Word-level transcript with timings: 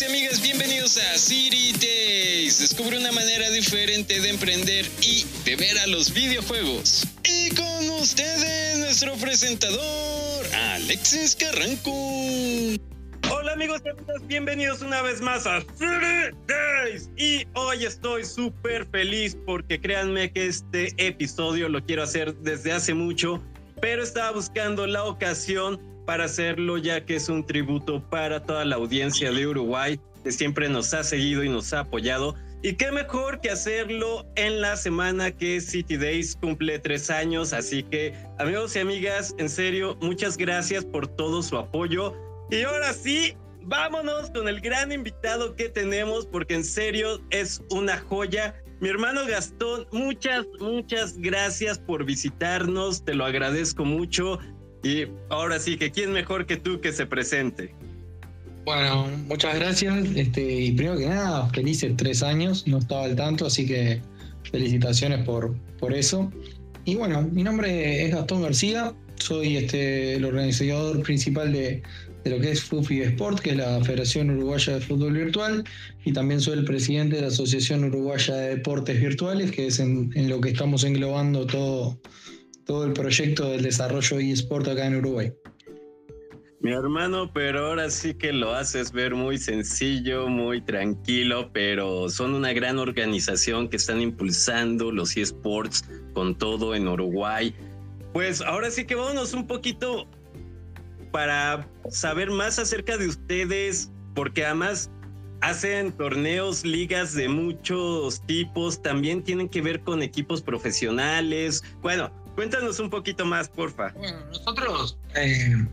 y 0.00 0.04
amigas, 0.06 0.42
bienvenidos 0.42 0.96
a 0.96 1.16
City 1.16 1.72
Days. 1.72 2.58
Descubre 2.58 2.98
una 2.98 3.12
manera 3.12 3.48
diferente 3.50 4.20
de 4.20 4.30
emprender 4.30 4.86
y 5.00 5.24
de 5.44 5.54
ver 5.54 5.78
a 5.78 5.86
los 5.86 6.12
videojuegos. 6.12 7.06
Y 7.22 7.54
con 7.54 7.90
ustedes, 8.00 8.78
nuestro 8.78 9.14
presentador, 9.14 10.46
Alexis 10.52 11.36
Carranco. 11.36 11.92
Hola 13.30 13.52
amigos 13.52 13.82
y 13.84 13.90
amigas, 13.90 14.26
bienvenidos 14.26 14.82
una 14.82 15.00
vez 15.02 15.20
más 15.20 15.46
a 15.46 15.60
City 15.60 16.36
Days. 16.48 17.08
Y 17.16 17.46
hoy 17.54 17.84
estoy 17.84 18.24
súper 18.24 18.86
feliz 18.86 19.36
porque 19.46 19.80
créanme 19.80 20.32
que 20.32 20.46
este 20.46 20.92
episodio 20.96 21.68
lo 21.68 21.84
quiero 21.84 22.02
hacer 22.02 22.34
desde 22.38 22.72
hace 22.72 22.94
mucho, 22.94 23.40
pero 23.80 24.02
estaba 24.02 24.32
buscando 24.32 24.88
la 24.88 25.04
ocasión 25.04 25.78
para 26.04 26.24
hacerlo 26.24 26.78
ya 26.78 27.04
que 27.04 27.16
es 27.16 27.28
un 27.28 27.46
tributo 27.46 28.02
para 28.10 28.42
toda 28.42 28.64
la 28.64 28.76
audiencia 28.76 29.30
de 29.30 29.46
Uruguay 29.46 30.00
que 30.24 30.32
siempre 30.32 30.68
nos 30.68 30.92
ha 30.94 31.04
seguido 31.04 31.44
y 31.44 31.48
nos 31.48 31.72
ha 31.72 31.80
apoyado. 31.80 32.34
Y 32.62 32.76
qué 32.76 32.90
mejor 32.90 33.42
que 33.42 33.50
hacerlo 33.50 34.24
en 34.36 34.62
la 34.62 34.76
semana 34.76 35.30
que 35.30 35.60
City 35.60 35.98
Days 35.98 36.34
cumple 36.34 36.78
tres 36.78 37.10
años. 37.10 37.52
Así 37.52 37.82
que 37.82 38.14
amigos 38.38 38.74
y 38.74 38.78
amigas, 38.78 39.34
en 39.36 39.50
serio, 39.50 39.98
muchas 40.00 40.38
gracias 40.38 40.82
por 40.82 41.06
todo 41.06 41.42
su 41.42 41.58
apoyo. 41.58 42.14
Y 42.50 42.62
ahora 42.62 42.94
sí, 42.94 43.36
vámonos 43.60 44.30
con 44.30 44.48
el 44.48 44.62
gran 44.62 44.92
invitado 44.92 45.54
que 45.54 45.68
tenemos 45.68 46.26
porque 46.26 46.54
en 46.54 46.64
serio 46.64 47.20
es 47.28 47.62
una 47.68 47.98
joya. 47.98 48.54
Mi 48.80 48.88
hermano 48.88 49.26
Gastón, 49.26 49.86
muchas, 49.92 50.46
muchas 50.58 51.18
gracias 51.18 51.78
por 51.78 52.04
visitarnos, 52.04 53.04
te 53.04 53.14
lo 53.14 53.26
agradezco 53.26 53.84
mucho. 53.84 54.38
Y 54.84 55.06
ahora 55.30 55.58
sí, 55.58 55.78
que 55.78 55.90
quién 55.90 56.12
mejor 56.12 56.44
que 56.44 56.58
tú 56.58 56.80
que 56.80 56.92
se 56.92 57.06
presente. 57.06 57.74
Bueno, 58.64 59.10
muchas 59.26 59.54
gracias. 59.56 60.06
Este, 60.14 60.42
y 60.42 60.72
primero 60.72 60.98
que 60.98 61.06
nada, 61.06 61.48
felices 61.50 61.94
tres 61.96 62.22
años, 62.22 62.66
no 62.66 62.78
estaba 62.78 63.04
al 63.04 63.16
tanto, 63.16 63.46
así 63.46 63.66
que 63.66 64.00
felicitaciones 64.50 65.24
por, 65.24 65.54
por 65.78 65.94
eso. 65.94 66.30
Y 66.84 66.96
bueno, 66.96 67.22
mi 67.32 67.42
nombre 67.42 68.04
es 68.04 68.14
Gastón 68.14 68.42
García, 68.42 68.94
soy 69.16 69.56
este, 69.56 70.16
el 70.16 70.24
organizador 70.26 71.02
principal 71.02 71.50
de, 71.50 71.82
de 72.24 72.30
lo 72.30 72.40
que 72.40 72.50
es 72.50 72.62
FUFI 72.62 73.02
Sport, 73.02 73.40
que 73.40 73.50
es 73.50 73.56
la 73.56 73.82
Federación 73.82 74.30
Uruguaya 74.30 74.74
de 74.74 74.80
Fútbol 74.80 75.14
Virtual, 75.14 75.64
y 76.04 76.12
también 76.12 76.40
soy 76.40 76.58
el 76.58 76.64
presidente 76.64 77.16
de 77.16 77.22
la 77.22 77.28
Asociación 77.28 77.84
Uruguaya 77.84 78.34
de 78.34 78.56
Deportes 78.56 79.00
Virtuales, 79.00 79.50
que 79.50 79.66
es 79.66 79.78
en, 79.78 80.10
en 80.14 80.28
lo 80.28 80.40
que 80.40 80.50
estamos 80.50 80.84
englobando 80.84 81.46
todo, 81.46 81.98
todo 82.64 82.84
el 82.84 82.92
proyecto 82.92 83.50
del 83.50 83.62
desarrollo 83.62 84.18
eSport 84.18 84.68
acá 84.68 84.86
en 84.86 84.96
Uruguay. 84.96 85.32
Mi 86.60 86.72
hermano, 86.72 87.30
pero 87.30 87.66
ahora 87.66 87.90
sí 87.90 88.14
que 88.14 88.32
lo 88.32 88.54
haces 88.54 88.90
ver 88.90 89.14
muy 89.14 89.36
sencillo, 89.36 90.28
muy 90.28 90.62
tranquilo, 90.62 91.50
pero 91.52 92.08
son 92.08 92.32
una 92.32 92.54
gran 92.54 92.78
organización 92.78 93.68
que 93.68 93.76
están 93.76 94.00
impulsando 94.00 94.90
los 94.90 95.14
eSports 95.14 95.84
con 96.14 96.38
todo 96.38 96.74
en 96.74 96.88
Uruguay. 96.88 97.54
Pues 98.14 98.40
ahora 98.40 98.70
sí 98.70 98.86
que 98.86 98.94
vámonos 98.94 99.34
un 99.34 99.46
poquito 99.46 100.08
para 101.12 101.68
saber 101.90 102.30
más 102.30 102.58
acerca 102.58 102.96
de 102.96 103.08
ustedes, 103.08 103.92
porque 104.14 104.46
además 104.46 104.90
hacen 105.42 105.92
torneos, 105.92 106.64
ligas 106.64 107.12
de 107.12 107.28
muchos 107.28 108.24
tipos, 108.24 108.80
también 108.80 109.22
tienen 109.22 109.50
que 109.50 109.60
ver 109.60 109.82
con 109.82 110.02
equipos 110.02 110.40
profesionales. 110.40 111.62
Bueno, 111.82 112.10
Cuéntanos 112.34 112.78
un 112.80 112.90
poquito 112.90 113.24
más, 113.24 113.48
porfa. 113.48 113.94
Nosotros 114.28 114.96
eh, 115.16 115.66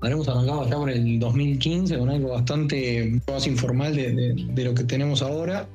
habremos 0.00 0.28
arrancado 0.28 0.68
ya 0.68 0.76
por 0.76 0.90
el 0.90 1.18
2015 1.18 1.98
con 1.98 2.10
algo 2.10 2.30
bastante 2.30 3.20
más 3.28 3.46
informal 3.46 3.94
de 3.94 4.64
lo 4.64 4.74
que 4.74 4.84
tenemos 4.84 5.22
ahora. 5.22 5.68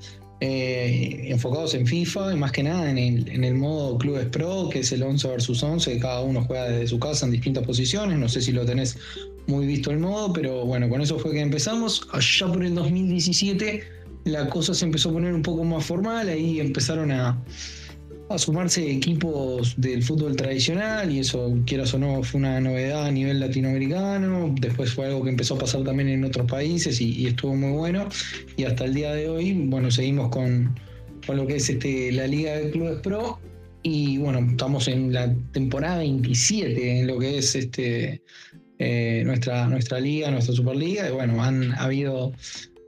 Eh, 0.44 1.28
enfocados 1.30 1.76
en 1.76 1.86
FIFA 1.86 2.34
y 2.34 2.36
más 2.36 2.52
que 2.52 2.64
nada 2.64 2.90
en 2.90 2.98
el, 2.98 3.30
en 3.30 3.44
el, 3.44 3.54
modo 3.54 4.00
Clubes 4.00 4.26
Pro, 4.26 4.70
que 4.72 4.80
es 4.80 4.92
el 4.92 5.04
11 5.04 5.28
versus 5.28 5.62
11, 5.62 6.00
cada 6.00 6.22
uno 6.22 6.44
juega 6.44 6.68
desde 6.68 6.88
su 6.88 6.98
casa 6.98 7.28
en 7.28 7.32
distintas 7.32 7.64
posiciones, 7.64 8.18
no 8.18 8.28
sé 8.28 8.42
si 8.42 8.52
lo 8.52 8.66
tenés 8.66 8.98
muy 9.46 9.68
visto 9.68 9.92
el 9.92 10.00
modo, 10.00 10.34
pero 10.34 10.66
bueno, 10.66 10.90
con 10.90 11.00
eso 11.00 11.20
fue 11.20 11.34
que 11.34 11.42
empezamos. 11.42 12.08
Allá 12.12 12.48
por 12.48 12.64
el 12.64 12.74
2017 12.74 13.84
la 14.24 14.50
cosa 14.50 14.74
se 14.74 14.86
empezó 14.86 15.10
a 15.10 15.14
poner 15.14 15.32
un 15.32 15.44
poco 15.44 15.64
más 15.64 15.86
formal, 15.86 16.28
ahí 16.28 16.60
empezaron 16.60 17.12
a, 17.12 17.40
a 18.34 18.40
sumarse 18.40 18.90
equipos 18.90 19.74
del 19.78 20.04
fútbol 20.04 20.36
tradicional 20.36 21.12
y 21.12 21.20
eso, 21.20 21.58
quieras 21.66 21.94
o 21.94 22.00
no, 22.00 22.24
fue 22.24 22.40
una 22.40 22.60
novedad 22.60 23.06
a 23.06 23.12
nivel 23.12 23.40
latinoamericano. 23.40 24.54
Después 24.60 24.94
fue 24.94 25.08
algo 25.08 25.24
que 25.24 25.30
empezó 25.30 25.56
a 25.56 25.60
pasar 25.60 25.84
también 25.84 26.10
en 26.10 26.24
otros 26.24 26.50
países 26.50 27.00
y, 27.02 27.28
estuvo 27.28 27.56
muy 27.56 27.72
bueno. 27.72 28.08
Y 28.58 28.64
hasta 28.64 28.86
el 28.86 28.94
día 28.94 29.14
de 29.14 29.30
hoy, 29.30 29.54
bueno, 29.54 29.92
seguimos 29.92 30.30
con, 30.30 30.80
con 31.26 31.38
lo 31.38 31.48
que 31.48 31.58
es 31.58 31.70
este, 31.70 32.12
la 32.12 32.28
Liga 32.28 32.54
de 32.54 32.72
Clubes 32.72 33.00
Pro. 33.02 33.40
Y 33.84 34.18
bueno, 34.20 34.40
estamos 34.52 34.88
en 34.88 35.12
la 35.12 35.34
temporada 35.52 36.00
27 36.00 37.00
en 37.00 37.08
lo 37.08 37.18
que 37.18 37.40
es 37.40 37.56
este, 37.56 38.22
eh, 38.80 39.24
nuestra, 39.26 39.68
nuestra 39.68 40.00
liga, 40.00 40.32
nuestra 40.32 40.56
Superliga. 40.56 41.10
Y 41.10 41.12
bueno, 41.12 41.44
han 41.44 41.74
habido 41.74 42.34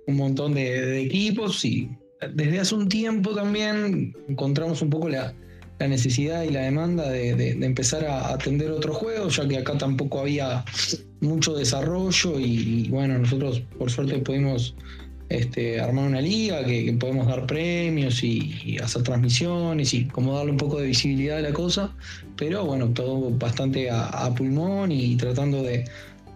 un 0.08 0.16
montón 0.16 0.54
de 0.54 1.02
equipos 1.02 1.64
y 1.66 1.90
desde 2.28 2.60
hace 2.60 2.76
un 2.76 2.90
tiempo 2.90 3.34
también 3.34 4.16
encontramos 4.28 4.82
un 4.82 4.90
poco 4.90 5.10
la, 5.10 5.34
necesidad 5.80 6.44
y 6.44 6.50
la 6.50 6.62
demanda 6.62 7.10
de, 7.10 7.52
empezar 7.62 8.06
a 8.06 8.30
atender 8.34 8.72
otros 8.72 8.96
juegos, 8.96 9.36
ya 9.36 9.46
que 9.46 9.58
acá 9.58 9.78
tampoco 9.78 10.22
había 10.22 10.64
mucho 11.20 11.54
desarrollo 11.56 12.40
y, 12.40 12.88
bueno, 12.88 13.18
nosotros 13.18 13.62
por 13.78 13.92
suerte 13.92 14.20
pudimos 14.20 14.76
este, 15.28 15.82
armar 15.82 16.08
una 16.08 16.22
liga 16.22 16.64
que, 16.64 16.86
que 16.86 16.94
podemos 16.94 17.28
dar 17.28 17.46
premios 17.46 18.24
y, 18.24 18.78
hacer 18.82 19.04
transmisiones 19.04 19.94
y 19.94 20.06
como 20.06 20.38
darle 20.38 20.52
un 20.52 20.58
poco 20.58 20.80
de 20.80 20.88
visibilidad 20.88 21.40
a 21.40 21.42
la 21.42 21.52
cosa, 21.52 21.94
pero 22.38 22.64
bueno, 22.66 22.88
todo 22.94 23.30
bastante 23.32 23.90
a 23.92 24.34
pulmón 24.38 24.90
y 24.90 25.18
tratando 25.18 25.64
de, 25.64 25.84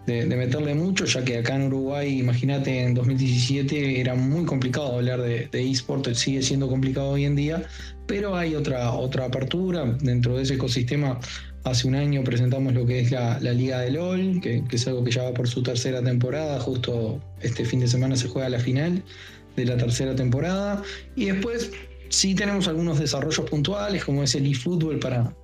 de, 0.08 0.36
meterle 0.36 0.74
mucho, 0.74 1.04
ya 1.04 1.24
que 1.24 1.38
acá 1.38 1.56
en 1.56 1.64
Uruguay, 1.64 2.18
imagínate, 2.18 2.80
en 2.80 2.94
2017 2.94 4.00
era 4.00 4.14
muy 4.14 4.44
complicado 4.46 4.96
hablar 4.96 5.20
de, 5.20 5.48
de 5.48 5.70
eSport, 5.70 6.08
sigue 6.14 6.42
siendo 6.42 6.68
complicado 6.68 7.10
hoy 7.10 7.26
en 7.26 7.36
día, 7.36 7.62
pero 8.06 8.34
hay 8.34 8.54
otra, 8.54 8.90
otra 8.92 9.26
apertura 9.26 9.84
dentro 10.00 10.36
de 10.36 10.44
ese 10.44 10.54
ecosistema. 10.54 11.20
Hace 11.64 11.86
un 11.86 11.94
año 11.94 12.24
presentamos 12.24 12.72
lo 12.72 12.86
que 12.86 13.00
es 13.00 13.10
la, 13.10 13.38
la 13.40 13.52
Liga 13.52 13.80
de 13.80 13.90
LOL, 13.90 14.40
que, 14.40 14.64
que, 14.66 14.76
es 14.76 14.86
algo 14.86 15.04
que 15.04 15.10
ya 15.10 15.24
va 15.24 15.34
por 15.34 15.46
su 15.46 15.62
tercera 15.62 16.02
temporada, 16.02 16.58
justo 16.60 17.20
este 17.42 17.64
fin 17.64 17.80
de 17.80 17.88
semana 17.88 18.16
se 18.16 18.28
juega 18.28 18.48
la 18.48 18.60
final 18.60 19.02
de 19.56 19.64
la 19.66 19.76
tercera 19.76 20.14
temporada, 20.16 20.82
y 21.16 21.26
después 21.26 21.70
sí 22.08 22.34
tenemos 22.34 22.66
algunos 22.66 22.98
desarrollos 22.98 23.48
puntuales, 23.50 24.04
como 24.04 24.22
es 24.22 24.34
el 24.34 24.46
eFootball 24.46 24.98
para, 24.98 25.34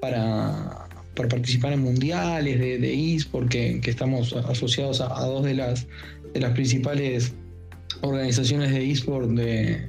para 0.00 0.85
para 1.16 1.28
participar 1.28 1.72
en 1.72 1.80
mundiales 1.80 2.60
de, 2.60 2.78
de 2.78 3.14
eSport, 3.14 3.48
que, 3.48 3.80
que, 3.80 3.90
estamos 3.90 4.32
asociados 4.34 5.00
a, 5.00 5.06
a, 5.06 5.26
dos 5.26 5.44
de 5.44 5.54
las, 5.54 5.88
de 6.32 6.40
las 6.40 6.52
principales 6.52 7.34
organizaciones 8.02 8.70
de 8.70 8.90
eSport 8.90 9.30
de, 9.30 9.88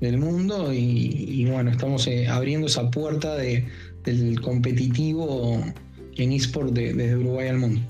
del 0.00 0.18
mundo 0.18 0.72
y, 0.72 1.44
bueno, 1.50 1.70
estamos 1.70 2.06
eh, 2.06 2.28
abriendo 2.28 2.66
esa 2.66 2.90
puerta 2.90 3.34
de, 3.34 3.66
del 4.04 4.40
competitivo 4.40 5.64
en 6.16 6.32
eSport 6.32 6.72
de, 6.72 6.92
desde 6.92 7.16
Uruguay 7.16 7.48
al 7.48 7.58
mundo. 7.58 7.80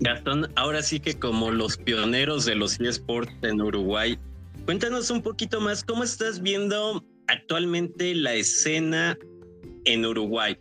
Gastón, 0.00 0.50
ahora 0.56 0.82
sí 0.82 1.00
que 1.00 1.14
como 1.14 1.50
los 1.50 1.76
pioneros 1.76 2.44
de 2.44 2.54
los 2.54 2.78
eSports 2.80 3.32
en 3.42 3.60
Uruguay, 3.60 4.18
cuéntanos 4.64 5.10
un 5.10 5.22
poquito 5.22 5.60
más 5.60 5.82
cómo 5.82 6.04
estás 6.04 6.42
viendo 6.42 7.04
actualmente 7.26 8.14
la 8.14 8.34
escena 8.34 9.16
en 9.84 10.04
Uruguay 10.04 10.56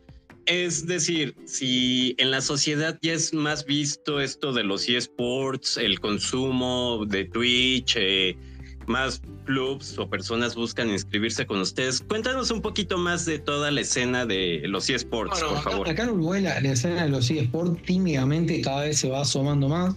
es 0.47 0.87
decir, 0.87 1.35
si 1.45 2.15
en 2.17 2.31
la 2.31 2.41
sociedad 2.41 2.97
ya 3.01 3.13
es 3.13 3.33
más 3.33 3.65
visto 3.65 4.19
esto 4.21 4.53
de 4.53 4.63
los 4.63 4.87
eSports, 4.87 5.77
el 5.77 5.99
consumo 5.99 7.05
de 7.05 7.25
Twitch, 7.25 7.95
eh, 7.97 8.35
más 8.87 9.21
clubs 9.45 9.97
o 9.99 10.09
personas 10.09 10.55
buscan 10.55 10.89
inscribirse 10.89 11.45
con 11.45 11.59
ustedes. 11.59 12.01
Cuéntanos 12.01 12.49
un 12.49 12.61
poquito 12.61 12.97
más 12.97 13.25
de 13.25 13.39
toda 13.39 13.71
la 13.71 13.81
escena 13.81 14.25
de 14.25 14.61
los 14.65 14.89
eSports, 14.89 15.41
bueno, 15.41 15.47
por 15.49 15.57
acá, 15.57 15.69
favor. 15.69 15.89
Acá 15.89 16.03
en 16.03 16.09
Uruguay 16.11 16.41
la, 16.41 16.61
la, 16.61 16.71
escena 16.71 17.03
de 17.03 17.09
los 17.09 17.29
eSports 17.29 17.81
tímidamente 17.83 18.61
cada 18.61 18.83
vez 18.83 18.97
se 18.97 19.09
va 19.09 19.21
asomando 19.21 19.67
más. 19.67 19.95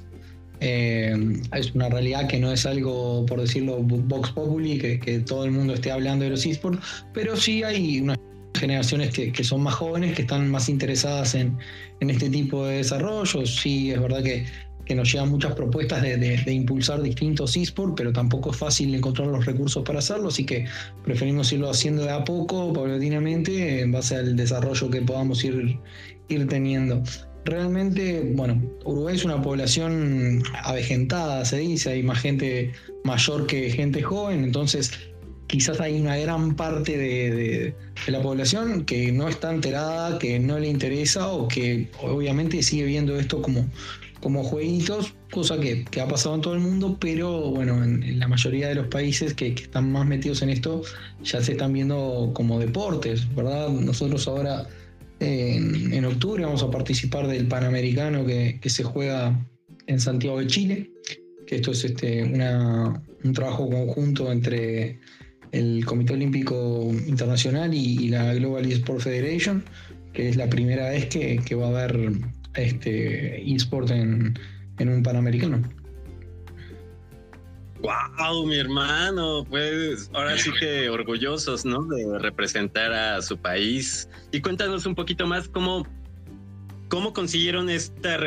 Eh, 0.62 1.41
es 1.55 1.75
una 1.75 1.88
realidad 1.88 2.29
que 2.29 2.38
no 2.38 2.52
es 2.52 2.67
algo, 2.67 3.25
por 3.25 3.41
decirlo, 3.41 3.79
Vox 3.79 4.31
Populi, 4.32 4.79
que, 4.79 4.99
que 4.99 5.20
todo 5.20 5.44
el 5.44 5.52
mundo 5.52 5.75
esté 5.75 5.91
hablando 5.91 6.25
de 6.25 6.32
los 6.32 6.44
eSports, 6.44 7.05
pero 7.14 7.37
sí 7.37 7.62
hay 7.62 8.00
una 8.00 8.17
generaciones 8.61 9.12
que, 9.12 9.45
son 9.45 9.62
más 9.62 9.75
jóvenes, 9.75 10.15
que 10.15 10.23
están 10.23 10.51
más 10.51 10.69
interesadas 10.69 11.35
en, 11.35 11.59
este 12.01 12.31
tipo 12.31 12.67
de 12.67 12.77
desarrollos. 12.79 13.57
Sí, 13.57 13.91
es 13.91 14.01
verdad 14.01 14.23
que, 14.23 14.47
nos 14.95 15.12
llegan 15.12 15.29
muchas 15.31 15.53
propuestas 15.53 16.03
de 16.03 16.53
impulsar 16.53 17.01
distintos 17.01 17.57
esports, 17.57 17.95
pero 17.97 18.12
tampoco 18.12 18.51
es 18.51 18.57
fácil 18.57 18.93
encontrar 18.93 19.29
los 19.29 19.47
recursos 19.47 19.85
para 19.85 20.01
hacerlo, 20.01 20.31
así 20.31 20.45
que 20.45 20.65
preferimos 21.05 21.53
irlo 21.53 21.71
haciendo 21.71 22.03
de 22.03 22.11
a 22.11 22.25
poco, 22.25 22.73
paulatinamente, 22.73 23.83
en 23.83 23.93
base 23.93 24.17
al 24.17 24.35
desarrollo 24.35 24.91
que 24.91 25.01
podamos 25.03 25.45
ir, 25.45 25.79
ir 26.29 26.49
teniendo. 26.49 27.05
realmente, 27.45 28.33
bueno, 28.35 28.61
Uruguay 28.85 29.15
es 29.15 29.25
una 29.25 29.41
población 29.41 30.43
avejentada, 30.65 31.45
se 31.45 31.59
dice, 31.59 31.91
hay 31.91 32.03
más 32.03 32.19
gente 32.19 32.73
mayor 33.05 33.47
que 33.47 33.71
gente 33.71 34.03
joven, 34.03 34.43
entonces 34.43 34.91
quizás 35.50 35.81
hay 35.81 36.00
una 36.00 36.17
gran 36.17 36.55
parte 36.55 36.97
de, 36.97 37.75
la 38.06 38.23
población 38.23 38.85
que 38.85 39.11
no 39.11 39.29
está 39.29 39.52
enterada, 39.52 40.17
que 40.17 40.38
no 40.38 40.61
le 40.61 40.69
interesa 40.69 41.26
o 41.26 41.49
que 41.49 41.91
obviamente 42.00 42.62
sigue 42.62 42.85
viendo 42.85 43.19
esto 43.19 43.43
como, 43.43 43.67
como 44.20 44.44
jueguitos, 44.44 45.12
cosa 45.32 45.58
que, 45.58 45.85
ha 46.00 46.06
pasado 46.06 46.37
en 46.37 46.41
todo 46.41 46.55
el 46.55 46.61
mundo, 46.61 46.97
pero 47.00 47.50
bueno, 47.50 47.82
en, 47.82 48.20
la 48.20 48.29
mayoría 48.29 48.69
de 48.69 48.76
los 48.76 48.87
países 48.87 49.35
que, 49.35 49.49
están 49.49 49.91
más 49.91 50.06
metidos 50.06 50.41
en 50.43 50.50
esto 50.50 50.82
ya 51.25 51.43
se 51.43 51.52
están 51.52 51.73
viendo 51.73 52.31
como 52.32 52.61
deportes, 52.61 53.26
¿verdad? 53.35 53.70
Nosotros 53.70 54.29
ahora 54.29 54.69
en, 55.19 56.05
octubre 56.05 56.44
vamos 56.44 56.62
a 56.62 56.70
participar 56.70 57.26
del 57.26 57.49
Panamericano 57.49 58.25
que, 58.25 58.61
se 58.67 58.85
juega 58.85 59.37
en 59.88 59.99
Santiago 59.99 60.38
de 60.38 60.47
Chile, 60.47 60.91
que 61.49 61.56
esto 61.56 61.73
es 61.73 61.85
este, 61.85 62.23
un 62.23 63.32
trabajo 63.32 63.69
conjunto 63.69 64.31
entre 64.31 65.00
el 65.52 65.85
Comité 65.85 66.14
Olímpico 66.14 66.91
Internacional 67.06 67.75
y, 67.75 68.08
la 68.08 68.35
Global 68.35 68.70
Esports 68.70 69.05
Federation, 69.05 69.64
que 70.12 70.29
es 70.29 70.37
la 70.37 70.49
primera 70.49 70.91
vez 70.91 71.06
que, 71.06 71.55
va 71.55 71.67
a 71.67 71.69
haber 71.69 72.12
este 72.55 73.52
eSport 73.52 73.91
en, 73.91 74.38
en 74.79 74.88
un 74.88 75.02
Panamericano. 75.02 75.62
Wow, 77.82 78.47
mi 78.47 78.56
hermano, 78.56 79.47
pues 79.49 80.11
ahora 80.12 80.37
sí 80.37 80.50
que 80.61 80.91
orgullosos, 80.91 81.64
¿no? 81.64 81.82
De 81.85 82.19
representar 82.19 82.93
a 82.93 83.23
su 83.23 83.38
país. 83.38 84.06
Y 84.32 84.43
cuéntanos 84.43 84.85
un 84.85 84.94
poquito 84.94 85.26
más 85.26 85.49
cómo, 85.49 85.87
cómo 86.88 87.14
consiguieron 87.14 87.70
esta 87.70 88.19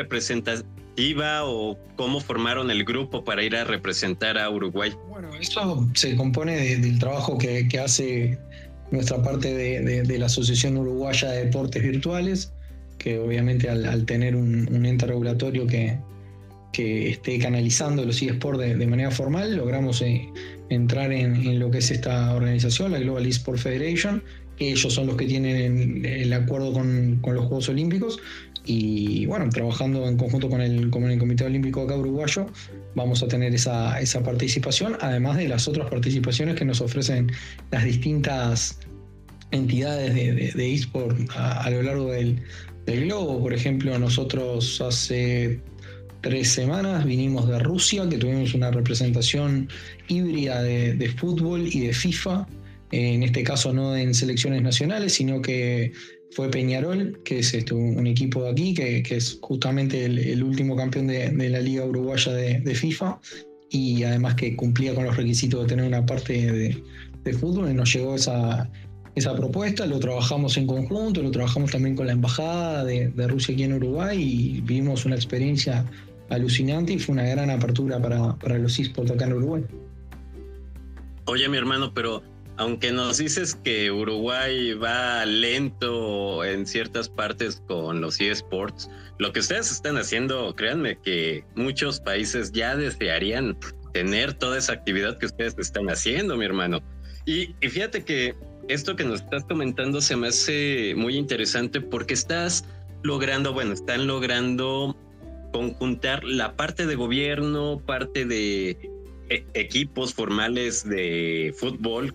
representativa 0.96 1.44
o 1.44 1.78
cómo 1.96 2.20
formaron 2.20 2.70
el 2.70 2.84
grupo 2.84 3.24
para 3.24 3.42
ir 3.42 3.56
a 3.56 3.64
representar 3.64 4.38
a 4.38 4.48
Uruguay. 4.50 4.92
Bueno, 5.08 5.30
eso 5.34 5.88
se 5.94 6.16
compone 6.16 6.78
del 6.78 6.98
trabajo 6.98 7.38
que, 7.38 7.68
hace 7.78 8.38
nuestra 8.90 9.22
parte 9.22 9.54
de, 9.54 10.18
la 10.18 10.26
Asociación 10.26 10.76
Uruguaya 10.76 11.30
de 11.30 11.44
Deportes 11.46 11.82
Virtuales, 11.82 12.52
que 12.98 13.18
obviamente 13.18 13.68
al, 13.68 14.04
tener 14.06 14.36
un 14.36 14.86
ente 14.86 15.06
regulatorio 15.06 15.66
que, 15.66 15.98
esté 16.76 17.38
canalizando 17.38 18.04
los 18.04 18.20
eSports 18.20 18.58
de, 18.58 18.74
de, 18.74 18.86
manera 18.88 19.12
formal, 19.12 19.56
logramos 19.56 20.02
eh, 20.02 20.28
entrar 20.70 21.12
en, 21.12 21.58
lo 21.60 21.70
que 21.70 21.78
es 21.78 21.90
esta 21.92 22.34
organización, 22.34 22.90
la 22.90 22.98
Global 22.98 23.26
eSport 23.26 23.58
Federation, 23.58 24.24
que 24.56 24.70
ellos 24.72 24.92
son 24.92 25.06
los 25.06 25.16
que 25.16 25.26
tienen 25.26 26.04
el, 26.04 26.32
acuerdo 26.32 26.72
con, 26.72 27.20
los 27.24 27.44
Juegos 27.46 27.68
Olímpicos. 27.68 28.18
Y 28.64 29.26
bueno, 29.26 29.48
trabajando 29.50 30.08
en 30.08 30.16
conjunto 30.16 30.48
con 30.48 30.60
el, 30.60 30.90
con 30.90 31.04
el 31.04 31.18
Comité 31.18 31.44
Olímpico 31.44 31.82
acá 31.82 31.96
uruguayo, 31.96 32.46
vamos 32.94 33.22
a 33.22 33.28
tener 33.28 33.54
esa, 33.54 34.00
esa 34.00 34.22
participación, 34.22 34.96
además 35.00 35.36
de 35.36 35.48
las 35.48 35.68
otras 35.68 35.90
participaciones 35.90 36.56
que 36.56 36.64
nos 36.64 36.80
ofrecen 36.80 37.30
las 37.70 37.84
distintas 37.84 38.78
entidades 39.50 40.14
de, 40.14 40.74
eSport 40.74 41.18
a, 41.36 41.68
lo 41.70 41.82
largo 41.82 42.10
del, 42.10 42.40
del 42.86 43.04
globo. 43.04 43.40
Por 43.40 43.52
ejemplo, 43.52 43.98
nosotros 43.98 44.80
hace 44.80 45.60
tres 46.24 46.48
semanas 46.48 47.04
vinimos 47.04 47.46
de 47.46 47.58
Rusia, 47.58 48.08
que 48.08 48.16
tuvimos 48.16 48.54
una 48.54 48.70
representación 48.70 49.68
híbrida 50.08 50.62
de, 50.62 51.14
fútbol 51.18 51.66
y 51.66 51.80
de 51.80 51.92
FIFA, 51.92 52.46
en 52.92 53.22
este 53.22 53.42
caso 53.42 53.74
no 53.74 53.94
en 53.94 54.14
selecciones 54.14 54.62
nacionales, 54.62 55.12
sino 55.12 55.42
que 55.42 55.92
fue 56.34 56.50
Peñarol, 56.50 57.20
que 57.24 57.38
es 57.38 57.54
este, 57.54 57.74
un 57.74 58.06
equipo 58.06 58.42
de 58.42 58.50
aquí, 58.50 58.74
que, 58.74 59.02
es 59.08 59.38
justamente 59.40 60.04
el, 60.04 60.42
último 60.42 60.74
campeón 60.74 61.06
de, 61.06 61.48
la 61.48 61.60
Liga 61.60 61.84
Uruguaya 61.84 62.32
de, 62.32 62.74
FIFA, 62.74 63.20
y 63.70 64.02
además 64.02 64.34
que 64.34 64.56
cumplía 64.56 64.94
con 64.94 65.04
los 65.04 65.16
requisitos 65.16 65.62
de 65.62 65.68
tener 65.68 65.86
una 65.86 66.04
parte 66.04 66.82
de, 67.22 67.32
fútbol, 67.34 67.70
y 67.70 67.74
nos 67.74 67.92
llegó 67.94 68.16
esa, 68.16 68.68
esa 69.14 69.34
propuesta, 69.36 69.86
lo 69.86 70.00
trabajamos 70.00 70.56
en 70.56 70.66
conjunto, 70.66 71.22
lo 71.22 71.30
trabajamos 71.30 71.70
también 71.70 71.94
con 71.94 72.06
la 72.06 72.12
Embajada 72.12 72.84
de, 72.84 73.10
Rusia 73.28 73.54
aquí 73.54 73.62
en 73.62 73.74
Uruguay 73.74 74.20
y 74.20 74.60
vivimos 74.60 75.04
una 75.04 75.14
experiencia 75.14 75.84
alucinante 76.30 76.94
y 76.94 76.98
fue 76.98 77.12
una 77.12 77.24
gran 77.24 77.48
apertura 77.50 78.00
para, 78.00 78.34
para 78.36 78.58
los 78.58 78.78
esports 78.78 79.12
acá 79.12 79.26
en 79.26 79.34
Uruguay. 79.34 79.64
Oye, 81.26 81.48
mi 81.48 81.56
hermano, 81.56 81.94
pero 81.94 82.22
aunque 82.56 82.92
nos 82.92 83.18
dices 83.18 83.56
que 83.64 83.90
Uruguay 83.90 84.74
va 84.74 85.26
lento 85.26 86.44
en 86.44 86.66
ciertas 86.66 87.08
partes 87.08 87.62
con 87.66 88.00
los 88.00 88.20
eSports, 88.20 88.88
lo 89.18 89.32
que 89.32 89.40
ustedes 89.40 89.70
están 89.70 89.96
haciendo, 89.96 90.54
créanme 90.54 90.98
que 91.02 91.44
muchos 91.54 92.00
países 92.00 92.52
ya 92.52 92.76
desearían 92.76 93.56
tener 93.92 94.34
toda 94.34 94.58
esa 94.58 94.72
actividad 94.72 95.18
que 95.18 95.26
ustedes 95.26 95.56
están 95.58 95.88
haciendo, 95.88 96.36
mi 96.36 96.44
hermano. 96.44 96.82
Y, 97.26 97.54
fíjate 97.60 98.04
que 98.04 98.34
esto 98.68 98.96
que 98.96 99.04
nos 99.04 99.22
estás 99.22 99.44
comentando 99.44 100.00
se 100.00 100.16
me 100.16 100.28
hace 100.28 100.94
muy 100.96 101.16
interesante 101.16 101.80
porque 101.80 102.14
estás 102.14 102.64
logrando, 103.02 103.52
bueno, 103.52 103.72
están 103.72 104.06
logrando 104.06 104.96
conjuntar 105.52 106.24
la 106.24 106.56
parte 106.56 106.86
de 106.86 106.94
gobierno, 106.96 107.80
parte 107.86 108.24
de 108.24 108.90
e, 109.30 109.46
equipos 109.54 110.12
formales 110.12 110.86
de 110.88 111.54
fútbol. 111.56 112.14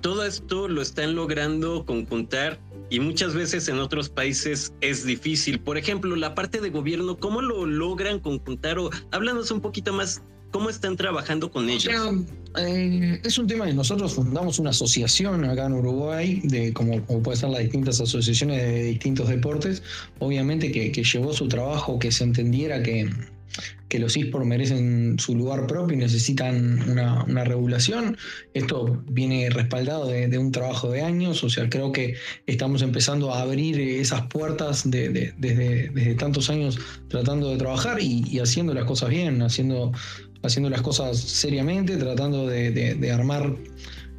Todo 0.00 0.24
esto 0.24 0.68
lo 0.68 0.82
están 0.82 1.14
logrando 1.14 1.84
conjuntar 1.84 2.60
y 2.90 3.00
muchas 3.00 3.34
veces 3.34 3.68
en 3.68 3.78
otros 3.78 4.08
países 4.08 4.72
es 4.80 5.04
difícil. 5.04 5.60
Por 5.60 5.76
ejemplo, 5.76 6.14
la 6.16 6.34
parte 6.34 6.60
de 6.60 6.70
gobierno, 6.70 7.18
¿cómo 7.18 7.42
lo 7.42 7.66
logran 7.66 8.20
conjuntar? 8.20 8.78
O 8.78 8.90
háblanos 9.10 9.50
un 9.50 9.60
poquito 9.60 9.92
más 9.92 10.22
¿Cómo 10.50 10.70
están 10.70 10.96
trabajando 10.96 11.50
con 11.50 11.68
ellos? 11.68 11.92
Eh, 12.58 13.20
es 13.22 13.38
un 13.38 13.46
tema 13.46 13.66
que 13.66 13.74
nosotros 13.74 14.14
fundamos 14.14 14.58
una 14.58 14.70
asociación 14.70 15.44
acá 15.44 15.66
en 15.66 15.74
Uruguay, 15.74 16.40
de 16.42 16.72
como, 16.72 17.04
como 17.04 17.22
puede 17.22 17.36
ser 17.36 17.50
las 17.50 17.60
distintas 17.60 18.00
asociaciones 18.00 18.62
de 18.62 18.84
distintos 18.84 19.28
deportes, 19.28 19.82
obviamente 20.20 20.72
que, 20.72 20.90
llevó 20.90 21.34
su 21.34 21.48
trabajo, 21.48 21.98
que 21.98 22.10
se 22.10 22.24
entendiera 22.24 22.82
que, 22.82 23.10
que 23.88 23.98
los 23.98 24.16
esports 24.16 24.46
merecen 24.46 25.18
su 25.18 25.34
lugar 25.34 25.66
propio 25.66 25.96
y 25.96 26.00
necesitan 26.00 26.90
una, 26.90 27.44
regulación. 27.44 28.16
Esto 28.52 29.02
viene 29.08 29.48
respaldado 29.50 30.08
de, 30.08 30.38
un 30.38 30.52
trabajo 30.52 30.90
de 30.90 31.02
años, 31.02 31.42
o 31.42 31.48
sea, 31.48 31.68
creo 31.70 31.92
que 31.92 32.14
estamos 32.46 32.82
empezando 32.82 33.32
a 33.32 33.40
abrir 33.40 33.80
esas 33.80 34.22
puertas 34.26 34.90
desde, 34.90 35.34
desde, 35.38 36.14
tantos 36.16 36.50
años 36.50 36.78
tratando 37.08 37.50
de 37.50 37.56
trabajar 37.56 38.00
y, 38.00 38.24
y, 38.28 38.40
haciendo 38.40 38.74
las 38.74 38.84
cosas 38.84 39.08
bien, 39.08 39.40
haciendo 39.40 39.92
haciendo 40.42 40.70
las 40.70 40.82
cosas 40.82 41.18
seriamente, 41.18 41.96
tratando 41.96 42.46
de, 42.46 43.10
armar 43.12 43.54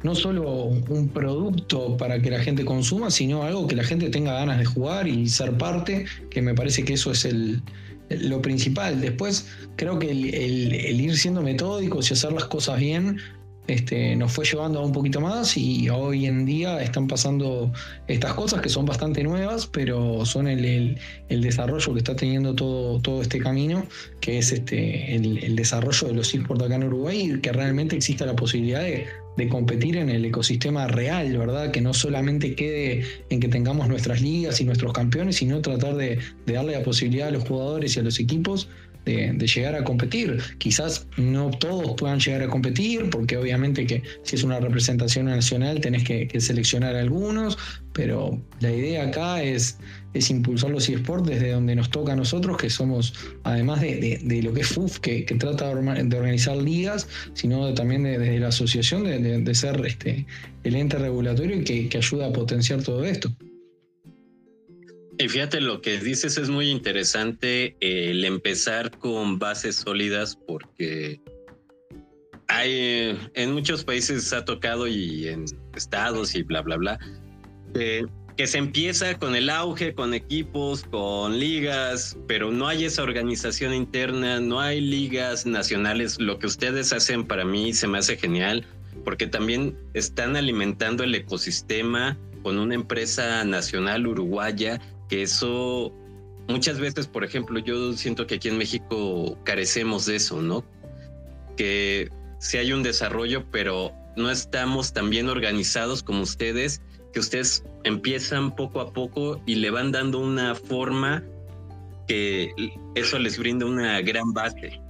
no 0.02 0.14
solo 0.14 0.64
un 0.64 1.08
producto 1.08 1.96
para 1.96 2.20
que 2.22 2.30
la 2.30 2.40
gente 2.40 2.64
consuma, 2.64 3.10
sino 3.10 3.42
algo 3.42 3.66
que 3.66 3.76
la 3.76 3.84
gente 3.84 4.08
tenga 4.08 4.32
ganas 4.32 4.58
de 4.58 4.64
jugar 4.64 5.06
y 5.06 5.28
ser 5.28 5.56
parte, 5.58 6.06
que 6.30 6.40
me 6.40 6.54
parece 6.54 6.84
que 6.84 6.94
eso 6.94 7.10
es 7.10 7.24
el, 7.24 7.62
lo 8.10 8.42
principal. 8.42 9.00
Después, 9.00 9.46
creo 9.76 9.98
que 9.98 10.10
el, 10.10 11.00
ir 11.00 11.16
siendo 11.16 11.42
metódicos 11.42 12.10
y 12.10 12.14
hacer 12.14 12.32
las 12.32 12.44
cosas 12.44 12.78
bien 12.78 13.18
este, 13.66 14.16
nos 14.16 14.32
fue 14.32 14.44
llevando 14.44 14.80
a 14.80 14.84
un 14.84 14.90
poquito 14.90 15.20
más 15.20 15.56
y 15.56 15.88
hoy 15.90 16.26
en 16.26 16.44
día 16.44 16.82
están 16.82 17.06
pasando 17.06 17.72
estas 18.08 18.34
cosas 18.34 18.60
que 18.62 18.68
son 18.68 18.84
bastante 18.84 19.22
nuevas, 19.22 19.68
pero 19.68 20.26
son 20.26 20.48
el, 20.48 20.98
desarrollo 21.28 21.92
que 21.92 21.98
está 21.98 22.16
teniendo 22.16 22.54
todo, 22.54 23.00
todo 23.00 23.22
este 23.22 23.38
camino, 23.38 23.86
que 24.20 24.38
es 24.38 24.50
este, 24.50 25.14
el, 25.14 25.54
desarrollo 25.54 26.08
de 26.08 26.14
los 26.14 26.34
esports 26.34 26.64
acá 26.64 26.74
en 26.74 26.84
Uruguay 26.84 27.32
y 27.32 27.40
que 27.40 27.52
realmente 27.52 27.94
exista 27.94 28.26
la 28.26 28.34
posibilidad 28.34 28.82
de, 28.82 29.06
competir 29.48 29.96
en 29.96 30.10
el 30.10 30.24
ecosistema 30.24 30.86
real, 30.86 31.36
¿verdad? 31.36 31.70
Que 31.70 31.80
no 31.80 31.94
solamente 31.94 32.54
quede 32.54 33.04
en 33.30 33.40
que 33.40 33.48
tengamos 33.48 33.88
nuestras 33.88 34.20
ligas 34.20 34.60
y 34.60 34.64
nuestros 34.64 34.92
campeones, 34.92 35.36
sino 35.36 35.60
tratar 35.60 35.96
de 35.96 36.18
darle 36.46 36.72
la 36.72 36.82
posibilidad 36.82 37.28
a 37.28 37.30
los 37.30 37.44
jugadores 37.44 37.96
y 37.96 38.00
a 38.00 38.02
los 38.02 38.20
equipos 38.20 38.68
de, 39.04 39.46
llegar 39.46 39.74
a 39.74 39.84
competir. 39.84 40.38
Quizás 40.58 41.06
no 41.16 41.50
todos 41.50 41.94
puedan 41.96 42.20
llegar 42.20 42.42
a 42.42 42.48
competir, 42.48 43.10
porque 43.10 43.36
obviamente 43.36 43.86
que 43.86 44.02
si 44.22 44.36
es 44.36 44.42
una 44.42 44.60
representación 44.60 45.26
nacional 45.26 45.80
tenés 45.80 46.04
que, 46.04 46.28
seleccionar 46.40 46.96
algunos, 46.96 47.58
pero 48.00 48.42
la 48.60 48.72
idea 48.72 49.08
acá 49.08 49.42
es, 49.42 49.76
es 50.14 50.30
impulsar 50.30 50.70
los 50.70 50.88
eSports 50.88 51.28
desde 51.28 51.50
donde 51.50 51.74
nos 51.74 51.90
toca 51.90 52.14
a 52.14 52.16
nosotros, 52.16 52.56
que 52.56 52.70
somos, 52.70 53.12
además 53.42 53.82
de, 53.82 54.40
lo 54.42 54.54
que 54.54 54.62
es 54.62 54.68
FUF, 54.68 55.00
que, 55.00 55.20
trata 55.38 55.68
de 55.68 56.16
organizar 56.16 56.56
ligas, 56.56 57.06
sino 57.34 57.74
también 57.74 58.04
desde 58.04 58.40
la 58.40 58.48
asociación 58.48 59.04
de, 59.04 59.54
ser 59.54 59.84
este, 59.84 60.24
el 60.64 60.76
ente 60.76 60.96
regulatorio 60.96 61.62
que, 61.62 61.90
que 61.90 61.98
ayuda 61.98 62.28
a 62.28 62.32
potenciar 62.32 62.82
todo 62.82 63.04
esto. 63.04 63.30
Y 65.18 65.28
fíjate, 65.28 65.60
lo 65.60 65.82
que 65.82 65.98
dices 65.98 66.38
es 66.38 66.48
muy 66.48 66.70
interesante 66.70 67.76
el 67.80 68.24
empezar 68.24 68.92
con 68.96 69.38
bases 69.38 69.76
sólidas 69.76 70.38
porque 70.46 71.20
hay 72.50 73.16
en 73.34 73.52
muchos 73.52 73.84
países 73.84 74.32
ha 74.32 74.44
tocado 74.44 74.88
y 74.88 75.28
en 75.28 75.44
estados 75.76 76.34
y 76.34 76.42
bla, 76.42 76.62
bla, 76.62 76.76
bla, 76.76 76.98
que 77.72 78.06
que 78.40 78.46
se 78.46 78.56
empieza 78.56 79.18
con 79.18 79.36
el 79.36 79.50
auge, 79.50 79.94
con 79.94 80.14
equipos, 80.14 80.84
con 80.84 81.38
ligas, 81.38 82.16
pero 82.26 82.50
no 82.50 82.68
hay 82.68 82.86
esa 82.86 83.02
organización 83.02 83.74
interna, 83.74 84.40
no 84.40 84.60
hay 84.60 84.80
ligas 84.80 85.44
nacionales. 85.44 86.18
Lo 86.18 86.38
que 86.38 86.46
ustedes 86.46 86.90
hacen 86.94 87.26
para 87.26 87.44
mí 87.44 87.74
se 87.74 87.86
me 87.86 87.98
hace 87.98 88.16
genial, 88.16 88.64
porque 89.04 89.26
también 89.26 89.76
están 89.92 90.36
alimentando 90.36 91.04
el 91.04 91.14
ecosistema 91.14 92.16
con 92.42 92.58
una 92.58 92.74
empresa 92.74 93.44
nacional 93.44 94.06
uruguaya, 94.06 94.80
que 95.10 95.20
eso 95.20 95.92
muchas 96.48 96.80
veces, 96.80 97.06
por 97.08 97.24
ejemplo, 97.24 97.58
yo 97.58 97.92
siento 97.92 98.26
que 98.26 98.36
aquí 98.36 98.48
en 98.48 98.56
México 98.56 99.36
carecemos 99.44 100.06
de 100.06 100.16
eso, 100.16 100.40
¿no? 100.40 100.64
Que 101.58 102.08
si 102.38 102.56
hay 102.56 102.72
un 102.72 102.82
desarrollo, 102.82 103.44
pero 103.50 103.92
no 104.16 104.30
estamos 104.30 104.94
tan 104.94 105.10
bien 105.10 105.28
organizados 105.28 106.02
como 106.02 106.22
ustedes 106.22 106.80
que 107.12 107.20
ustedes 107.20 107.64
empiezan 107.84 108.54
poco 108.54 108.80
a 108.80 108.92
poco 108.92 109.40
y 109.46 109.56
le 109.56 109.70
van 109.70 109.92
dando 109.92 110.20
una 110.20 110.54
forma 110.54 111.24
que 112.06 112.50
eso 112.94 113.18
les 113.18 113.38
brinda 113.38 113.66
una 113.66 114.00
gran 114.00 114.32
base. 114.32 114.80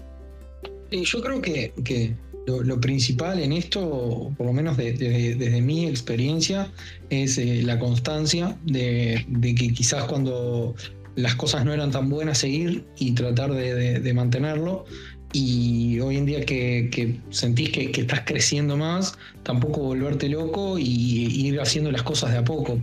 yo 0.90 1.20
creo 1.20 1.40
que, 1.40 1.72
que 1.84 2.14
lo, 2.46 2.80
principal 2.80 3.40
en 3.40 3.52
esto, 3.52 4.32
por 4.36 4.46
lo 4.46 4.52
menos 4.52 4.76
desde 4.76 5.60
mi 5.60 5.86
experiencia, 5.86 6.72
es 7.10 7.38
eh, 7.38 7.62
la 7.62 7.78
constancia 7.78 8.58
de, 8.64 9.24
que 9.56 9.72
quizás 9.72 10.04
cuando 10.04 10.74
las 11.16 11.34
cosas 11.34 11.64
no 11.64 11.72
eran 11.72 11.90
tan 11.90 12.08
buenas 12.08 12.38
seguir 12.38 12.84
y 12.98 13.12
tratar 13.12 13.52
de, 13.52 14.12
mantenerlo 14.14 14.84
y 15.32 16.00
hoy 16.00 16.16
en 16.16 16.26
día 16.26 16.44
que, 16.44 17.20
sentís 17.30 17.70
que, 17.70 17.90
estás 17.94 18.22
creciendo 18.24 18.76
más, 18.76 19.16
tampoco 19.42 19.80
volverte 19.80 20.28
loco 20.28 20.78
y, 20.78 21.46
ir 21.46 21.60
haciendo 21.60 21.90
las 21.92 22.02
cosas 22.02 22.32
de 22.32 22.38
a 22.38 22.44
poco. 22.44 22.80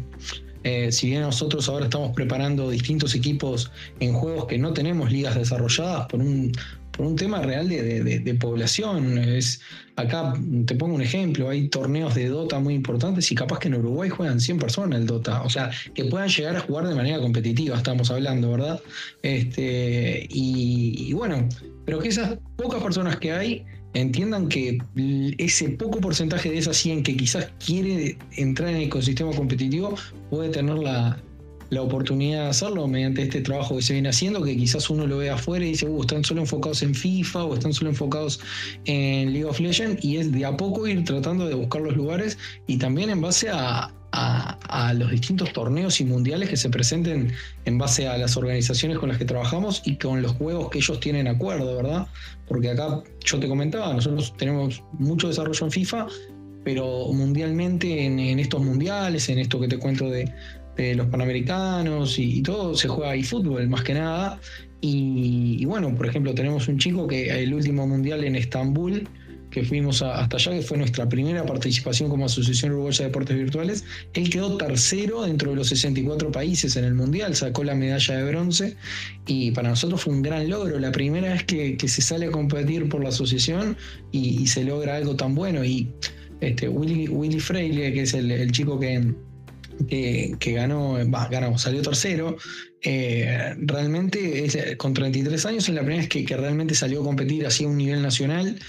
Eh, 0.64 0.92
si 0.92 1.08
bien 1.08 1.22
nosotros 1.22 1.70
ahora 1.70 1.86
estamos 1.86 2.12
preparando 2.14 2.70
distintos 2.70 3.16
equipos 3.16 3.72
en 4.00 4.14
juegos 4.14 4.48
que 4.48 4.58
no 4.58 4.74
tenemos 4.74 5.12
ligas 5.12 5.36
desarrolladas 5.36 6.08
por 6.08 6.20
un, 6.20 6.52
por 6.98 7.06
un 7.06 7.16
tema 7.16 7.42
real 7.42 7.70
de, 7.70 8.38
población. 8.40 9.18
Es, 9.20 9.62
acá 9.96 10.34
te 10.66 10.76
pongo 10.76 10.96
un 10.96 11.02
ejemplo, 11.02 11.50
hay 11.50 11.70
torneos 11.70 12.16
de 12.16 12.28
Dota 12.28 12.60
muy 12.60 12.74
importantes 12.74 13.32
y 13.32 13.36
capaz 13.36 13.60
que 13.60 13.68
en 13.68 13.76
Uruguay 13.76 14.10
juegan 14.10 14.42
100 14.42 14.58
personas 14.58 15.00
el 15.00 15.06
Dota, 15.06 15.44
o 15.44 15.50
sea, 15.50 15.70
que 15.94 16.06
puedan 16.06 16.28
llegar 16.28 16.56
a 16.56 16.60
jugar 16.60 16.88
de 16.88 16.96
manera 16.96 17.20
competitiva, 17.20 17.78
estamos 17.78 18.10
hablando, 18.10 18.52
¿verdad? 18.52 18.82
Este, 19.22 20.28
y, 20.30 21.14
bueno, 21.14 21.48
pero 21.88 22.00
que 22.00 22.10
esas 22.10 22.38
pocas 22.58 22.84
personas 22.84 23.16
que 23.16 23.32
hay 23.32 23.66
entiendan 23.94 24.50
que 24.50 24.78
ese 25.38 25.70
poco 25.70 26.02
porcentaje 26.02 26.52
de 26.52 26.58
esas 26.58 26.76
100 26.76 27.04
que 27.04 27.16
quizás 27.16 27.50
quiere 27.66 28.18
entrar 28.36 28.70
en 28.70 28.76
el 28.76 28.84
ecosistema 28.84 29.32
competitivo 29.32 29.96
puede 30.30 30.50
tener 30.50 30.78
la, 30.78 31.18
la 31.70 31.82
oportunidad 31.82 32.44
de 32.44 32.50
hacerlo 32.50 32.88
mediante 32.90 33.22
este 33.22 33.40
trabajo 33.40 33.78
que 33.78 33.82
se 33.82 33.94
viene 33.94 34.10
haciendo, 34.10 34.44
que 34.44 34.58
quizás 34.58 34.90
uno 34.90 35.08
lo 35.08 35.18
ve 35.18 35.30
afuera 35.30 35.66
y 35.66 35.70
dice, 35.70 35.88
uh, 35.88 36.02
están 36.02 36.26
solo 36.26 36.42
enfocados 36.42 36.84
en 36.84 36.94
FIFA 36.94 37.46
o 37.46 37.54
están 37.54 37.74
solo 37.74 37.90
enfocados 37.90 38.42
en 38.84 39.32
League 39.32 39.46
of 39.46 39.58
Legends, 39.62 40.04
y 40.04 40.18
es 40.18 40.30
de 40.32 40.44
a 40.44 40.58
poco 40.58 40.88
ir 40.88 41.06
tratando 41.06 41.48
de 41.48 41.56
buscar 41.56 41.82
los 41.82 41.96
lugares 41.96 42.38
y 42.68 42.78
también 42.78 43.10
en 43.10 43.22
base 43.22 43.48
a, 43.50 43.94
los 44.94 45.12
distintos 45.12 45.54
torneos 45.54 46.00
y 46.02 46.06
mundiales 46.06 46.50
que 46.50 46.58
se 46.58 46.70
presenten 46.70 47.32
en 47.66 47.78
base 47.78 48.08
a 48.08 48.18
las 48.18 48.38
organizaciones 48.38 48.98
con 48.98 49.10
las 49.10 49.18
que 49.18 49.26
trabajamos 49.26 49.82
y 49.86 49.98
con 49.98 50.22
los 50.22 50.34
juegos 50.34 50.70
que 50.70 50.80
ellos 50.80 51.00
tienen 51.00 51.28
acuerdo, 51.28 51.76
¿verdad? 51.76 52.08
Porque 52.48 52.70
acá 52.70 53.04
yo 53.24 53.40
te 53.40 53.48
comentaba, 53.48 53.94
nosotros 53.94 54.34
tenemos 54.38 54.84
mucho 54.94 55.28
desarrollo 55.28 55.66
en 55.66 55.72
FIFA, 55.72 56.08
pero 56.64 57.14
mundialmente 57.14 58.06
en, 58.06 58.40
estos 58.40 58.62
mundiales, 58.62 59.30
en 59.30 59.40
esto 59.40 59.60
que 59.60 59.68
te 59.68 59.78
cuento 59.78 60.10
de, 60.10 60.34
los 60.96 61.08
panamericanos 61.08 62.20
y, 62.20 62.42
todo, 62.44 62.76
se 62.76 62.88
juega 62.88 63.12
ahí 63.12 63.24
fútbol 63.24 63.68
más 63.68 63.84
que 63.84 63.94
nada. 63.94 64.40
Y, 64.80 65.66
bueno, 65.66 65.96
por 65.96 66.06
ejemplo, 66.06 66.36
tenemos 66.36 66.68
un 66.68 66.78
chico 66.78 67.08
que 67.08 67.42
el 67.42 67.54
último 67.54 67.88
mundial 67.88 68.24
en 68.24 68.36
Estambul, 68.36 69.08
que 69.58 69.66
fuimos 69.66 70.04
hasta 70.04 70.38
allá, 70.38 70.52
que 70.52 70.62
fue 70.62 70.78
nuestra 70.78 71.10
primera 71.10 71.44
participación 71.44 72.10
como 72.10 72.26
Asociación 72.26 72.74
Uruguaya 72.74 73.00
de 73.00 73.06
Deportes 73.06 73.36
Virtuales, 73.36 73.84
él 74.14 74.30
quedó 74.30 74.56
tercero 74.56 75.24
dentro 75.24 75.50
de 75.50 75.56
los 75.56 75.70
64 75.70 76.32
países 76.32 76.76
en 76.76 76.86
el 76.86 76.94
mundial, 76.94 77.36
sacó 77.36 77.64
la 77.64 77.74
medalla 77.74 78.18
de 78.18 78.24
bronce 78.30 78.78
y 79.26 79.50
para 79.52 79.70
nosotros 79.70 80.02
fue 80.02 80.14
un 80.14 80.22
gran 80.22 80.48
logro, 80.48 80.78
la 80.78 80.92
primera 80.92 81.34
vez 81.34 81.44
que, 81.44 81.76
se 81.88 82.02
sale 82.04 82.28
a 82.28 82.32
competir 82.32 82.88
por 82.88 83.02
la 83.02 83.10
asociación 83.10 83.76
y, 84.12 84.46
se 84.46 84.64
logra 84.64 84.96
algo 84.96 85.16
tan 85.16 85.34
bueno. 85.34 85.66
Y 85.66 85.92
este, 86.42 86.70
Willy, 86.70 87.40
Freire, 87.40 87.92
que 87.94 88.02
es 88.02 88.14
el 88.14 88.52
chico 88.52 88.80
que 88.80 89.16
que, 89.86 90.52
ganó, 90.54 90.98
ganamos, 91.30 91.62
salió 91.62 91.82
tercero. 91.82 92.38
Eh, 92.82 93.56
realmente, 93.60 94.78
con 94.78 94.94
33 94.94 95.46
años, 95.46 95.70
es 95.70 95.76
la 95.76 95.82
primera 95.82 96.02
vez 96.02 96.10
que, 96.10 96.26
realmente 96.38 96.76
salió 96.76 97.02
a 97.02 97.04
competir 97.04 97.46
así 97.46 97.66
a 97.66 97.68
un 97.68 97.78
nivel 97.78 98.02
nacional. 98.02 98.60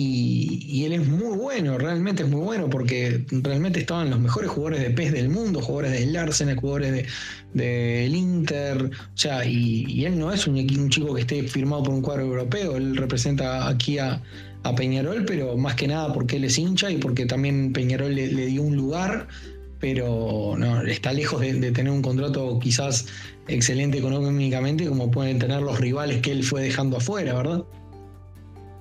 Y, 0.00 0.84
él 0.84 0.92
es 0.92 1.06
muy 1.06 1.36
bueno, 1.36 1.76
realmente 1.78 2.22
es 2.22 2.28
muy 2.28 2.40
bueno, 2.40 2.70
porque 2.70 3.24
realmente 3.30 3.80
estaban 3.80 4.10
los 4.10 4.20
mejores 4.20 4.50
jugadores 4.50 4.80
de 4.80 4.90
PES 4.90 5.12
del 5.12 5.28
mundo, 5.28 5.60
jugadores 5.60 5.92
del 5.92 6.16
Arsenal, 6.16 6.56
jugadores 6.56 7.06
del 7.52 8.14
Inter. 8.14 8.84
O 8.84 9.16
sea, 9.16 9.44
y, 9.44 10.04
él 10.04 10.18
no 10.18 10.32
es 10.32 10.46
un, 10.46 10.56
un, 10.56 10.88
chico 10.90 11.14
que 11.14 11.22
esté 11.22 11.42
firmado 11.44 11.82
por 11.84 11.94
un 11.94 12.02
cuadro 12.02 12.22
europeo, 12.24 12.76
él 12.76 12.96
representa 12.96 13.68
aquí 13.68 13.98
a, 13.98 14.22
Peñarol, 14.76 15.24
pero 15.24 15.56
más 15.56 15.76
que 15.76 15.88
nada 15.88 16.12
porque 16.12 16.36
él 16.36 16.44
es 16.44 16.58
hincha 16.58 16.90
y 16.90 16.98
porque 16.98 17.24
también 17.24 17.72
Peñarol 17.72 18.14
le 18.14 18.46
dio 18.46 18.60
un 18.60 18.76
lugar 18.76 19.26
pero 19.80 20.54
no, 20.58 20.82
está 20.82 21.12
lejos 21.12 21.40
de, 21.40 21.72
tener 21.72 21.92
un 21.92 22.02
contrato 22.02 22.58
quizás 22.58 23.06
excelente 23.46 23.98
económicamente 23.98 24.86
como 24.86 25.10
pueden 25.10 25.38
tener 25.38 25.62
los 25.62 25.78
rivales 25.80 26.20
que 26.20 26.32
él 26.32 26.42
fue 26.42 26.62
dejando 26.62 26.96
afuera, 26.96 27.34
¿verdad? 27.34 27.64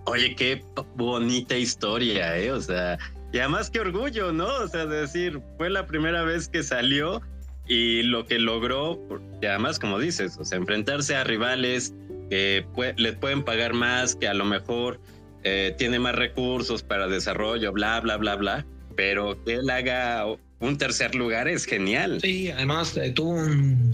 Oye, 0.08 0.36
qué 0.36 0.64
bonita 0.96 1.58
historia, 1.58 2.38
¿eh? 2.38 2.52
O 2.54 2.62
sea, 2.62 2.98
y 3.34 3.40
además 3.40 3.70
qué 3.70 3.82
orgullo, 3.82 4.32
¿no? 4.32 4.48
O 4.48 4.68
sea, 4.70 4.86
decir, 4.86 5.42
fue 5.58 5.70
la 5.70 5.86
primera 5.86 6.24
vez 6.24 6.48
que 6.48 6.64
salió 6.64 7.22
y 7.68 8.04
lo 8.04 8.26
que 8.26 8.40
logró, 8.40 8.98
y 9.42 9.46
además, 9.46 9.80
como 9.80 10.00
dices, 10.00 10.38
o 10.40 10.46
sea, 10.46 10.58
enfrentarse 10.58 11.14
a 11.14 11.26
rivales 11.26 11.94
que 12.30 12.66
les 12.96 13.16
pueden 13.18 13.44
pagar 13.44 13.74
más, 13.74 14.16
que 14.16 14.30
a 14.30 14.34
lo 14.34 14.46
mejor 14.46 15.02
eh, 15.44 15.76
tiene 15.78 16.00
más 16.00 16.16
recursos 16.16 16.84
para 16.84 17.08
desarrollo, 17.08 17.74
bla, 17.74 18.00
bla, 18.00 18.16
bla, 18.16 18.36
bla, 18.38 18.66
pero 18.96 19.44
que 19.44 19.56
él 19.56 19.70
haga 19.70 20.26
un 20.60 20.78
tercer 20.78 21.16
lugar 21.16 21.50
es 21.50 21.66
genial. 21.66 22.22
Sí, 22.22 22.50
además 22.50 22.96
eh, 22.96 23.12
tuvo 23.12 23.32
un, 23.32 23.92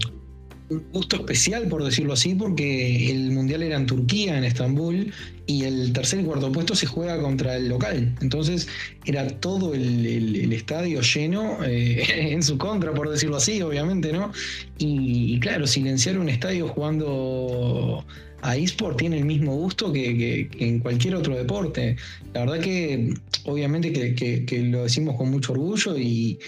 gusto 0.92 1.16
especial, 1.16 1.68
por 1.68 1.84
decirlo 1.84 2.12
así, 2.12 2.34
porque 2.34 3.10
el 3.10 3.30
mundial 3.32 3.62
era 3.62 3.76
en 3.76 3.86
Turquía, 3.86 4.38
en 4.38 4.44
Estambul, 4.44 5.12
y 5.46 5.64
el 5.64 5.92
tercer 5.92 6.20
y 6.20 6.24
cuarto 6.24 6.50
puesto 6.52 6.74
se 6.74 6.86
juega 6.86 7.20
contra 7.20 7.56
el 7.56 7.68
local. 7.68 8.14
Entonces 8.20 8.68
era 9.04 9.28
todo 9.28 9.74
el, 9.74 10.52
estadio 10.52 11.00
lleno 11.00 11.58
eh, 11.64 12.04
en 12.32 12.42
su 12.42 12.58
contra, 12.58 12.92
por 12.92 13.10
decirlo 13.10 13.36
así, 13.36 13.60
obviamente, 13.62 14.12
¿no? 14.12 14.32
Y, 14.78 15.34
y 15.34 15.40
claro, 15.40 15.66
silenciar 15.66 16.18
un 16.18 16.28
estadio 16.28 16.68
jugando 16.68 18.04
a 18.44 18.56
eSport 18.56 18.98
tiene 18.98 19.16
el 19.16 19.24
mismo 19.24 19.56
gusto 19.56 19.90
que, 19.90 20.48
en 20.58 20.78
cualquier 20.78 21.14
otro 21.14 21.34
deporte. 21.34 21.96
La 22.34 22.40
verdad 22.40 22.60
que 22.60 23.14
obviamente 23.44 23.90
que, 23.92 24.62
lo 24.64 24.82
decimos 24.82 25.16
con 25.16 25.30
mucho 25.30 25.52
orgullo 25.52 25.96
y, 25.98 26.38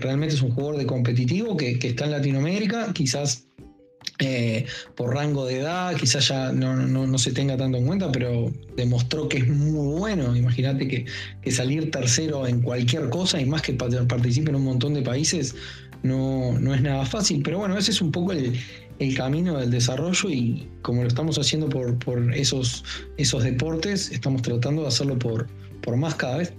realmente 0.00 0.34
es 0.34 0.42
un 0.42 0.50
jugador 0.50 0.78
de 0.78 0.86
competitivo 0.86 1.56
que, 1.56 1.78
está 1.82 2.04
en 2.04 2.12
Latinoamérica, 2.12 2.92
quizás 2.92 3.46
eh, 4.18 4.66
por 4.94 5.14
rango 5.14 5.46
de 5.46 5.60
edad, 5.60 5.94
quizás 5.96 6.28
ya 6.28 6.52
no, 6.52 7.18
se 7.18 7.32
tenga 7.32 7.56
tanto 7.56 7.78
en 7.78 7.86
cuenta, 7.86 8.10
pero 8.10 8.52
demostró 8.76 9.28
que 9.28 9.38
es 9.38 9.48
muy 9.48 9.98
bueno. 9.98 10.36
Imagínate 10.36 10.88
que, 10.88 11.50
salir 11.50 11.90
tercero 11.90 12.46
en 12.46 12.60
cualquier 12.60 13.08
cosa 13.08 13.40
y 13.40 13.46
más 13.46 13.62
que 13.62 13.72
participe 13.74 14.50
en 14.50 14.56
un 14.56 14.64
montón 14.64 14.94
de 14.94 15.02
países 15.02 15.54
no, 16.02 16.58
no 16.58 16.74
es 16.74 16.82
nada 16.82 17.04
fácil. 17.06 17.42
Pero 17.42 17.58
bueno, 17.58 17.76
ese 17.78 17.92
es 17.92 18.00
un 18.00 18.10
poco 18.10 18.32
el, 18.32 18.58
el 18.98 19.14
camino 19.16 19.58
del 19.58 19.70
desarrollo 19.70 20.30
y 20.30 20.68
como 20.82 21.02
lo 21.02 21.08
estamos 21.08 21.38
haciendo 21.38 21.68
por, 21.68 21.98
por 21.98 22.34
esos, 22.34 22.84
esos 23.16 23.42
deportes, 23.42 24.10
estamos 24.10 24.42
tratando 24.42 24.82
de 24.82 24.88
hacerlo 24.88 25.18
por, 25.18 25.48
por 25.82 25.96
más 25.96 26.14
cada 26.14 26.38
vez. 26.38 26.52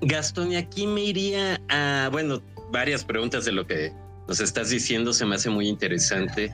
Gastón, 0.00 0.52
y 0.52 0.56
aquí 0.56 0.86
me 0.86 1.02
iría 1.02 1.60
a, 1.68 2.08
bueno, 2.10 2.42
varias 2.70 3.04
preguntas 3.04 3.44
de 3.44 3.52
lo 3.52 3.66
que 3.66 3.92
nos 4.26 4.40
estás 4.40 4.70
diciendo, 4.70 5.12
se 5.12 5.24
me 5.24 5.36
hace 5.36 5.50
muy 5.50 5.68
interesante. 5.68 6.52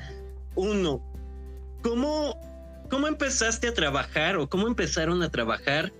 Uno, 0.54 1.02
¿cómo, 1.82 2.38
cómo 2.88 3.06
empezaste 3.06 3.68
a 3.68 3.74
trabajar 3.74 4.36
o 4.36 4.48
cómo 4.48 4.68
empezaron 4.68 5.22
a 5.22 5.30
trabajar 5.30 5.92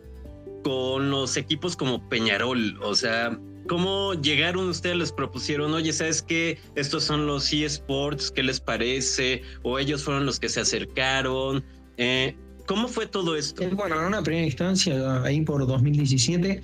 con 0.63 1.11
los 1.11 1.37
equipos 1.37 1.77
como 1.77 2.09
Peñarol? 2.09 2.79
O 2.83 2.95
sea, 2.95 3.39
¿Cómo 3.67 4.13
llegaron 4.15 4.69
ustedes? 4.69 4.97
Les 4.97 5.13
propusieron, 5.13 5.73
oye, 5.73 5.93
¿sabes 5.93 6.21
qué? 6.21 6.59
Estos 6.75 7.05
son 7.05 7.27
los 7.27 7.51
eSports, 7.53 8.31
¿qué 8.31 8.43
les 8.43 8.61
parece? 8.61 9.43
O 9.63 9.79
ellos 9.79 10.05
fueron 10.05 10.27
los 10.27 10.39
que 10.39 10.51
se 10.51 10.61
acercaron. 10.61 11.65
Eh, 11.97 12.37
¿Cómo 12.67 12.89
fue 12.89 13.07
todo 13.07 13.37
esto? 13.37 13.63
Eh, 13.63 13.71
bueno, 13.73 13.99
en 13.99 14.07
una 14.07 14.23
primera 14.23 14.45
instancia, 14.45 15.23
ahí 15.23 15.41
por 15.41 15.67
2017, 15.67 16.61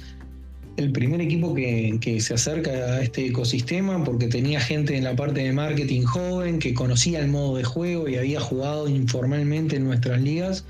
el 0.80 0.92
primer 0.92 1.20
equipo 1.20 1.54
que, 1.54 2.18
se 2.20 2.34
acerca 2.34 2.70
a 2.70 3.02
este 3.02 3.26
ecosistema 3.26 4.02
porque 4.02 4.26
tenía 4.26 4.60
gente 4.60 4.96
en 4.96 5.04
la 5.04 5.14
parte 5.14 5.42
de 5.42 5.52
marketing 5.52 6.02
joven 6.02 6.58
que 6.58 6.75
conocía 6.75 7.20
el 7.20 7.28
modo 7.28 7.56
de 7.56 7.64
juego 7.64 8.08
y 8.08 8.16
había 8.16 8.40
jugado 8.40 8.88
informalmente 8.88 9.76
en 9.76 9.84
nuestras 9.84 10.20
ligas. 10.20 10.64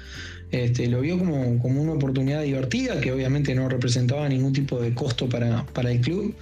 Este, 0.50 0.88
lo 0.88 1.00
vio 1.00 1.16
como, 1.16 1.58
como, 1.60 1.80
una 1.80 1.92
oportunidad 1.92 2.42
divertida 2.42 3.00
que 3.00 3.12
obviamente 3.12 3.54
no 3.54 3.68
representaba 3.68 4.28
ningún 4.28 4.52
tipo 4.52 4.80
de 4.80 4.92
costo 4.94 5.28
para, 5.28 5.64
para 5.66 5.92
el 5.92 6.00
club. 6.00 6.34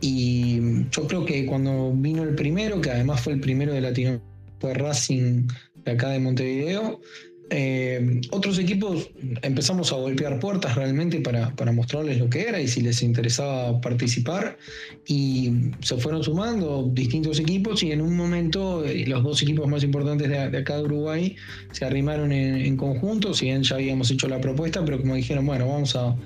Y 0.00 0.84
yo 0.90 1.06
creo 1.06 1.24
que 1.24 1.46
cuando 1.46 1.92
vino 1.94 2.22
el 2.22 2.34
primero, 2.34 2.82
que 2.82 2.90
además 2.90 3.22
fue 3.22 3.32
el 3.32 3.40
primero 3.40 3.72
de 3.72 3.80
Latinoamérica, 3.80 4.36
fue 4.60 4.74
Racing 4.74 5.48
de 5.84 5.92
acá 5.92 6.10
de 6.10 6.18
Montevideo, 6.18 7.00
eh, 7.48 8.20
otros 8.30 8.58
equipos 8.58 9.08
empezamos 9.42 9.92
a 9.92 9.96
golpear 9.96 10.40
puertas 10.40 10.74
realmente 10.74 11.20
para, 11.20 11.52
mostrarles 11.72 12.18
lo 12.18 12.28
que 12.28 12.42
era 12.42 12.60
y 12.60 12.66
si 12.66 12.80
les 12.80 13.02
interesaba 13.02 13.80
participar 13.80 14.58
y 15.06 15.52
se 15.80 15.96
fueron 15.96 16.24
sumando 16.24 16.90
distintos 16.92 17.38
equipos 17.38 17.84
y 17.84 17.92
en 17.92 18.00
un 18.00 18.16
momento 18.16 18.84
eh, 18.84 19.06
los 19.06 19.22
dos 19.22 19.42
equipos 19.42 19.68
más 19.68 19.84
importantes 19.84 20.28
de, 20.28 20.58
acá 20.58 20.76
de 20.78 20.84
Uruguay 20.84 21.36
se 21.70 21.84
arrimaron 21.84 22.32
en, 22.32 22.76
conjunto, 22.76 23.32
si 23.32 23.46
bien 23.46 23.62
ya 23.62 23.76
habíamos 23.76 24.10
hecho 24.10 24.26
la 24.26 24.40
propuesta, 24.40 24.84
pero 24.84 24.98
como 24.98 25.14
dijeron, 25.14 25.46
bueno, 25.46 25.68
vamos 25.68 25.94
a, 25.94 26.16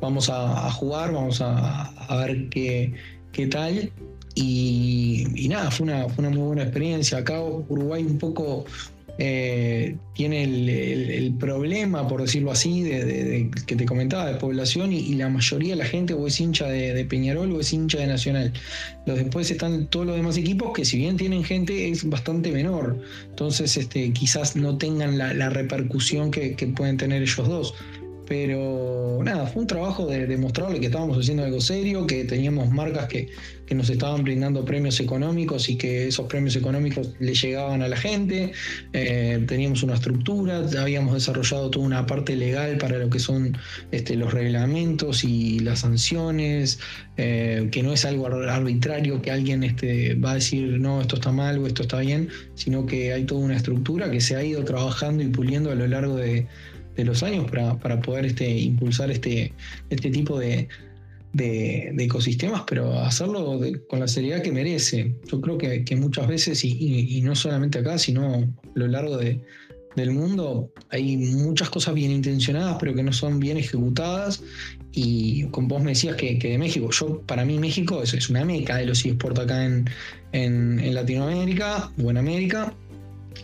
vamos 0.00 0.30
a, 0.30 0.70
jugar, 0.72 1.12
vamos 1.12 1.40
a, 1.42 2.16
ver 2.24 2.48
qué, 2.48 2.92
qué 3.32 3.46
tal. 3.46 3.92
Y, 4.34 5.46
nada, 5.48 5.70
fue 5.70 5.84
una, 5.84 6.08
fue 6.08 6.24
una 6.24 6.34
muy 6.34 6.46
buena 6.46 6.62
experiencia. 6.62 7.18
Acá 7.18 7.40
Uruguay 7.42 8.02
un 8.04 8.18
poco 8.18 8.64
eh, 9.22 9.96
tiene 10.14 10.44
el, 10.44 11.34
problema, 11.38 12.08
por 12.08 12.22
decirlo 12.22 12.52
así, 12.52 12.82
de, 12.82 13.50
que 13.66 13.76
te 13.76 13.84
comentaba, 13.84 14.24
de 14.24 14.38
población 14.38 14.94
y, 14.94 15.14
la 15.14 15.28
mayoría 15.28 15.74
de 15.74 15.76
la 15.76 15.84
gente 15.84 16.14
o 16.14 16.26
es 16.26 16.40
hincha 16.40 16.66
de, 16.66 17.04
Peñarol 17.04 17.52
o 17.52 17.60
es 17.60 17.70
hincha 17.70 17.98
de 17.98 18.06
Nacional. 18.06 18.50
Los 19.04 19.18
después 19.18 19.50
están 19.50 19.88
todos 19.88 20.06
los 20.06 20.16
demás 20.16 20.38
equipos 20.38 20.72
que 20.72 20.86
si 20.86 20.96
bien 20.96 21.18
tienen 21.18 21.44
gente 21.44 21.90
es 21.90 22.08
bastante 22.08 22.50
menor, 22.50 22.98
entonces 23.28 23.76
este, 23.76 24.10
quizás 24.14 24.56
no 24.56 24.78
tengan 24.78 25.18
la, 25.18 25.50
repercusión 25.50 26.30
que, 26.30 26.54
que 26.54 26.68
pueden 26.68 26.96
tener 26.96 27.20
ellos 27.20 27.46
dos. 27.46 27.74
Pero 28.30 29.18
nada, 29.24 29.44
fue 29.48 29.62
un 29.62 29.66
trabajo 29.66 30.06
de 30.06 30.24
demostrarle 30.24 30.78
que 30.78 30.86
estábamos 30.86 31.18
haciendo 31.18 31.42
algo 31.42 31.60
serio, 31.60 32.06
que 32.06 32.24
teníamos 32.24 32.70
marcas 32.70 33.08
que, 33.08 33.28
nos 33.74 33.88
estaban 33.88 34.24
brindando 34.24 34.64
premios 34.64 34.98
económicos 34.98 35.68
y 35.68 35.76
que 35.76 36.08
esos 36.08 36.26
premios 36.26 36.56
económicos 36.56 37.14
le 37.20 37.34
llegaban 37.34 37.82
a 37.82 37.88
la 37.88 37.96
gente. 37.96 38.50
Eh, 38.92 39.44
teníamos 39.46 39.84
una 39.84 39.94
estructura, 39.94 40.64
habíamos 40.78 41.14
desarrollado 41.14 41.70
toda 41.70 41.86
una 41.86 42.04
parte 42.04 42.34
legal 42.34 42.78
para 42.78 42.98
lo 42.98 43.08
que 43.10 43.20
son 43.20 43.56
este, 43.92 44.16
los 44.16 44.32
reglamentos 44.32 45.22
y 45.22 45.60
las 45.60 45.80
sanciones, 45.80 46.80
eh, 47.16 47.68
que 47.70 47.84
no 47.84 47.92
es 47.92 48.04
algo 48.04 48.26
arbitrario 48.26 49.22
que 49.22 49.30
alguien 49.30 49.62
este, 49.62 50.14
va 50.14 50.32
a 50.32 50.34
decir 50.34 50.80
no, 50.80 51.00
esto 51.00 51.14
está 51.16 51.30
mal 51.30 51.58
o 51.58 51.66
esto 51.68 51.82
está 51.82 52.00
bien, 52.00 52.28
sino 52.56 52.86
que 52.86 53.12
hay 53.12 53.24
toda 53.24 53.40
una 53.40 53.56
estructura 53.56 54.10
que 54.10 54.20
se 54.20 54.34
ha 54.34 54.42
ido 54.42 54.64
trabajando 54.64 55.22
y 55.22 55.28
puliendo 55.28 55.70
a 55.70 55.76
lo 55.76 55.86
largo 55.86 56.16
de 56.16 56.48
de 56.96 57.04
los 57.04 57.22
años 57.22 57.50
para, 57.50 58.00
poder 58.00 58.26
este, 58.26 58.48
impulsar 58.48 59.10
este, 59.10 59.52
este 59.90 60.10
tipo 60.10 60.38
de, 60.38 60.68
ecosistemas, 61.32 62.62
pero 62.66 62.98
hacerlo 62.98 63.60
con 63.88 64.00
la 64.00 64.08
seriedad 64.08 64.42
que 64.42 64.52
merece. 64.52 65.14
Yo 65.30 65.40
creo 65.40 65.58
que, 65.58 65.96
muchas 65.96 66.26
veces, 66.26 66.64
y, 66.64 67.20
no 67.22 67.34
solamente 67.34 67.78
acá, 67.78 67.98
sino 67.98 68.34
a 68.34 68.46
lo 68.74 68.88
largo 68.88 69.16
del 69.16 70.10
mundo, 70.10 70.72
hay 70.90 71.16
muchas 71.16 71.70
cosas 71.70 71.94
bien 71.94 72.10
intencionadas, 72.10 72.76
pero 72.80 72.94
que 72.94 73.02
no 73.02 73.12
son 73.12 73.38
bien 73.38 73.56
ejecutadas. 73.56 74.42
Y 74.92 75.44
como 75.50 75.68
vos 75.68 75.82
me 75.82 75.92
decías 75.92 76.16
que, 76.16 76.36
de 76.36 76.58
México, 76.58 76.90
yo 76.90 77.20
para 77.22 77.44
mí 77.44 77.58
México 77.58 78.02
es, 78.02 78.12
es 78.12 78.28
una 78.28 78.44
meca 78.44 78.76
de 78.76 78.86
los 78.86 79.04
eSports 79.04 79.38
acá 79.38 79.64
en, 79.64 79.88
en, 80.32 80.94
Latinoamérica 80.94 81.92
o 82.02 82.10
en 82.10 82.16
América. 82.16 82.74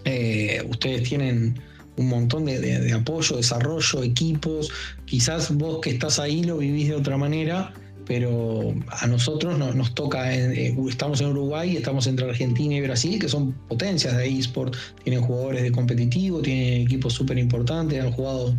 Eh, 0.05 0.65
ustedes 0.69 1.09
tienen 1.09 1.61
un 1.97 2.09
montón 2.09 2.45
de, 2.45 2.93
apoyo, 2.93 3.37
desarrollo, 3.37 4.03
equipos. 4.03 4.71
Quizás 5.05 5.55
vos 5.57 5.81
que 5.81 5.91
estás 5.91 6.19
ahí 6.19 6.43
lo 6.43 6.59
vivís 6.59 6.89
de 6.89 6.95
otra 6.95 7.17
manera, 7.17 7.73
pero 8.07 8.75
a 8.89 9.07
nosotros 9.07 9.59
nos 9.59 9.95
toca, 9.95 10.33
eh, 10.35 10.77
estamos 10.89 11.21
en 11.21 11.29
Uruguay, 11.29 11.77
estamos 11.77 12.07
entre 12.07 12.29
Argentina 12.29 12.75
y 12.75 12.81
Brasil, 12.81 13.19
que 13.19 13.29
son 13.29 13.53
potencias 13.69 14.17
de 14.17 14.29
eSport, 14.29 14.77
tienen 15.03 15.23
jugadores 15.23 15.63
de 15.63 15.73
competitivo, 15.73 16.41
tienen 16.41 16.83
equipos 16.83 17.15
súper 17.15 17.39
importantes, 17.39 18.01
han 18.01 18.13
jugado 18.13 18.55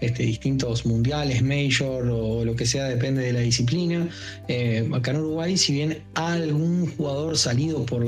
este, 0.00 0.22
distintos 0.22 0.86
mundiales, 0.86 1.42
major 1.42 2.08
o 2.10 2.44
lo 2.44 2.56
que 2.56 2.66
sea, 2.66 2.84
depende 2.84 3.22
de 3.22 3.32
la 3.32 3.40
disciplina. 3.40 4.08
Eh, 4.48 4.88
acá 4.94 5.10
en 5.10 5.18
Uruguay, 5.18 5.56
si 5.56 5.74
bien 5.74 6.02
algún 6.14 6.86
jugador 6.96 7.36
salido 7.36 7.84
por, 7.84 8.06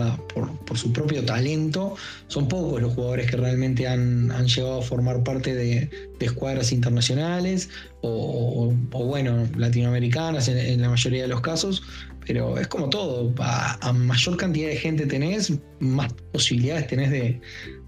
su 0.74 0.92
propio 0.92 1.24
talento, 1.24 1.96
son 2.28 2.48
pocos 2.48 2.80
los 2.80 2.94
jugadores 2.94 3.30
que 3.30 3.36
realmente 3.36 3.86
han, 3.86 4.30
llegado 4.46 4.80
a 4.80 4.82
formar 4.82 5.22
parte 5.22 5.54
de, 5.54 5.90
escuadras 6.20 6.70
internacionales 6.70 7.68
o, 8.00 8.72
bueno, 8.92 9.48
latinoamericanas 9.56 10.46
en, 10.46 10.80
la 10.80 10.88
mayoría 10.88 11.22
de 11.22 11.28
los 11.28 11.40
casos. 11.40 11.82
Pero 12.24 12.56
es 12.56 12.68
como 12.68 12.88
todo, 12.88 13.34
a 13.38 13.92
mayor 13.92 14.36
cantidad 14.36 14.68
de 14.68 14.76
gente 14.76 15.06
tenés, 15.06 15.52
más 15.80 16.12
posibilidades 16.32 16.86
tenés 16.86 17.10
de, 17.10 17.40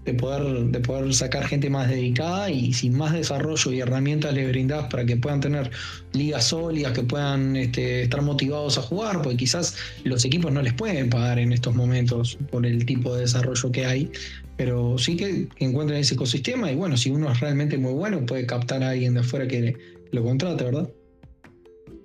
de 0.05 0.13
poder, 0.13 0.65
de 0.65 0.79
poder 0.79 1.13
sacar 1.13 1.47
gente 1.47 1.69
más 1.69 1.89
dedicada 1.89 2.49
y 2.49 2.73
sin 2.73 2.95
más 2.95 3.13
desarrollo 3.13 3.71
y 3.71 3.79
herramientas 3.79 4.33
les 4.33 4.47
brindás 4.47 4.85
para 4.85 5.03
que 5.05 5.17
puedan 5.17 5.41
tener 5.41 5.71
ligas 6.13 6.45
sólidas, 6.45 6.93
que 6.93 7.03
puedan 7.03 7.55
este, 7.55 8.03
estar 8.03 8.21
motivados 8.21 8.77
a 8.77 8.83
jugar, 8.83 9.21
porque 9.21 9.37
quizás 9.37 9.75
los 10.03 10.23
equipos 10.23 10.51
no 10.51 10.61
les 10.61 10.73
pueden 10.73 11.09
pagar 11.09 11.39
en 11.39 11.51
estos 11.51 11.75
momentos 11.75 12.37
por 12.51 12.65
el 12.65 12.85
tipo 12.85 13.15
de 13.15 13.21
desarrollo 13.21 13.71
que 13.71 13.85
hay, 13.85 14.11
pero 14.57 14.97
sí 14.97 15.17
que 15.17 15.47
encuentren 15.57 15.99
ese 15.99 16.13
ecosistema 16.13 16.71
y 16.71 16.75
bueno, 16.75 16.95
si 16.97 17.09
uno 17.09 17.31
es 17.31 17.39
realmente 17.39 17.77
muy 17.77 17.93
bueno, 17.93 18.25
puede 18.25 18.45
captar 18.45 18.83
a 18.83 18.91
alguien 18.91 19.15
de 19.15 19.21
afuera 19.21 19.47
que 19.47 19.75
lo 20.11 20.23
contrate, 20.23 20.63
¿verdad? 20.63 20.89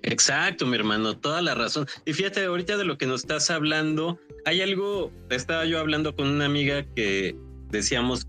Exacto, 0.03 0.65
mi 0.65 0.75
hermano, 0.75 1.15
toda 1.15 1.43
la 1.43 1.53
razón. 1.53 1.85
Y 2.05 2.13
fíjate, 2.13 2.43
ahorita 2.43 2.75
de 2.77 2.85
lo 2.85 2.97
que 2.97 3.05
nos 3.05 3.21
estás 3.21 3.51
hablando, 3.51 4.19
hay 4.45 4.61
algo, 4.61 5.11
estaba 5.29 5.65
yo 5.65 5.79
hablando 5.79 6.15
con 6.15 6.27
una 6.27 6.45
amiga 6.45 6.83
que 6.95 7.35
decíamos 7.71 8.27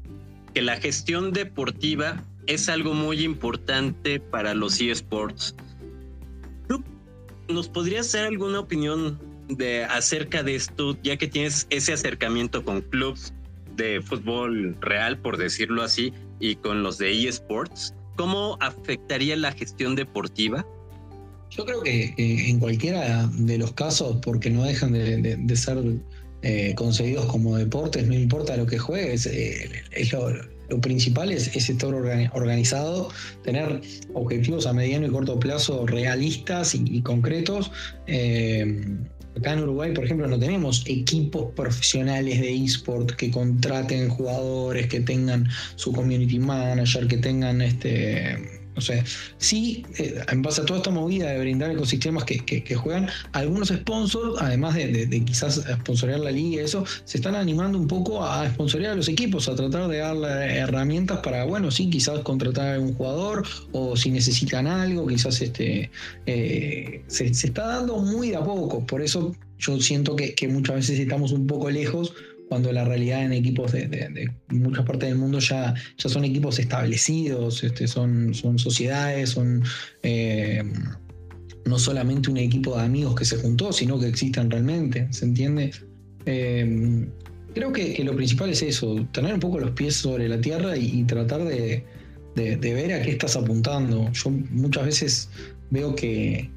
que 0.55 0.63
la 0.63 0.77
gestión 0.77 1.33
deportiva 1.33 2.23
es 2.47 2.69
algo 2.69 2.95
muy 2.95 3.23
importante 3.23 4.21
para 4.21 4.55
los 4.55 4.81
eSports. 4.81 5.55
¿Tú 6.69 6.83
nos 7.49 7.69
podrías 7.69 8.11
dar 8.13 8.27
alguna 8.27 8.61
opinión 8.61 9.19
de 9.49 9.85
acerca 9.85 10.43
de 10.43 10.55
esto, 10.55 10.97
ya 11.03 11.17
que 11.17 11.27
tienes 11.27 11.67
ese 11.71 11.93
acercamiento 11.93 12.65
con 12.65 12.81
clubs 12.83 13.33
de 13.77 14.01
fútbol 14.01 14.77
real, 14.81 15.19
por 15.19 15.37
decirlo 15.37 15.83
así, 15.83 16.13
y 16.41 16.57
con 16.57 16.83
los 16.83 16.99
de 16.99 17.29
eSports? 17.29 17.95
¿Cómo 18.17 18.59
afectaría 18.61 19.37
la 19.37 19.53
gestión 19.53 19.95
deportiva? 19.95 20.67
Yo 21.51 21.65
creo 21.65 21.83
que 21.83 22.15
en 22.17 22.59
cualquiera 22.61 23.27
de 23.27 23.59
los 23.59 23.73
casos, 23.73 24.19
porque 24.23 24.51
no 24.51 24.65
dejan 24.65 24.93
de 24.93 25.57
ser 25.57 25.79
eh, 26.43 26.75
como 26.75 27.57
deportes, 27.57 28.07
no 28.07 28.15
importa 28.15 28.57
lo 28.57 28.67
que 28.67 28.79
juegues, 28.79 29.27
eh, 29.27 29.71
lo, 30.69 30.81
principal 30.81 31.31
es, 31.31 31.55
estar 31.55 31.95
organizado, 31.95 33.11
tener 33.45 33.81
objetivos 34.15 34.67
a 34.67 34.73
mediano 34.73 35.07
y 35.07 35.11
corto 35.11 35.39
plazo 35.39 35.87
realistas 35.87 36.75
y, 36.75 37.03
concretos. 37.03 37.71
Eh, 38.07 38.85
acá 39.37 39.53
en 39.53 39.61
Uruguay, 39.61 39.93
por 39.93 40.05
ejemplo, 40.05 40.27
no 40.27 40.39
tenemos 40.39 40.83
equipos 40.87 41.53
profesionales 41.55 42.41
de 42.41 42.55
eSport 42.55 43.13
que 43.13 43.31
contraten 43.31 44.09
jugadores, 44.09 44.87
que 44.89 45.01
tengan 45.01 45.49
su 45.77 45.93
community 45.93 46.39
manager, 46.39 47.07
que 47.07 47.19
tengan 47.19 47.61
este 47.61 48.62
o 48.75 48.81
sea, 48.81 49.05
sí, 49.39 49.85
eh, 49.99 50.23
en 50.31 50.43
base 50.43 50.63
a 50.63 50.65
toda 50.65 50.79
esta 50.79 50.91
movida 50.91 51.31
de 51.31 51.39
brindar 51.39 51.71
ecosistemas 51.71 52.25
que, 52.25 52.39
que, 52.45 52.75
juegan, 52.75 53.09
algunos 53.33 53.69
sponsors, 53.69 54.41
además 54.41 54.75
de, 54.75 55.23
quizás 55.25 55.63
sponsorear 55.81 56.21
la 56.21 56.31
liga 56.31 56.63
y 56.63 56.65
eso, 56.65 56.85
se 57.05 57.19
están 57.19 57.35
animando 57.35 57.79
un 57.79 57.87
poco 57.87 58.25
a 58.25 58.49
sponsorear 58.51 58.93
a 58.93 58.97
los 58.97 59.09
equipos, 59.09 59.49
a 59.49 59.55
tratar 59.55 59.89
de 59.89 59.99
darle 59.99 60.57
herramientas 60.57 61.19
para, 61.19 61.45
bueno, 61.45 61.71
sí, 61.71 61.91
quizás 61.91 62.21
contratar 62.21 62.77
a 62.77 62.81
un 62.81 62.95
jugador 62.95 63.47
o 63.73 63.97
si 63.97 64.11
necesitan 64.11 64.67
algo, 64.67 65.07
quizás 65.07 65.41
este, 65.43 65.91
eh, 66.27 67.03
se, 67.07 67.27
está 67.27 67.67
dando 67.67 67.99
muy 67.99 68.35
a 68.35 68.41
poco. 68.41 68.87
Por 68.87 69.03
eso 69.03 69.35
yo 69.59 69.81
siento 69.81 70.17
que 70.17 70.49
muchas 70.49 70.77
veces 70.77 70.99
estamos 70.99 71.33
un 71.33 71.47
poco 71.47 71.71
lejos 71.71 72.15
cuando 72.53 72.71
la 72.71 72.85
realidad 72.85 73.25
en 73.25 73.33
equipos 73.33 73.73
de, 73.73 74.31
muchas 74.51 74.85
partes 74.85 75.09
del 75.09 75.17
mundo 75.17 75.39
ya, 75.39 75.73
ya 75.97 76.11
son 76.11 76.23
equipos 76.23 76.59
establecidos, 76.59 77.65
este, 77.65 77.89
son, 77.89 78.35
son 78.35 78.59
sociedades, 78.59 79.31
son 79.31 79.63
eh, 80.03 80.63
no 81.65 81.79
solamente 81.79 82.31
un 82.31 82.37
equipo 82.37 82.77
de 82.77 82.83
amigos 82.83 83.15
que 83.15 83.25
se 83.25 83.39
juntó, 83.39 83.73
sino 83.73 83.99
que 83.99 84.07
existen 84.07 84.51
realmente, 84.51 85.09
¿se 85.13 85.25
entiende? 85.25 85.71
Eh, 86.27 87.07
creo 87.55 87.73
que, 87.73 88.05
lo 88.05 88.15
principal 88.15 88.51
es 88.51 88.61
eso, 88.61 88.97
tener 89.13 89.33
un 89.33 89.41
poco 89.41 89.59
los 89.59 89.71
pies 89.71 89.97
sobre 89.97 90.29
la 90.29 90.39
tierra 90.39 90.77
y, 90.77 91.05
tratar 91.05 91.45
de, 91.45 91.83
ver 92.37 92.93
a 92.93 93.01
qué 93.01 93.13
estás 93.13 93.35
apuntando. 93.35 94.13
Yo 94.13 94.29
muchas 94.29 94.85
veces 94.85 95.31
veo 95.71 95.95
que, 95.95 96.51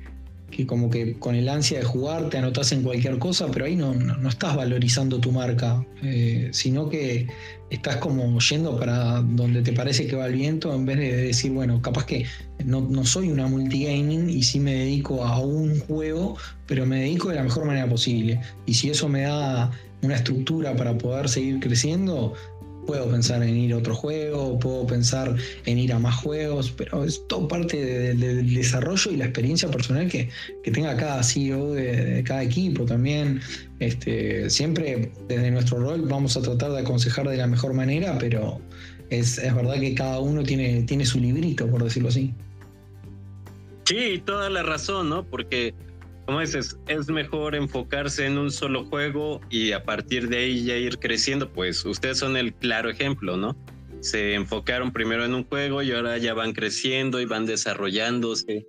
que 0.55 0.65
como 0.65 0.89
que 0.89 1.15
con 1.19 1.35
el 1.35 1.49
ansia 1.49 1.79
de 1.79 1.83
jugar 1.83 2.29
te 2.29 2.37
anotas 2.37 2.71
en 2.71 2.81
cualquier 2.81 3.19
cosa, 3.19 3.47
pero 3.51 3.65
ahí 3.65 3.75
no, 3.75 3.93
no, 3.93 4.29
estás 4.29 4.55
valorizando 4.55 5.19
tu 5.19 5.33
marca, 5.33 5.85
eh, 6.01 6.49
sino 6.53 6.87
que 6.87 7.27
estás 7.69 7.97
como 7.97 8.39
yendo 8.39 8.79
para 8.79 9.21
donde 9.21 9.61
te 9.61 9.73
parece 9.73 10.07
que 10.07 10.15
va 10.15 10.27
el 10.27 10.33
viento 10.33 10.73
en 10.73 10.85
vez 10.85 10.97
de 10.97 11.15
decir, 11.17 11.51
bueno, 11.51 11.81
capaz 11.81 12.05
que 12.05 12.25
no, 12.63 12.79
no 12.79 13.05
soy 13.05 13.31
una 13.31 13.47
multigaming 13.47 14.29
y 14.29 14.43
sí 14.43 14.61
me 14.61 14.73
dedico 14.75 15.25
a 15.25 15.39
un 15.39 15.77
juego, 15.81 16.37
pero 16.67 16.85
me 16.85 17.01
dedico 17.01 17.29
de 17.29 17.35
la 17.35 17.43
mejor 17.43 17.65
manera 17.65 17.89
posible. 17.89 18.39
Y 18.65 18.75
si 18.75 18.89
eso 18.89 19.09
me 19.09 19.23
da 19.23 19.71
una 20.01 20.15
estructura 20.15 20.73
para 20.75 20.97
poder 20.97 21.27
seguir 21.27 21.59
creciendo, 21.59 22.33
puedo 22.85 23.09
pensar 23.09 23.43
en 23.43 23.55
ir 23.55 23.73
a 23.73 23.77
otro 23.77 23.95
juego, 23.95 24.59
puedo 24.59 24.85
pensar 24.85 25.35
en 25.65 25.77
ir 25.77 25.93
a 25.93 25.99
más 25.99 26.15
juegos, 26.15 26.71
pero 26.71 27.03
es 27.03 27.25
todo 27.27 27.47
parte 27.47 27.83
del 27.83 28.53
desarrollo 28.53 29.11
y 29.11 29.17
la 29.17 29.25
experiencia 29.25 29.69
personal 29.69 30.09
que, 30.09 30.29
tenga 30.71 30.95
cada 30.97 31.23
CEO 31.23 31.73
de, 31.73 32.23
cada 32.25 32.43
equipo 32.43 32.85
también. 32.85 33.41
Este, 33.79 34.49
siempre 34.49 35.11
desde 35.27 35.51
nuestro 35.51 35.79
rol 35.79 36.01
vamos 36.01 36.37
a 36.37 36.41
tratar 36.41 36.71
de 36.71 36.79
aconsejar 36.79 37.27
de 37.27 37.37
la 37.37 37.47
mejor 37.47 37.73
manera, 37.73 38.17
pero 38.17 38.61
es, 39.09 39.37
es 39.37 39.53
verdad 39.53 39.79
que 39.79 39.93
cada 39.95 40.19
uno 40.19 40.43
tiene, 40.43 40.83
tiene 40.83 41.05
su 41.05 41.19
librito, 41.19 41.67
por 41.67 41.83
decirlo 41.83 42.09
así. 42.09 42.33
Sí, 43.85 44.21
toda 44.25 44.49
la 44.49 44.63
razón, 44.63 45.09
¿no? 45.09 45.23
Porque 45.23 45.75
como 46.25 46.39
dices, 46.39 46.77
es 46.87 47.07
mejor 47.07 47.55
enfocarse 47.55 48.25
en 48.25 48.37
un 48.37 48.51
solo 48.51 48.85
juego 48.85 49.41
y 49.49 49.73
a 49.73 49.83
partir 49.83 50.27
de 50.27 50.37
ahí 50.37 50.65
ya 50.65 50.75
ir 50.75 50.97
creciendo, 50.97 51.51
pues 51.51 51.85
ustedes 51.85 52.17
son 52.17 52.35
el 52.35 52.53
claro 52.53 52.89
ejemplo, 52.89 53.37
¿no? 53.37 53.55
Se 53.99 54.33
enfocaron 54.33 54.91
primero 54.91 55.23
en 55.23 55.35
un 55.35 55.43
juego 55.45 55.83
y 55.83 55.91
ahora 55.91 56.17
ya 56.17 56.33
van 56.33 56.53
creciendo 56.53 57.21
y 57.21 57.25
van 57.25 57.45
desarrollándose. 57.45 58.65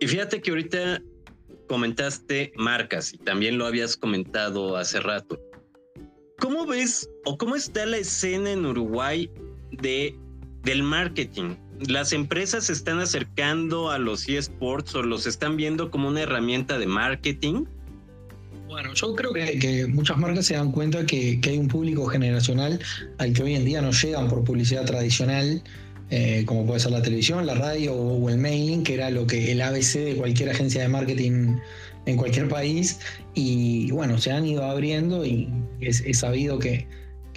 Y 0.00 0.06
fíjate 0.06 0.40
que 0.40 0.50
ahorita 0.50 1.02
comentaste 1.68 2.52
marcas 2.56 3.14
y 3.14 3.18
también 3.18 3.58
lo 3.58 3.66
habías 3.66 3.96
comentado 3.96 4.76
hace 4.76 5.00
rato. 5.00 5.40
¿Cómo 6.38 6.66
ves 6.66 7.08
o 7.24 7.38
cómo 7.38 7.56
está 7.56 7.86
la 7.86 7.98
escena 7.98 8.50
en 8.50 8.66
Uruguay 8.66 9.30
de, 9.70 10.14
del 10.62 10.82
marketing? 10.82 11.56
Las 11.80 12.12
empresas 12.12 12.64
se 12.64 12.72
están 12.72 12.98
acercando 13.00 13.90
a 13.90 13.98
los 13.98 14.28
eSports 14.28 14.94
o 14.94 15.02
los 15.02 15.26
están 15.26 15.56
viendo 15.56 15.90
como 15.90 16.08
una 16.08 16.22
herramienta 16.22 16.78
de 16.78 16.86
marketing? 16.86 17.64
Bueno, 18.66 18.92
yo 18.94 19.14
creo 19.14 19.32
que, 19.32 19.86
muchas 19.88 20.18
marcas 20.18 20.46
se 20.46 20.54
dan 20.54 20.72
cuenta 20.72 21.06
que, 21.06 21.40
hay 21.44 21.58
un 21.58 21.68
público 21.68 22.06
generacional 22.06 22.80
al 23.18 23.32
que 23.32 23.42
hoy 23.42 23.54
en 23.54 23.64
día 23.64 23.80
no 23.80 23.92
llegan 23.92 24.28
por 24.28 24.44
publicidad 24.44 24.84
tradicional, 24.84 25.62
eh, 26.10 26.44
como 26.46 26.66
puede 26.66 26.80
ser 26.80 26.92
la 26.92 27.02
televisión, 27.02 27.46
la 27.46 27.54
radio 27.54 27.94
o, 27.94 28.28
el 28.28 28.38
mailing, 28.38 28.82
que 28.82 28.94
era 28.94 29.10
lo 29.10 29.26
que 29.26 29.52
el 29.52 29.60
ABC 29.60 29.98
de 30.00 30.16
cualquier 30.16 30.50
agencia 30.50 30.82
de 30.82 30.88
marketing 30.88 31.56
en 32.06 32.16
cualquier 32.16 32.48
país. 32.48 32.98
Y 33.34 33.90
bueno, 33.92 34.18
se 34.18 34.32
han 34.32 34.46
ido 34.46 34.64
abriendo 34.64 35.24
y 35.24 35.48
es 35.80 36.18
sabido 36.18 36.58
que, 36.58 36.86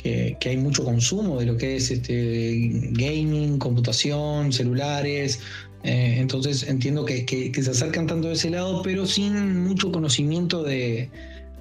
que, 0.02 0.38
hay 0.46 0.58
mucho 0.58 0.84
consumo 0.84 1.40
de 1.40 1.46
lo 1.46 1.58
que 1.58 1.76
es 1.76 1.92
este 1.92 2.70
gaming, 2.92 3.58
computación, 3.58 4.52
celulares. 4.52 5.40
Eh, 5.84 6.18
entonces 6.18 6.64
entiendo 6.64 7.06
que, 7.06 7.52
se 7.54 7.70
acercan 7.70 8.08
tanto 8.08 8.28
de 8.28 8.34
ese 8.34 8.50
lado, 8.50 8.82
pero 8.82 9.06
sin 9.06 9.64
mucho 9.64 9.92
conocimiento 9.92 10.64
de, 10.64 11.10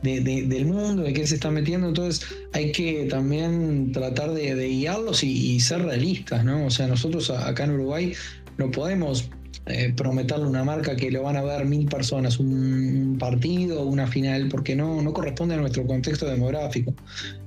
del 0.03 0.67
mundo, 0.67 1.03
de 1.03 1.13
qué 1.13 1.27
se 1.27 1.37
está 1.37 1.51
metiendo. 1.51 1.89
Entonces 1.89 2.27
hay 2.53 2.73
que 2.73 3.05
también 3.05 3.93
tratar 3.93 4.33
de, 4.33 4.55
guiarlos 4.69 5.23
y, 5.23 5.55
y, 5.55 5.61
ser 5.61 5.83
realistas, 5.83 6.45
¿no? 6.45 6.67
O 6.67 6.71
sea, 6.71 6.87
nosotros 6.87 7.31
acá 7.31 7.65
en 7.65 7.73
Uruguay 7.73 8.13
no 8.57 8.71
podemos 8.71 9.31
eh, 9.69 9.93
prometerle 9.95 10.47
una 10.47 10.65
marca 10.65 10.97
que 10.97 11.11
lo 11.11 11.23
van 11.23 11.37
a 11.37 11.43
ver 11.43 11.67
mil 11.67 11.87
personas, 11.87 12.39
un 12.39 13.17
partido, 13.19 13.85
una 13.85 14.07
final, 14.07 14.49
porque 14.49 14.75
no, 14.75 15.03
no 15.03 15.13
corresponde 15.13 15.55
a 15.55 15.59
nuestro 15.59 15.87
contexto 15.87 16.27
demográfico. 16.27 16.95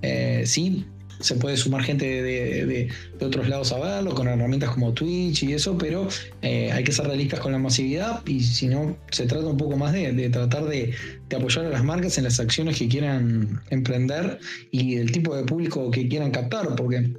Eh, 0.01 0.43
sí, 0.45 0.85
se 1.19 1.35
puede 1.35 1.57
sumar 1.57 1.83
gente 1.83 2.21
de, 2.21 2.89
otros 3.19 3.47
lados 3.47 3.71
a 3.71 3.79
verlo, 3.79 4.13
con 4.13 4.27
herramientas 4.27 4.71
como 4.71 4.93
Twitch 4.93 5.43
y 5.43 5.53
eso, 5.53 5.77
pero 5.77 6.07
eh, 6.41 6.71
hay 6.71 6.83
que 6.83 6.91
ser 6.91 7.07
realistas 7.07 7.39
con 7.39 7.51
la 7.51 7.59
masividad 7.59 8.21
y 8.27 8.41
si 8.41 8.67
no, 8.67 8.97
se 9.11 9.25
trata 9.25 9.47
un 9.47 9.57
poco 9.57 9.77
más 9.77 9.93
de, 9.93 10.29
tratar 10.29 10.65
de, 10.65 10.93
apoyar 11.35 11.65
a 11.65 11.69
las 11.69 11.83
marcas 11.83 12.17
en 12.17 12.25
las 12.25 12.39
acciones 12.39 12.77
que 12.77 12.87
quieran 12.87 13.61
emprender 13.69 14.39
y 14.71 14.97
el 14.97 15.11
tipo 15.11 15.35
de 15.35 15.43
público 15.43 15.89
que 15.91 16.07
quieran 16.07 16.31
captar, 16.31 16.75
porque 16.75 17.13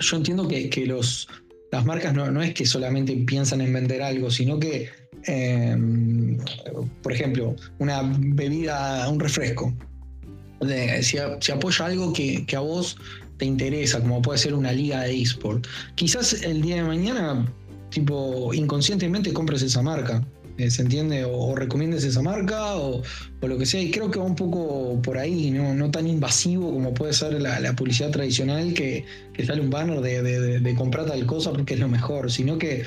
yo 0.00 0.16
entiendo 0.16 0.48
que, 0.48 0.68
que 0.70 0.86
los 0.86 1.28
las 1.74 1.84
marcas 1.84 2.14
no, 2.14 2.40
es 2.40 2.54
que 2.54 2.66
solamente 2.66 3.16
piensan 3.26 3.60
en 3.60 3.72
vender 3.72 4.00
algo, 4.00 4.30
sino 4.30 4.60
que, 4.60 4.88
em, 5.24 6.38
por 7.02 7.12
ejemplo, 7.12 7.56
una 7.78 8.00
bebida, 8.16 9.08
un 9.08 9.18
refresco. 9.18 9.74
si, 11.02 11.18
apoya 11.18 11.86
algo 11.86 12.12
que, 12.12 12.46
a 12.56 12.60
vos 12.60 12.96
te 13.38 13.44
interesa, 13.44 14.00
como 14.00 14.22
puede 14.22 14.38
ser 14.38 14.54
una 14.54 14.72
liga 14.72 15.02
de 15.02 15.20
eSport, 15.20 15.66
quizás 15.96 16.32
el 16.44 16.62
día 16.62 16.76
de 16.76 16.84
mañana, 16.84 17.44
tipo, 17.90 18.54
inconscientemente 18.54 19.32
compres 19.32 19.62
esa 19.62 19.82
marca. 19.82 20.24
Eh, 20.56 20.70
¿se 20.70 20.82
entiende? 20.82 21.24
O, 21.24 21.56
recomiendes 21.56 22.04
esa 22.04 22.22
marca 22.22 22.76
o, 22.76 23.02
lo 23.42 23.58
que 23.58 23.66
sea. 23.66 23.82
Y 23.82 23.90
creo 23.90 24.10
que 24.10 24.18
va 24.18 24.24
un 24.24 24.36
poco 24.36 25.00
por 25.02 25.18
ahí, 25.18 25.50
no, 25.50 25.74
no 25.74 25.90
tan 25.90 26.06
invasivo 26.06 26.72
como 26.72 26.94
puede 26.94 27.12
ser 27.12 27.40
la, 27.40 27.74
publicidad 27.74 28.10
tradicional 28.10 28.72
que, 28.72 29.04
sale 29.44 29.60
un 29.60 29.70
banner 29.70 30.00
de, 30.00 30.74
comprar 30.76 31.06
tal 31.06 31.26
cosa 31.26 31.52
porque 31.52 31.74
es 31.74 31.80
lo 31.80 31.88
mejor, 31.88 32.30
sino 32.30 32.56
que 32.56 32.84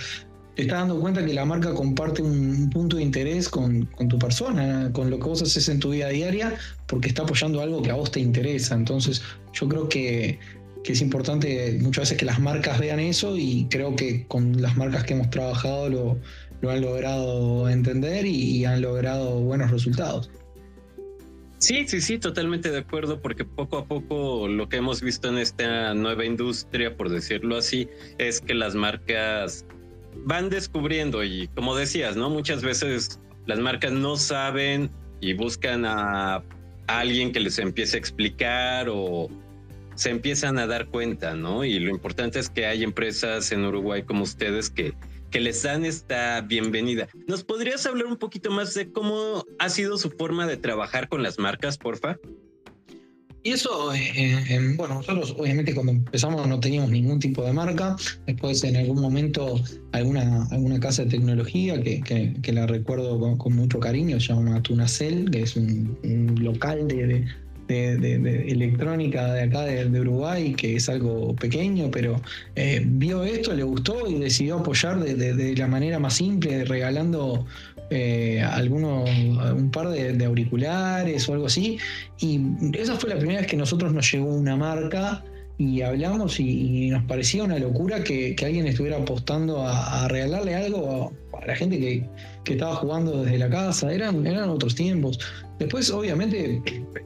te 0.56 0.64
estás 0.64 0.80
dando 0.80 1.00
cuenta 1.00 1.24
que 1.24 1.34
la 1.34 1.46
marca 1.46 1.74
comparte 1.76 2.24
un, 2.24 2.70
punto 2.72 2.98
de 2.98 3.04
interés 3.04 3.50
con, 3.50 3.88
tu 4.10 4.18
persona, 4.18 4.90
con 4.94 5.12
lo 5.12 5.20
que 5.20 5.26
vos 5.26 5.42
haces 5.44 5.70
en 5.70 5.80
tu 5.80 5.92
vida 5.92 6.10
diaria, 6.10 6.56
porque 6.88 7.10
está 7.10 7.24
apoyando 7.24 7.62
algo 7.62 7.82
que 7.84 7.92
a 7.92 7.96
vos 7.96 8.10
te 8.10 8.20
interesa. 8.20 8.74
Entonces, 8.74 9.22
yo 9.54 9.70
creo 9.70 9.88
que, 9.88 10.40
que 10.84 10.94
es 10.94 11.02
importante 11.02 11.78
muchas 11.82 12.04
veces 12.04 12.18
que 12.18 12.26
las 12.26 12.40
marcas 12.40 12.80
vean 12.80 13.00
eso 13.00 13.38
y 13.38 13.68
creo 13.70 13.96
que 13.96 14.26
con 14.28 14.60
las 14.60 14.76
marcas 14.76 15.04
que 15.04 15.14
hemos 15.14 15.30
trabajado 15.30 15.90
lo, 15.90 16.18
lo 16.62 16.72
han 16.72 16.82
logrado 16.82 17.70
entender 17.70 18.26
y, 18.26 18.66
han 18.66 18.82
logrado 18.82 19.40
buenos 19.42 19.72
resultados. 19.72 20.30
Sí, 21.60 21.88
sí, 21.88 22.02
sí, 22.02 22.20
totalmente 22.20 22.70
de 22.70 22.80
acuerdo, 22.80 23.20
porque 23.20 23.44
poco 23.44 23.78
a 23.78 23.86
poco 23.86 24.48
lo 24.48 24.70
que 24.70 24.78
hemos 24.78 25.02
visto 25.02 25.28
en 25.28 25.40
esta 25.40 25.94
nueva 25.94 26.24
industria, 26.26 26.96
por 26.96 27.10
decirlo 27.10 27.58
así, 27.58 27.90
es 28.20 28.42
que 28.42 28.54
las 28.54 28.76
marcas 28.76 29.66
van 30.26 30.50
descubriendo 30.50 31.24
y 31.24 31.48
como 31.56 31.76
decías, 31.76 32.16
¿no? 32.16 32.30
Muchas 32.30 32.62
veces 32.62 33.20
las 33.48 33.60
marcas 33.60 33.92
no 33.92 34.18
saben 34.18 34.92
y 35.20 35.34
buscan 35.34 35.86
a 35.86 36.44
alguien 36.88 37.32
que 37.32 37.40
les 37.40 37.58
empiece 37.60 37.98
a 37.98 38.00
explicar 38.00 38.88
o 38.90 39.28
se 39.96 40.12
empiezan 40.12 40.60
a 40.60 40.68
dar 40.68 40.88
cuenta, 40.88 41.36
¿no? 41.36 41.66
Y 41.66 41.80
lo 41.80 41.90
importante 41.90 42.40
es 42.40 42.50
que 42.50 42.68
hay 42.68 42.84
empresas 42.84 43.52
en 43.52 43.66
Uruguay 43.66 44.04
como 44.04 44.24
ustedes 44.24 44.70
que 44.70 44.94
que 45.32 45.40
les 45.40 45.64
dan 45.64 45.86
esta 45.86 46.42
bienvenida. 46.42 47.08
¿Nos 47.28 47.44
podrías 47.44 47.86
hablar 47.86 48.08
un 48.08 48.18
poquito 48.18 48.52
más 48.52 48.74
de 48.74 48.92
cómo 48.92 49.46
ha 49.60 49.70
sido 49.70 49.98
su 49.98 50.10
forma 50.12 50.48
de 50.48 50.58
trabajar 50.58 51.10
con 51.10 51.24
las 51.24 51.40
marcas, 51.40 51.78
porfa? 51.78 52.18
Y 53.44 53.52
eso, 53.52 53.94
eh, 53.94 54.12
eh, 54.16 54.74
bueno, 54.76 54.96
nosotros 54.96 55.34
obviamente 55.38 55.74
cuando 55.74 55.94
empezamos 55.94 56.46
no 56.48 56.60
teníamos 56.60 56.90
ningún 56.90 57.20
tipo 57.20 57.46
de 57.46 57.54
marca. 57.54 57.96
Después 58.26 58.62
en 58.66 58.76
algún 58.76 59.00
momento 59.00 59.62
alguna, 59.94 60.46
alguna 60.52 60.82
casa 60.82 61.04
de 61.04 61.12
tecnología 61.12 61.82
que, 61.82 62.02
que, 62.42 62.52
la 62.52 62.68
recuerdo 62.68 63.38
con, 63.38 63.56
mucho 63.56 63.80
cariño, 63.80 64.20
se 64.20 64.34
llama 64.34 64.62
Tunacel, 64.62 65.32
que 65.32 65.44
es 65.44 65.56
un, 65.56 66.36
local 66.42 66.90
de 66.90 67.08
de, 67.08 67.26
electrónica 67.68 69.34
de 69.34 69.42
acá 69.44 69.62
de, 69.62 70.00
Uruguay, 70.00 70.54
que 70.54 70.76
es 70.76 70.90
algo 70.90 71.36
pequeño, 71.36 71.90
pero 71.92 72.22
eh, 72.56 72.82
vio 72.86 73.24
esto, 73.24 73.54
le 73.54 73.64
gustó 73.64 74.08
y 74.10 74.16
decidió 74.20 74.60
apoyar 74.60 75.00
de, 75.00 75.56
la 75.56 75.68
manera 75.68 76.00
más 76.00 76.16
simple, 76.16 76.66
regalando 76.66 77.46
eh, 77.90 78.42
algunos, 78.42 79.10
un 79.10 79.72
par 79.72 79.90
de, 79.90 80.26
auriculares 80.26 81.28
o 81.30 81.34
algo 81.34 81.48
así. 81.48 81.78
Y 82.20 82.42
esa 82.74 82.96
fue 82.96 83.10
la 83.10 83.18
primera 83.18 83.42
vez 83.42 83.50
que 83.50 83.58
nosotros 83.58 83.94
nos 83.94 84.12
llegó 84.12 84.28
una 84.28 84.56
marca 84.56 85.24
y 85.58 85.82
hablamos 85.82 86.40
y, 86.40 86.90
nos 86.92 87.04
parecía 87.06 87.44
una 87.44 87.58
locura 87.58 88.04
que, 88.04 88.36
alguien 88.44 88.68
estuviera 88.68 88.98
apostando 88.98 89.66
a, 89.66 90.08
regalarle 90.08 90.56
algo 90.56 91.12
a, 91.34 91.46
la 91.46 91.56
gente 91.56 91.80
que, 91.80 92.06
estaba 92.54 92.76
jugando 92.76 93.24
desde 93.24 93.38
la 93.40 93.50
casa. 93.50 93.92
Eran, 93.92 94.26
eran 94.26 94.50
otros 94.50 94.74
tiempos. 94.74 95.20
Después, 95.60 95.90
obviamente, 95.90 96.62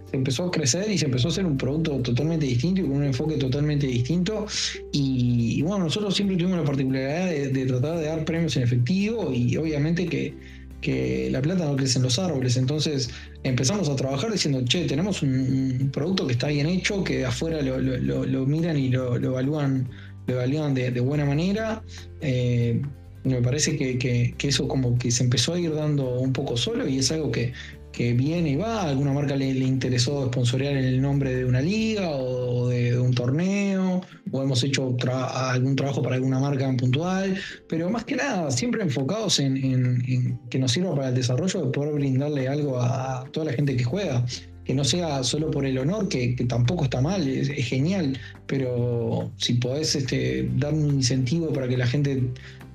se 0.10 0.16
empezó 0.18 0.46
a 0.46 0.52
crecer 0.52 0.92
y 0.92 0.98
se 0.98 1.06
empezó 1.06 1.30
a 1.30 1.32
hacer 1.32 1.46
un 1.46 1.58
producto 1.58 2.02
totalmente 2.02 2.46
distinto 2.46 2.82
y 2.82 2.84
con 2.84 2.98
un 2.98 3.04
enfoque 3.06 3.38
totalmente 3.38 3.88
distinto. 3.88 4.46
Y, 4.92 5.62
bueno, 5.62 5.86
nosotros 5.86 6.16
siempre 6.16 6.36
tuvimos 6.36 6.60
la 6.60 6.66
particularidad 6.66 7.28
de, 7.30 7.66
tratar 7.66 8.00
de 8.00 8.06
dar 8.06 8.26
premios 8.26 8.58
en 8.58 8.64
efectivo 8.64 9.32
y 9.34 9.56
obviamente 9.56 10.06
que, 10.06 10.34
que 10.82 11.30
la 11.32 11.42
plata 11.42 11.66
no 11.66 11.78
crece 11.78 12.00
en 12.00 12.04
los 12.04 12.20
árboles. 12.20 12.58
Entonces 12.58 13.10
empezamos 13.44 13.88
a 13.88 13.96
trabajar 13.96 14.32
diciendo, 14.32 14.62
che, 14.66 14.86
tenemos 14.86 15.22
un, 15.22 15.90
producto 15.94 16.28
que 16.28 16.34
está 16.34 16.48
bien 16.48 16.68
hecho, 16.68 17.04
que 17.04 17.26
afuera 17.26 17.62
lo, 17.62 17.80
lo, 17.80 18.46
miran 18.46 18.78
y 18.78 18.90
lo, 18.90 19.16
evalúan, 19.16 19.88
lo 20.28 20.34
evalúan 20.34 20.74
de, 20.74 21.00
buena 21.00 21.24
manera. 21.24 21.82
Eh, 22.20 22.82
Me 23.24 23.42
parece 23.42 23.78
que, 23.78 23.98
que, 23.98 24.48
eso 24.48 24.68
como 24.68 24.98
que 24.98 25.12
se 25.12 25.24
empezó 25.24 25.54
a 25.54 25.60
ir 25.60 25.74
dando 25.74 26.20
un 26.20 26.34
poco 26.34 26.58
solo 26.58 26.88
y 26.88 26.98
es 26.98 27.12
algo 27.12 27.32
que, 27.32 27.54
que 27.92 28.14
viene 28.14 28.52
y 28.52 28.56
va. 28.56 28.84
alguna 28.84 29.14
marca 29.14 29.36
le, 29.36 29.50
interesó 29.50 30.28
sponsorear 30.28 30.76
el 30.76 31.02
nombre 31.02 31.36
de 31.36 31.46
una 31.46 31.62
liga 31.62 32.10
o 32.10 32.68
de, 32.70 32.98
un 32.98 33.14
torneo, 33.14 34.02
o 34.32 34.44
hemos 34.44 34.64
hecho 34.64 34.96
algún 35.34 35.76
trabajo 35.76 36.02
para 36.02 36.16
alguna 36.16 36.40
marca 36.40 36.68
en 36.68 36.78
puntual, 36.78 37.38
pero 37.68 37.90
más 37.90 38.06
que 38.06 38.16
nada, 38.16 38.50
siempre 38.52 38.82
enfocados 38.82 39.40
en, 39.40 40.40
que 40.50 40.60
nos 40.60 40.72
sirva 40.72 40.96
para 40.96 41.10
el 41.10 41.16
desarrollo 41.16 41.66
de 41.66 41.72
poder 41.72 41.94
brindarle 41.94 42.48
algo 42.48 42.80
a, 42.80 43.26
toda 43.32 43.48
la 43.48 43.54
gente 43.54 43.76
que 43.76 43.84
juega. 43.84 44.26
Que 44.64 44.76
no 44.76 44.84
sea 44.84 45.24
solo 45.24 45.50
por 45.50 45.66
el 45.66 45.78
honor, 45.80 46.08
que, 46.08 46.36
tampoco 46.48 46.84
está 46.84 47.02
mal, 47.02 47.28
es, 47.28 47.50
genial, 47.50 48.18
pero 48.46 49.32
si 49.38 49.56
podés 49.56 49.96
este, 49.96 50.48
dar 50.58 50.74
un 50.74 50.92
incentivo 50.92 51.52
para 51.52 51.68
que 51.68 51.78
la 51.78 51.88
gente 51.88 52.24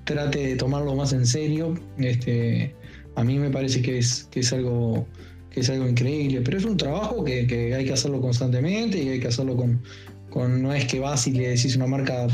trate 0.04 0.48
de 0.48 0.56
tomarlo 0.56 0.96
más 0.96 1.12
en 1.12 1.26
serio, 1.26 1.74
este, 1.98 2.74
a 3.16 3.24
mí 3.24 3.38
me 3.38 3.50
parece 3.50 3.82
que 3.82 3.98
es, 3.98 4.28
que 4.30 4.40
es 4.40 4.52
algo 4.52 5.06
que 5.50 5.60
es 5.60 5.70
algo 5.70 5.88
increíble, 5.88 6.42
pero 6.42 6.58
es 6.58 6.66
un 6.66 6.76
trabajo 6.76 7.24
que, 7.24 7.74
hay 7.74 7.84
que 7.86 7.92
hacerlo 7.92 8.20
constantemente 8.20 9.02
y 9.02 9.08
hay 9.08 9.20
que 9.20 9.28
hacerlo 9.28 9.56
con, 9.56 9.80
con, 10.28 10.62
no 10.62 10.74
es 10.74 10.84
que 10.84 11.00
vas 11.00 11.26
y 11.26 11.32
le 11.32 11.48
decís 11.48 11.74
una 11.76 11.86
marca, 11.86 12.26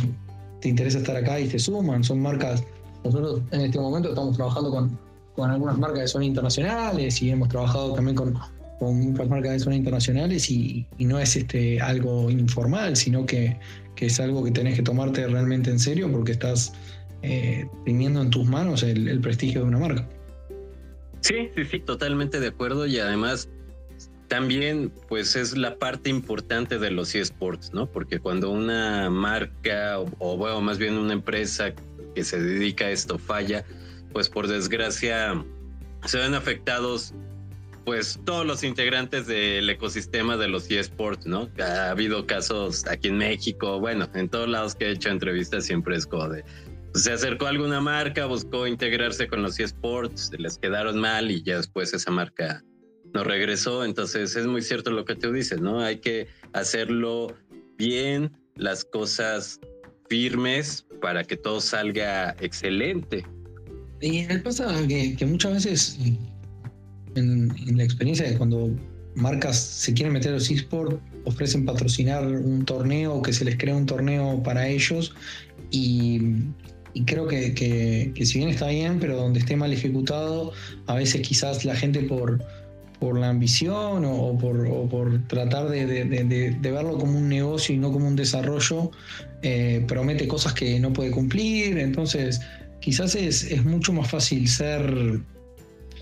te 0.61 0.69
interesa 0.69 0.99
estar 0.99 1.15
acá 1.15 1.39
y 1.39 1.47
te 1.47 1.61
suman, 1.61 2.03
son 2.03 2.21
marcas, 2.21 2.65
nosotros 3.05 3.43
en 3.53 3.61
este 3.61 3.79
momento 3.79 4.09
estamos 4.09 4.37
trabajando 4.37 4.73
con, 4.73 4.99
con 5.37 5.49
algunas 5.49 5.79
marcas 5.79 6.01
de 6.01 6.09
zona 6.09 6.25
internacionales 6.25 7.23
y 7.23 7.31
hemos 7.31 7.49
trabajado 7.49 7.93
también 7.93 8.17
con, 8.17 8.37
con 8.81 8.99
muchas 8.99 9.29
marcas 9.29 9.53
de 9.53 9.59
zona 9.61 9.77
internacionales 9.77 10.51
y, 10.51 10.85
no 10.99 11.21
es 11.21 11.37
este, 11.37 11.81
algo 11.81 12.29
informal, 12.29 12.97
sino 12.97 13.25
que, 13.25 13.57
que, 13.95 14.07
es 14.07 14.19
algo 14.19 14.43
que 14.43 14.51
tenés 14.51 14.75
que 14.75 14.83
tomarte 14.83 15.29
realmente 15.29 15.71
en 15.71 15.79
serio 15.79 16.11
porque 16.11 16.33
estás 16.33 16.73
eh, 17.23 17.69
teniendo 17.85 18.21
en 18.21 18.31
tus 18.31 18.47
manos 18.47 18.83
el 18.83 19.21
prestigio 19.21 19.61
de 19.61 19.69
una 19.69 19.79
marca. 19.79 20.09
Sí, 21.23 21.51
sí, 21.55 21.65
sí, 21.65 21.81
totalmente 21.81 22.41
de 22.41 22.49
acuerdo 22.49 22.87
y 22.87 22.99
además 22.99 23.49
también 24.29 24.93
pues 25.09 25.37
es 25.37 25.57
la 25.57 25.79
parte 25.79 26.11
importante 26.11 26.79
de 26.79 26.91
los 26.91 27.15
eSports, 27.15 27.73
¿no? 27.73 27.87
Porque 27.87 28.19
cuando 28.19 28.51
una 28.51 29.09
marca 29.11 29.99
o, 29.99 30.37
bueno, 30.37 30.61
más 30.61 30.79
bien 30.79 30.95
una 30.95 31.13
empresa 31.13 31.73
que 32.15 32.25
se 32.25 32.41
dedica 32.41 32.87
a 32.87 32.91
esto 32.91 33.19
falla, 33.19 33.65
pues 34.13 34.29
por 34.29 34.49
desgracia 34.49 35.45
se 36.07 36.19
ven 36.19 36.35
afectados 36.35 37.15
pues 37.85 38.21
todos 38.25 38.47
los 38.47 38.65
integrantes 38.65 39.27
del 39.27 39.69
ecosistema 39.69 40.37
de 40.37 40.49
los 40.49 40.71
eSports, 40.71 41.27
¿no? 41.27 41.49
Ha 41.61 41.91
habido 41.91 42.27
casos 42.27 42.87
aquí 42.87 43.09
en 43.09 43.19
México, 43.19 43.81
bueno, 43.81 44.09
en 44.15 44.29
todos 44.29 44.49
lados 44.49 44.75
que 44.75 44.87
he 44.87 44.91
hecho 44.93 45.11
entrevistas 45.11 45.67
siempre 45.67 45.97
es 45.97 46.07
como 46.07 46.29
de, 46.29 46.45
se 46.95 47.13
acercó 47.13 47.47
a 47.47 47.51
alguna 47.51 47.81
marca, 47.81 48.27
buscó 48.27 48.67
integrarse 48.67 49.27
con 49.27 49.43
los 49.43 49.59
eSports, 49.59 50.31
les 50.39 50.59
quedaron 50.59 50.99
mal 50.99 51.31
y 51.31 51.43
ya 51.43 51.57
después 51.57 51.93
esa 51.95 52.11
marca 52.11 52.63
no 53.15 53.25
regresó. 53.25 53.85
Entonces 53.85 54.37
es 54.37 54.47
muy 54.47 54.63
cierto 54.63 54.91
lo 54.91 55.05
que 55.05 55.15
tú 55.15 55.33
dices, 55.33 55.61
¿no? 55.61 55.81
Hay 55.81 55.99
que 55.99 56.29
hacerlo 56.53 57.35
bien, 57.79 58.31
las 58.57 58.85
cosas 58.85 59.61
firmes 60.09 60.87
para 61.01 61.25
que 61.25 61.37
todo 61.37 61.61
salga 61.61 62.37
excelente. 62.41 63.25
Y 64.01 64.27
pasa 64.39 64.87
que, 64.87 65.15
que 65.17 65.27
muchas 65.27 65.53
veces 65.55 65.99
en, 67.15 67.77
la 67.77 67.85
experiencia 67.85 68.29
de 68.29 68.37
cuando 68.37 68.71
marcas 69.15 69.59
se 69.59 69.93
quieren 69.93 70.13
meter 70.13 70.33
a 70.33 70.35
los 70.35 70.51
eSports, 70.51 70.97
ofrecen 71.25 71.65
patrocinar 71.65 72.27
un 72.27 72.65
torneo, 72.65 73.23
que 73.23 73.33
se 73.33 73.45
les 73.45 73.57
crea 73.57 73.77
un 73.77 73.87
torneo 73.87 74.43
para 74.43 74.67
ellos 74.67 75.15
y 75.71 76.21
y 76.95 77.05
creo 77.05 77.27
que, 77.27 77.55
que, 77.55 78.27
si 78.27 78.39
bien 78.39 78.51
está 78.51 78.69
bien, 78.69 78.99
pero 79.01 79.17
donde 79.17 79.41
esté 79.41 79.57
mal 79.57 79.73
ejecutado, 79.73 80.53
a 80.87 80.95
veces 80.95 81.27
quizás 81.27 81.65
la 81.65 81.75
gente 81.75 82.01
por, 82.01 82.45
por 83.01 83.19
la 83.19 83.31
ambición 83.31 84.05
o, 84.05 84.37
por, 84.39 84.89
por, 84.89 85.27
tratar 85.27 85.69
de, 85.69 85.87
de, 85.87 86.05
de, 86.05 86.71
verlo 86.71 86.99
como 86.99 87.19
un 87.19 87.29
negocio 87.29 87.75
y 87.75 87.79
no 87.79 87.93
como 87.93 88.07
un 88.09 88.17
desarrollo, 88.17 88.91
eh, 89.43 89.85
promete 89.89 90.29
cosas 90.29 90.53
que 90.53 90.79
no 90.81 90.93
puede 90.93 91.11
cumplir. 91.11 91.79
Entonces, 91.79 92.41
quizás 92.81 93.15
es, 93.15 93.45
es 93.45 93.65
mucho 93.65 93.93
más 93.93 94.11
fácil 94.11 94.47
ser 94.49 95.23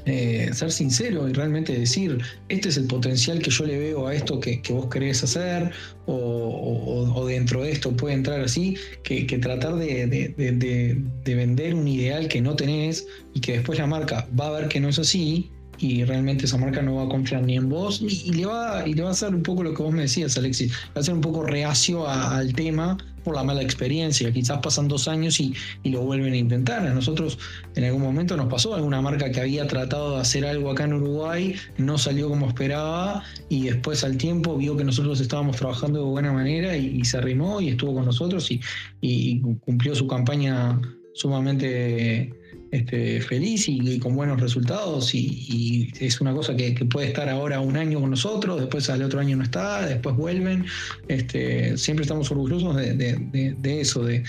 eh, 0.07 0.51
ser 0.53 0.73
sincero 0.73 1.29
y 1.29 1.33
realmente 1.33 1.79
decir, 1.79 2.19
este 2.49 2.69
es 2.69 2.77
el 2.77 2.87
potencial 2.87 3.41
que 3.41 3.51
yo 3.51 3.65
le 3.65 3.79
veo 3.79 4.07
a 4.07 4.15
esto 4.15 4.41
que, 4.41 4.61
vos 4.71 4.87
querés 4.87 5.23
hacer, 5.23 5.71
o, 6.07 7.25
dentro 7.27 7.63
de 7.63 7.73
esto 7.73 7.97
puede 7.97 8.15
entrar 8.15 8.41
así, 8.41 8.77
que, 9.03 9.25
tratar 9.39 9.77
de, 9.77 11.05
vender 11.25 11.75
un 11.75 11.87
ideal 11.87 12.29
que 12.29 12.41
no 12.41 12.57
tenés 12.57 13.07
y 13.35 13.41
que 13.41 13.53
después 13.53 13.79
la 13.79 13.87
marca 13.87 14.29
va 14.39 14.49
a 14.49 14.51
ver 14.53 14.69
que 14.69 14.81
no 14.81 14.89
es 14.89 14.99
así 14.99 15.51
y 15.81 16.05
realmente 16.05 16.45
esa 16.45 16.59
marca 16.59 16.83
no 16.83 16.97
va 16.97 17.05
a 17.05 17.09
confiar 17.09 17.43
ni 17.43 17.57
en 17.57 17.69
vos. 17.69 18.03
Y, 18.03 18.33
le, 18.33 18.45
va, 18.45 18.87
y 18.87 18.93
le 18.93 19.03
va 19.03 19.09
a 19.09 19.13
hacer 19.13 19.35
un 19.35 19.43
poco 19.43 19.63
lo 19.63 19.73
que 19.73 19.83
vos 19.83 19.93
me 19.93 20.03
decías, 20.03 20.37
Alexis, 20.37 20.73
va 20.95 21.01
a 21.01 21.03
ser 21.03 21.15
un 21.15 21.23
poco 21.23 21.43
reacio 21.43 22.07
al 22.07 22.53
tema 22.53 22.99
por 23.25 23.35
la 23.35 23.45
mala 23.45 23.63
experiencia. 23.63 24.33
Quizás 24.33 24.59
pasan 24.63 24.89
dos 24.89 25.09
años 25.09 25.41
y, 25.41 25.55
lo 25.85 26.03
vuelven 26.03 26.33
a 26.33 26.37
intentar. 26.37 26.87
A 26.87 26.95
nosotros 26.95 27.39
en 27.75 27.85
algún 27.85 28.03
momento 28.03 28.37
nos 28.37 28.47
pasó 28.47 28.75
alguna 28.75 29.01
marca 29.01 29.31
que 29.31 29.41
había 29.41 29.67
tratado 29.67 30.15
de 30.15 30.21
hacer 30.21 30.47
algo 30.47 30.71
acá 30.71 30.85
en 30.85 30.95
Uruguay, 30.95 31.55
no 31.79 31.99
salió 31.99 32.29
como 32.29 32.47
esperaba 32.47 33.23
y 33.49 33.65
después 33.65 34.05
al 34.05 34.17
tiempo 34.17 34.57
vio 34.57 34.77
que 34.77 34.85
nosotros 34.85 35.21
estábamos 35.21 35.57
trabajando 35.57 36.01
de 36.01 36.05
buena 36.07 36.33
manera 36.33 36.77
y, 36.77 37.05
se 37.05 37.17
arrimó 37.17 37.61
y 37.61 37.71
estuvo 37.71 37.95
con 37.95 38.05
nosotros 38.05 38.51
y, 38.51 38.61
y 39.01 39.41
cumplió 39.41 39.95
su 39.95 40.07
campaña 40.07 40.81
sumamente 41.15 42.40
este, 42.71 43.21
feliz 43.21 43.69
y, 43.69 43.99
con 43.99 44.15
buenos 44.15 44.41
resultados 44.41 45.15
y, 45.15 45.93
es 45.99 46.21
una 46.21 46.33
cosa 46.33 46.57
que, 46.57 46.73
puede 46.85 47.09
estar 47.09 47.29
ahora 47.29 47.61
un 47.61 47.77
año 47.77 48.01
con 48.01 48.11
nosotros, 48.11 48.61
después 48.61 48.89
al 48.91 49.03
otro 49.03 49.21
año 49.21 49.37
no 49.37 49.43
está, 49.43 49.87
después 49.87 50.17
vuelven. 50.17 50.67
Este, 51.09 51.77
siempre 51.77 52.05
estamos 52.05 52.31
orgullosos 52.31 52.77
de, 52.77 53.81
eso, 53.81 54.05
de, 54.05 54.23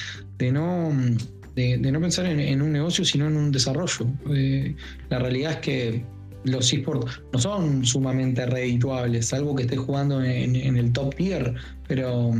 no, 0.52 0.92
pensar 1.56 2.26
en, 2.26 2.62
un 2.62 2.72
negocio, 2.72 3.06
sino 3.06 3.28
en 3.28 3.38
un 3.38 3.52
desarrollo. 3.52 4.08
Eh, 4.32 4.76
la 5.10 5.20
realidad 5.20 5.54
es 5.54 5.58
que 5.58 6.06
los 6.44 6.74
esports 6.74 7.22
no 7.32 7.40
son 7.40 7.86
sumamente 7.86 8.46
redituables, 8.48 9.28
salvo 9.28 9.56
que 9.56 9.64
estés 9.64 9.80
jugando 9.80 10.24
en, 10.24 10.56
el 10.56 10.92
top 10.92 11.16
tier, 11.16 11.54
pero 11.88 12.32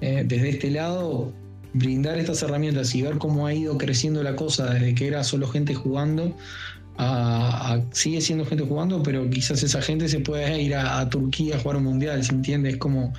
eh, 0.00 0.24
desde 0.26 0.48
este 0.50 0.70
lado 0.72 1.32
brindar 1.74 2.18
estas 2.18 2.42
herramientas 2.42 2.94
y 2.94 3.02
ver 3.02 3.18
cómo 3.18 3.46
ha 3.46 3.54
ido 3.54 3.78
creciendo 3.78 4.22
la 4.22 4.36
cosa 4.36 4.72
desde 4.74 4.94
que 4.94 5.06
era 5.06 5.24
solo 5.24 5.48
gente 5.48 5.74
jugando 5.74 6.36
a, 6.98 7.80
sigue 7.92 8.20
siendo 8.20 8.44
gente 8.44 8.64
jugando, 8.64 9.02
pero 9.02 9.28
quizás 9.28 9.62
esa 9.62 9.80
gente 9.82 10.08
se 10.08 10.20
puede 10.20 10.60
ir 10.60 10.74
a, 10.74 11.08
Turquía 11.08 11.56
a 11.56 11.58
jugar 11.58 11.78
un 11.78 11.84
mundial, 11.84 12.22
¿se 12.22 12.32
entiende? 12.32 12.70
Es 12.70 12.76
como, 12.76 13.12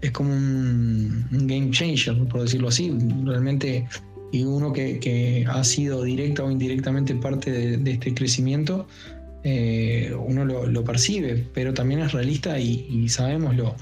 es 0.00 0.10
como 0.12 0.32
un, 0.32 1.26
game 1.30 1.70
changer, 1.70 2.16
por 2.28 2.42
decirlo 2.42 2.68
así. 2.68 2.92
Realmente, 3.24 3.86
y 4.32 4.44
uno 4.44 4.72
que, 4.72 5.46
ha 5.48 5.64
sido 5.64 6.02
directa 6.02 6.44
o 6.44 6.50
indirectamente 6.50 7.14
parte 7.14 7.50
de, 7.78 7.90
este 7.90 8.14
crecimiento, 8.14 8.86
eh, 9.44 10.12
uno 10.26 10.44
lo, 10.44 10.84
percibe, 10.84 11.46
pero 11.54 11.74
también 11.74 12.00
es 12.00 12.12
realista 12.12 12.58
y, 12.58 12.86
y 12.90 13.08
sabemos 13.08 13.56
lo, 13.56 13.76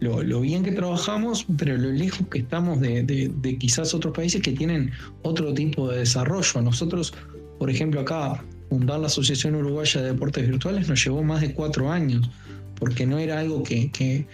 lo, 0.00 0.40
bien 0.40 0.62
que 0.62 0.72
trabajamos, 0.72 1.46
pero 1.58 1.76
lo 1.76 1.90
lejos 1.90 2.26
que 2.28 2.38
estamos 2.38 2.80
de, 2.80 3.56
quizás 3.58 3.94
otros 3.94 4.14
países 4.14 4.40
que 4.40 4.52
tienen 4.52 4.90
otro 5.22 5.52
tipo 5.52 5.90
de 5.90 5.98
desarrollo. 5.98 6.62
Nosotros, 6.62 7.12
por 7.58 7.70
ejemplo, 7.70 8.00
acá 8.00 8.42
fundar 8.70 9.00
la 9.00 9.08
Asociación 9.08 9.56
Uruguaya 9.56 10.00
de 10.00 10.12
Deportes 10.12 10.48
Virtuales 10.48 10.88
nos 10.88 11.04
llevó 11.04 11.22
más 11.22 11.42
de 11.42 11.52
cuatro 11.52 11.90
años, 11.90 12.30
porque 12.76 13.04
no 13.06 13.18
era 13.18 13.40
algo 13.40 13.62
que, 13.62 13.90
que, 13.90 14.26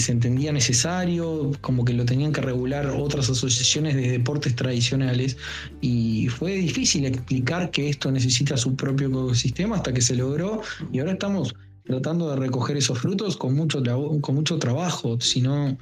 se 0.00 0.10
entendía 0.10 0.50
necesario, 0.50 1.52
como 1.60 1.84
que 1.84 1.92
lo 1.92 2.04
tenían 2.04 2.32
que 2.32 2.40
regular 2.40 2.86
otras 2.86 3.30
asociaciones 3.30 3.94
de 3.94 4.10
deportes 4.10 4.56
tradicionales, 4.56 5.36
y 5.80 6.26
fue 6.28 6.56
difícil 6.56 7.04
explicar 7.04 7.70
que 7.70 7.88
esto 7.88 8.10
necesita 8.10 8.56
su 8.56 8.74
propio 8.74 9.06
ecosistema 9.06 9.76
hasta 9.76 9.94
que 9.94 10.00
se 10.00 10.16
logró, 10.16 10.62
y 10.92 10.98
ahora 10.98 11.12
estamos 11.12 11.54
tratando 11.84 12.30
de 12.30 12.36
recoger 12.36 12.76
esos 12.76 12.98
frutos 12.98 13.36
con 13.36 13.54
mucho, 13.54 13.82
con 14.20 14.34
mucho 14.34 14.58
trabajo, 14.58 15.20
si 15.20 15.40
no, 15.40 15.76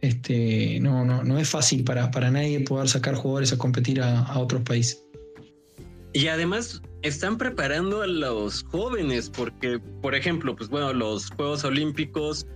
este, 0.00 0.78
no, 0.80 1.04
no, 1.04 1.24
no 1.24 1.38
es 1.38 1.48
fácil 1.48 1.82
para, 1.84 2.10
para 2.10 2.30
nadie 2.30 2.60
poder 2.60 2.88
sacar 2.88 3.14
jugadores 3.14 3.52
a 3.52 3.58
competir 3.58 4.00
a, 4.00 4.38
otros 4.38 4.62
países. 4.62 5.02
Y 6.12 6.28
además 6.28 6.82
están 7.02 7.38
preparando 7.38 8.02
a 8.02 8.06
los 8.06 8.62
jóvenes, 8.64 9.30
porque, 9.30 9.80
por 10.02 10.14
ejemplo, 10.14 10.54
pues 10.54 10.68
bueno, 10.68 10.92
los 10.92 11.30
Juegos 11.30 11.64
Olímpicos 11.64 12.46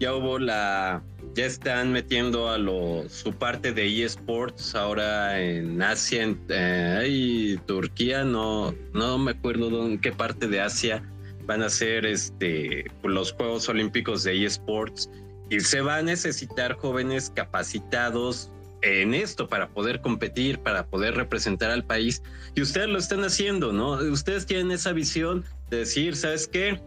ya 0.00 0.14
hubo 0.14 0.38
la, 0.38 1.02
ya 1.34 1.46
están 1.46 1.92
metiendo 1.92 2.48
a 2.48 2.58
los, 2.58 3.10
su 3.12 3.32
parte 3.32 3.72
de 3.72 4.04
eSports 4.04 4.74
ahora 4.74 5.40
en 5.40 5.80
Asia, 5.82 6.22
en 6.22 6.40
eh, 6.48 7.56
Turquía, 7.66 8.24
no, 8.24 8.74
no 8.92 9.18
me 9.18 9.32
acuerdo 9.32 9.86
en 9.86 10.00
qué 10.00 10.12
parte 10.12 10.48
de 10.48 10.60
Asia 10.60 11.02
van 11.46 11.62
a 11.62 11.70
ser 11.70 12.04
este, 12.06 12.84
los 13.02 13.32
Juegos 13.32 13.68
Olímpicos 13.68 14.24
de 14.24 14.44
eSports 14.44 15.10
y 15.48 15.60
se 15.60 15.80
va 15.80 15.96
a 15.96 16.02
necesitar 16.02 16.74
jóvenes 16.74 17.30
capacitados 17.34 18.50
en 18.82 19.14
esto 19.14 19.48
para 19.48 19.68
poder 19.68 20.00
competir, 20.00 20.58
para 20.58 20.86
poder 20.86 21.14
representar 21.14 21.70
al 21.70 21.84
país. 21.84 22.22
Y 22.54 22.62
ustedes 22.62 22.88
lo 22.88 22.98
están 22.98 23.24
haciendo, 23.24 23.72
¿no? 23.72 23.92
Ustedes 23.92 24.46
tienen 24.46 24.70
esa 24.70 24.92
visión 24.92 25.44
de 25.70 25.78
decir, 25.78 26.16
¿sabes 26.16 26.46
qué? 26.48 26.80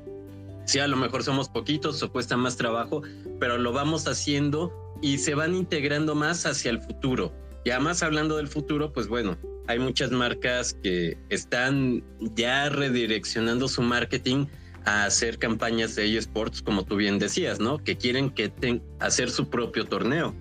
Sí, 0.66 0.80
a 0.80 0.88
lo 0.88 0.98
mejor 0.98 1.24
somos 1.24 1.50
poquitos 1.50 2.04
o 2.04 2.12
cuesta 2.12 2.38
más 2.38 2.58
trabajo, 2.58 3.02
pero 3.40 3.58
lo 3.58 3.72
vamos 3.74 4.08
haciendo 4.08 4.72
y 5.02 5.18
se 5.18 5.34
van 5.34 5.56
integrando 5.56 6.16
más 6.16 6.46
hacia 6.46 6.72
el 6.72 6.82
futuro. 6.82 7.34
Y 7.66 7.72
además 7.72 8.04
hablando 8.04 8.38
del 8.38 8.48
futuro, 8.48 8.94
pues 8.94 9.08
bueno, 9.08 9.38
hay 9.70 9.78
muchas 9.78 10.10
marcas 10.10 10.76
que 10.82 11.16
están 11.30 12.04
ya 12.36 12.70
redireccionando 12.70 13.68
su 13.68 13.84
marketing 13.84 14.48
a 14.86 15.06
hacer 15.06 15.38
campañas 15.38 15.96
de 15.96 16.18
eSports, 16.18 16.64
como 16.64 16.84
tú 16.84 16.96
bien 16.96 17.20
decías, 17.20 17.60
¿no? 17.60 17.78
Que 17.78 17.96
quieren 17.96 18.32
que 18.32 18.52
hacer 19.00 19.30
su 19.30 19.48
propio 19.48 19.86
torneo. 19.86 20.34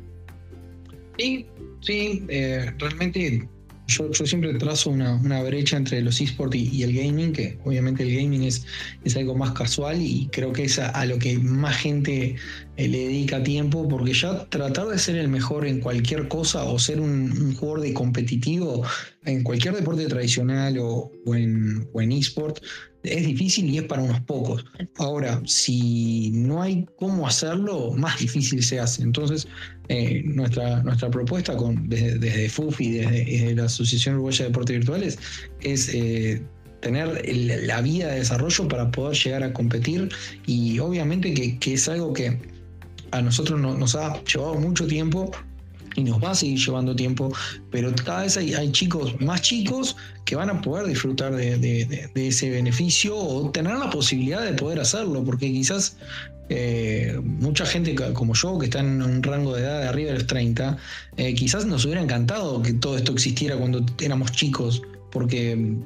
Sí, 1.19 1.47
sí, 1.83 2.25
eh, 2.29 2.73
realmente 2.79 3.47
yo, 3.89 4.13
siempre 4.13 4.53
trazo 4.55 4.91
una, 4.91 5.43
brecha 5.43 5.77
entre 5.77 6.03
los 6.03 6.21
esports 6.21 6.57
y, 6.57 6.83
el 6.83 6.95
gaming, 6.95 7.33
que 7.33 7.59
obviamente 7.65 8.03
el 8.03 8.15
gaming 8.15 8.45
es, 8.45 8.67
es 9.05 9.17
algo 9.17 9.35
más 9.35 9.53
casual 9.53 10.01
y 10.01 10.29
creo 10.31 10.53
que 10.53 10.65
es 10.65 10.79
a, 10.79 11.05
lo 11.07 11.19
que 11.19 11.39
más 11.39 11.77
gente 11.77 12.37
eh, 12.77 12.89
le 12.89 12.99
dedica 12.99 13.43
tiempo, 13.43 13.89
porque 13.89 14.13
ya 14.13 14.47
tratar 14.51 14.89
de 14.89 14.99
ser 14.99 15.17
el 15.17 15.29
mejor 15.29 15.67
en 15.67 15.81
cualquier 15.81 16.29
cosa 16.29 16.65
o 16.65 16.79
ser 16.79 17.01
un, 17.01 17.55
jugador 17.55 17.81
de 17.81 17.95
competitivo 17.95 18.85
en 19.25 19.43
cualquier 19.43 19.75
deporte 19.75 20.07
tradicional 20.07 20.79
o, 20.81 21.11
en, 21.35 21.89
o 21.93 22.03
en 22.03 22.13
esport 22.13 22.63
es 23.03 23.27
difícil 23.27 23.67
y 23.71 23.79
es 23.79 23.85
para 23.85 24.03
unos 24.03 24.21
pocos. 24.23 24.65
Ahora, 24.97 25.41
si 25.45 26.31
no 26.35 26.63
hay 26.63 26.87
cómo 26.97 27.27
hacerlo, 27.27 27.93
más 27.93 28.19
difícil 28.19 28.63
se 28.63 28.81
hace. 28.81 29.03
Entonces, 29.03 29.47
eh, 29.89 30.23
nuestra, 30.25 30.83
nuestra 30.83 31.11
propuesta 31.11 31.57
con, 31.57 31.89
desde, 31.89 32.49
FUFI, 32.49 32.91
desde, 32.91 33.55
la 33.55 33.65
Asociación 33.65 34.17
Uruguaya 34.17 34.45
de 34.45 34.51
Deportes 34.51 34.77
Virtuales, 34.79 35.19
es 35.61 35.89
eh, 35.95 36.43
tener 36.81 37.23
la 37.67 37.81
vía 37.81 38.09
de 38.09 38.19
desarrollo 38.19 38.69
para 38.69 38.91
poder 38.91 39.17
llegar 39.17 39.43
a 39.43 39.53
competir 39.53 40.09
y 40.47 40.79
obviamente 40.79 41.35
que, 41.35 41.73
es 41.73 41.89
algo 41.89 42.13
que 42.13 42.39
a 43.11 43.23
nosotros 43.23 43.61
nos 43.61 43.95
ha 43.95 44.23
llevado 44.25 44.55
mucho 44.57 44.87
tiempo 44.87 45.31
y 45.99 46.05
nos 46.05 46.23
va 46.23 46.31
a 46.31 46.35
seguir 46.35 46.59
llevando 46.59 46.95
tiempo, 46.95 47.33
pero 47.71 47.93
cada 48.05 48.23
vez 48.23 48.37
hay, 48.37 48.73
chicos 48.73 49.21
más 49.21 49.43
chicos 49.43 49.97
que 50.25 50.37
van 50.37 50.49
a 50.51 50.63
poder 50.63 50.87
disfrutar 50.87 51.35
de, 51.35 52.11
ese 52.15 52.51
beneficio 52.51 53.17
o 53.17 53.51
tener 53.51 53.77
la 53.77 53.91
posibilidad 53.91 54.43
de 54.45 54.53
poder 54.53 54.79
hacerlo, 54.81 55.25
porque 55.25 55.51
quizás 55.51 55.97
eh, 56.51 57.19
mucha 57.23 57.67
gente 57.67 57.95
como 58.15 58.35
yo, 58.35 58.59
que 58.59 58.67
está 58.67 58.81
en 58.81 59.03
un 59.03 59.23
rango 59.23 59.55
de 59.55 59.63
edad 59.63 59.81
de 59.81 59.89
arriba 59.89 60.13
de 60.13 60.19
los 60.19 60.27
30, 60.27 60.77
eh, 61.17 61.35
quizás 61.35 61.67
nos 61.67 61.85
hubiera 61.85 62.01
encantado 62.01 62.63
que 62.63 62.75
todo 62.75 62.97
esto 62.97 63.13
existiera 63.13 63.57
cuando 63.57 63.85
éramos 64.01 64.31
chicos, 64.33 64.83
porque 65.11 65.77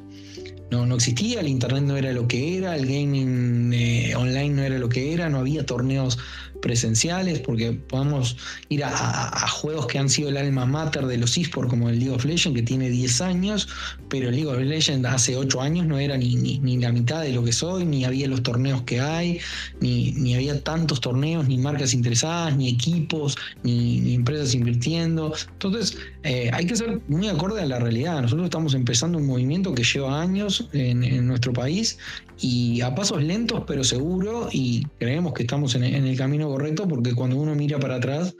no, 0.70 0.87
no 0.87 0.94
existía, 0.96 1.40
el 1.40 1.48
internet 1.48 1.85
no 1.85 1.96
era 1.96 2.12
lo 2.12 2.27
que 2.27 2.57
era, 2.59 2.77
el 2.77 2.87
gaming 2.87 3.72
eh, 3.72 4.14
online 4.16 4.51
no 4.51 4.62
era 4.62 4.79
lo 4.79 4.88
que 4.88 5.12
era, 5.12 5.29
no 5.29 5.38
había 5.38 5.64
torneos 5.64 6.18
presenciales, 6.62 7.40
porque 7.40 7.72
podemos 7.72 8.37
ir 8.70 8.85
a, 8.85 9.46
juegos 9.48 9.87
que 9.87 9.98
han 9.98 10.09
sido 10.09 10.31
el 10.31 10.37
alma 10.38 10.64
mater 10.64 11.07
de 11.07 11.18
los 11.18 11.37
esports, 11.37 11.68
como 11.68 11.90
el 11.90 11.98
League 11.98 12.14
of 12.14 12.25
Legends, 12.25 12.59
que 12.59 12.62
tiene 12.62 12.88
10 12.88 13.20
años, 13.20 13.68
pero 14.09 14.29
el 14.29 14.37
League 14.37 14.48
of 14.48 14.59
Legends 14.59 15.07
hace 15.07 15.37
8 15.37 15.61
años 15.61 15.87
no 15.87 15.98
era 15.98 16.16
ni, 16.16 16.37
ni, 16.37 16.79
la 16.79 16.92
mitad 16.92 17.20
de 17.20 17.33
lo 17.33 17.44
que 17.44 17.53
soy, 17.53 17.85
ni 17.85 18.05
había 18.05 18.27
los 18.29 18.42
torneos 18.42 18.83
que 18.83 19.01
hay, 19.01 19.40
ni, 19.81 20.12
ni 20.12 20.35
había 20.35 20.62
tantos 20.62 21.01
torneos, 21.01 21.46
ni 21.48 21.59
marcas 21.59 21.92
interesadas, 21.92 22.57
ni 22.57 22.68
equipos, 22.68 23.37
ni, 23.62 24.14
empresas 24.14 24.55
invirtiendo. 24.55 25.35
Entonces, 25.53 25.98
eh, 26.22 26.51
hay 26.53 26.66
que 26.66 26.77
ser 26.77 27.01
muy 27.09 27.29
acorde 27.29 27.61
a 27.61 27.66
la 27.66 27.81
realidad. 27.81 28.22
Nosotros 28.22 28.46
estamos 28.46 28.75
empezando 28.75 29.18
un 29.18 29.27
movimiento 29.27 29.75
que 29.75 29.83
lleva 29.83 30.22
años 30.22 30.68
en, 30.72 31.03
en 31.03 31.27
nuestro 31.27 31.53
país 31.53 31.98
y 32.42 32.81
a 32.81 32.94
pasos 32.94 33.22
lentos 33.22 33.62
pero 33.66 33.85
seguro 33.85 34.48
y 34.51 34.85
creemos 34.98 35.33
que 35.33 35.42
estamos 35.42 35.75
en, 35.75 35.85
el 35.85 36.16
camino 36.16 36.48
correcto 36.52 36.86
porque 36.86 37.14
cuando 37.14 37.36
uno 37.36 37.54
mira 37.54 37.78
para 37.78 37.96
atrás 37.96 38.36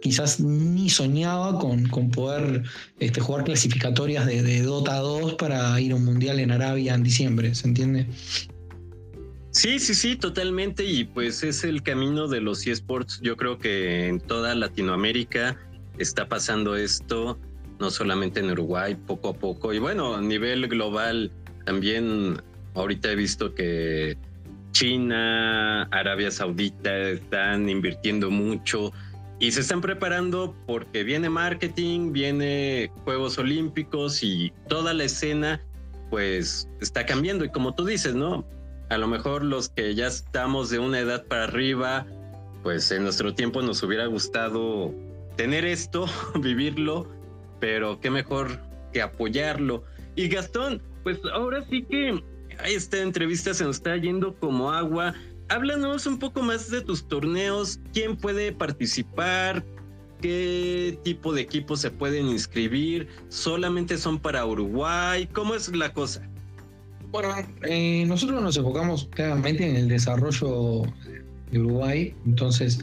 quizás 0.00 0.38
ni 0.38 0.90
soñaba 0.90 1.58
con, 1.58 2.10
poder 2.10 2.62
este, 2.98 3.20
jugar 3.20 3.44
clasificatorias 3.44 4.26
de, 4.26 4.62
Dota 4.62 4.98
2 4.98 5.34
para 5.34 5.80
ir 5.80 5.92
a 5.92 5.96
un 5.96 6.04
mundial 6.04 6.38
en 6.40 6.50
Arabia 6.50 6.94
en 6.94 7.02
diciembre, 7.02 7.54
¿se 7.54 7.68
entiende? 7.68 8.06
Sí, 9.50 9.78
sí, 9.78 9.94
sí, 9.94 10.16
totalmente. 10.16 10.84
Y 10.84 11.04
pues 11.04 11.42
es 11.42 11.64
el 11.64 11.82
camino 11.82 12.28
de 12.28 12.42
los 12.42 12.66
eSports. 12.66 13.20
Yo 13.22 13.36
creo 13.38 13.56
que 13.58 14.08
en 14.08 14.20
toda 14.20 14.54
Latinoamérica 14.54 15.56
está 15.96 16.28
pasando 16.28 16.76
esto, 16.76 17.38
no 17.78 17.90
solamente 17.90 18.40
en 18.40 18.50
Uruguay, 18.50 18.96
poco 19.06 19.30
a 19.30 19.34
poco. 19.34 19.72
Y 19.72 19.78
bueno, 19.78 20.16
a 20.16 20.20
nivel 20.20 20.68
global 20.68 21.32
también 21.64 22.36
Ahorita 22.74 23.12
he 23.12 23.16
visto 23.16 23.54
que 23.54 24.16
China, 24.74 25.84
Arabia 25.92 26.30
Saudita 26.32 26.94
están 27.08 27.68
invirtiendo 27.68 28.28
mucho 28.28 28.92
y 29.38 29.52
se 29.52 29.60
están 29.60 29.80
preparando 29.80 30.54
porque 30.66 31.04
viene 31.04 31.30
marketing, 31.30 32.12
viene 32.12 32.90
Juegos 33.04 33.38
Olímpicos 33.38 34.22
y 34.22 34.52
toda 34.68 34.92
la 34.92 35.04
escena 35.04 35.62
pues 36.10 36.68
está 36.80 37.06
cambiando 37.06 37.44
y 37.44 37.50
como 37.50 37.74
tú 37.74 37.84
dices, 37.86 38.14
¿no? 38.16 38.44
A 38.90 38.98
lo 38.98 39.06
mejor 39.06 39.44
los 39.44 39.68
que 39.68 39.94
ya 39.94 40.08
estamos 40.08 40.70
de 40.70 40.80
una 40.80 40.98
edad 40.98 41.24
para 41.26 41.44
arriba, 41.44 42.04
pues 42.64 42.90
en 42.90 43.04
nuestro 43.04 43.32
tiempo 43.32 43.62
nos 43.62 43.80
hubiera 43.82 44.06
gustado 44.06 44.92
tener 45.36 45.64
esto, 45.64 46.06
vivirlo, 46.40 47.08
pero 47.60 48.00
qué 48.00 48.10
mejor 48.10 48.60
que 48.92 49.02
apoyarlo. 49.02 49.84
Y 50.16 50.28
Gastón, 50.28 50.82
pues 51.04 51.18
ahora 51.32 51.64
sí 51.70 51.82
que 51.84 52.22
esta 52.64 52.98
entrevista 53.00 53.54
se 53.54 53.64
nos 53.64 53.76
está 53.76 53.96
yendo 53.96 54.34
como 54.36 54.70
agua. 54.70 55.14
Háblanos 55.48 56.06
un 56.06 56.18
poco 56.18 56.42
más 56.42 56.70
de 56.70 56.80
tus 56.80 57.06
torneos, 57.06 57.80
quién 57.92 58.16
puede 58.16 58.52
participar, 58.52 59.64
qué 60.20 60.98
tipo 61.02 61.34
de 61.34 61.42
equipos 61.42 61.80
se 61.80 61.90
pueden 61.90 62.26
inscribir, 62.28 63.08
solamente 63.28 63.98
son 63.98 64.18
para 64.18 64.46
Uruguay, 64.46 65.28
¿cómo 65.32 65.54
es 65.54 65.74
la 65.76 65.92
cosa? 65.92 66.26
Bueno, 67.10 67.34
eh, 67.62 68.04
nosotros 68.06 68.42
nos 68.42 68.56
enfocamos 68.56 69.08
claramente 69.12 69.68
en 69.68 69.76
el 69.76 69.88
desarrollo 69.88 70.82
de 71.50 71.60
Uruguay, 71.60 72.14
entonces 72.26 72.82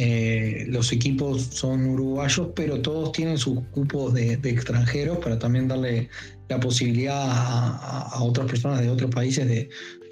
eh, 0.00 0.64
los 0.68 0.92
equipos 0.92 1.42
son 1.50 1.84
uruguayos, 1.84 2.50
pero 2.54 2.80
todos 2.80 3.10
tienen 3.10 3.36
sus 3.36 3.58
cupos 3.72 4.14
de, 4.14 4.34
extranjeros 4.44 5.18
para 5.18 5.40
también 5.40 5.66
darle 5.66 6.08
la 6.48 6.60
posibilidad 6.60 7.16
a, 7.20 8.22
otras 8.22 8.46
personas 8.46 8.80
de 8.80 8.90
otros 8.90 9.10
países 9.10 9.48
de, 9.48 9.68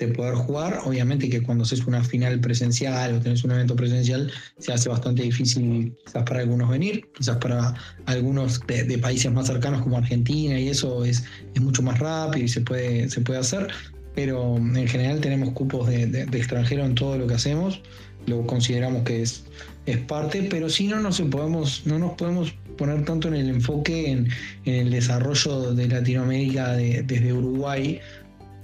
poder 0.08 0.34
jugar. 0.34 0.80
Obviamente 0.84 1.30
que 1.30 1.40
cuando 1.40 1.62
haces 1.62 1.86
una 1.86 2.02
final 2.02 2.40
presencial 2.40 3.14
o 3.14 3.20
tenés 3.20 3.44
un 3.44 3.52
evento 3.52 3.76
presencial, 3.76 4.30
se 4.58 4.72
hace 4.72 4.88
bastante 4.88 5.22
difícil 5.22 5.96
quizás 6.04 6.24
para 6.24 6.40
algunos 6.40 6.68
venir, 6.68 7.08
quizás 7.16 7.36
para 7.36 7.74
algunos 8.06 8.60
de, 8.66 8.98
países 8.98 9.32
más 9.32 9.46
cercanos 9.46 9.82
como 9.82 9.98
Argentina 9.98 10.58
y 10.58 10.68
eso 10.68 11.04
es, 11.04 11.22
es 11.54 11.62
mucho 11.62 11.82
más 11.82 11.98
rápido 12.00 12.44
y 12.44 12.48
se 12.48 12.60
puede, 12.60 13.08
se 13.08 13.20
puede 13.20 13.38
hacer. 13.38 13.68
Pero 14.16 14.56
en 14.56 14.88
general 14.88 15.20
tenemos 15.20 15.50
cupos 15.52 15.88
de, 15.88 16.06
de 16.06 16.38
extranjero 16.38 16.84
en 16.84 16.94
todo 16.96 17.16
lo 17.18 17.26
que 17.28 17.34
hacemos. 17.34 17.82
Lo 18.26 18.46
consideramos 18.46 19.04
que 19.04 19.22
es 19.22 19.44
es 19.86 19.98
parte, 19.98 20.46
pero 20.50 20.68
si 20.68 20.88
no, 20.88 21.00
no, 21.00 21.10
podemos, 21.30 21.82
no 21.86 21.98
nos 21.98 22.12
podemos 22.12 22.52
poner 22.76 23.04
tanto 23.04 23.28
en 23.28 23.34
el 23.34 23.48
enfoque 23.48 24.10
en, 24.10 24.28
el 24.64 24.90
desarrollo 24.90 25.72
de 25.72 25.88
Latinoamérica 25.88 26.72
desde 26.72 27.32
Uruguay, 27.32 28.00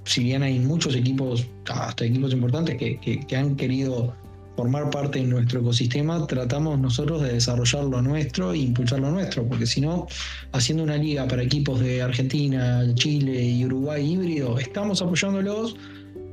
si 0.03 0.23
bien 0.25 0.43
hay 0.43 0.59
muchos 0.59 0.95
equipos, 0.95 1.47
hasta 1.69 2.05
equipos 2.05 2.33
importantes 2.33 2.77
que, 2.77 3.35
han 3.35 3.55
querido 3.55 4.13
formar 4.57 4.89
parte 4.91 5.19
de 5.19 5.25
nuestro 5.25 5.61
ecosistema, 5.61 6.27
tratamos 6.27 6.77
nosotros 6.77 7.23
de 7.23 7.33
desarrollar 7.33 7.85
lo 7.85 8.01
nuestro 8.01 8.53
e 8.53 8.57
impulsar 8.59 8.99
lo 8.99 9.09
nuestro, 9.09 9.47
porque 9.47 9.65
si 9.65 9.81
no, 9.81 10.05
haciendo 10.51 10.83
una 10.83 10.97
liga 10.97 11.27
para 11.27 11.41
equipos 11.41 11.79
de 11.79 12.01
Argentina, 12.01 12.83
Chile 12.95 13.41
y 13.41 13.65
Uruguay 13.65 14.11
híbrido, 14.11 14.59
estamos 14.59 15.01
apoyándolos, 15.01 15.75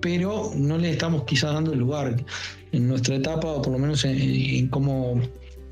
pero 0.00 0.52
no 0.56 0.78
le 0.78 0.90
estamos 0.90 1.24
quizás 1.24 1.52
dando 1.54 1.72
el 1.72 1.78
lugar 1.78 2.16
en 2.72 2.88
nuestra 2.88 3.16
etapa, 3.16 3.48
o 3.48 3.62
por 3.62 3.72
lo 3.72 3.78
menos 3.78 4.04
en, 4.04 4.68
cómo 4.68 5.20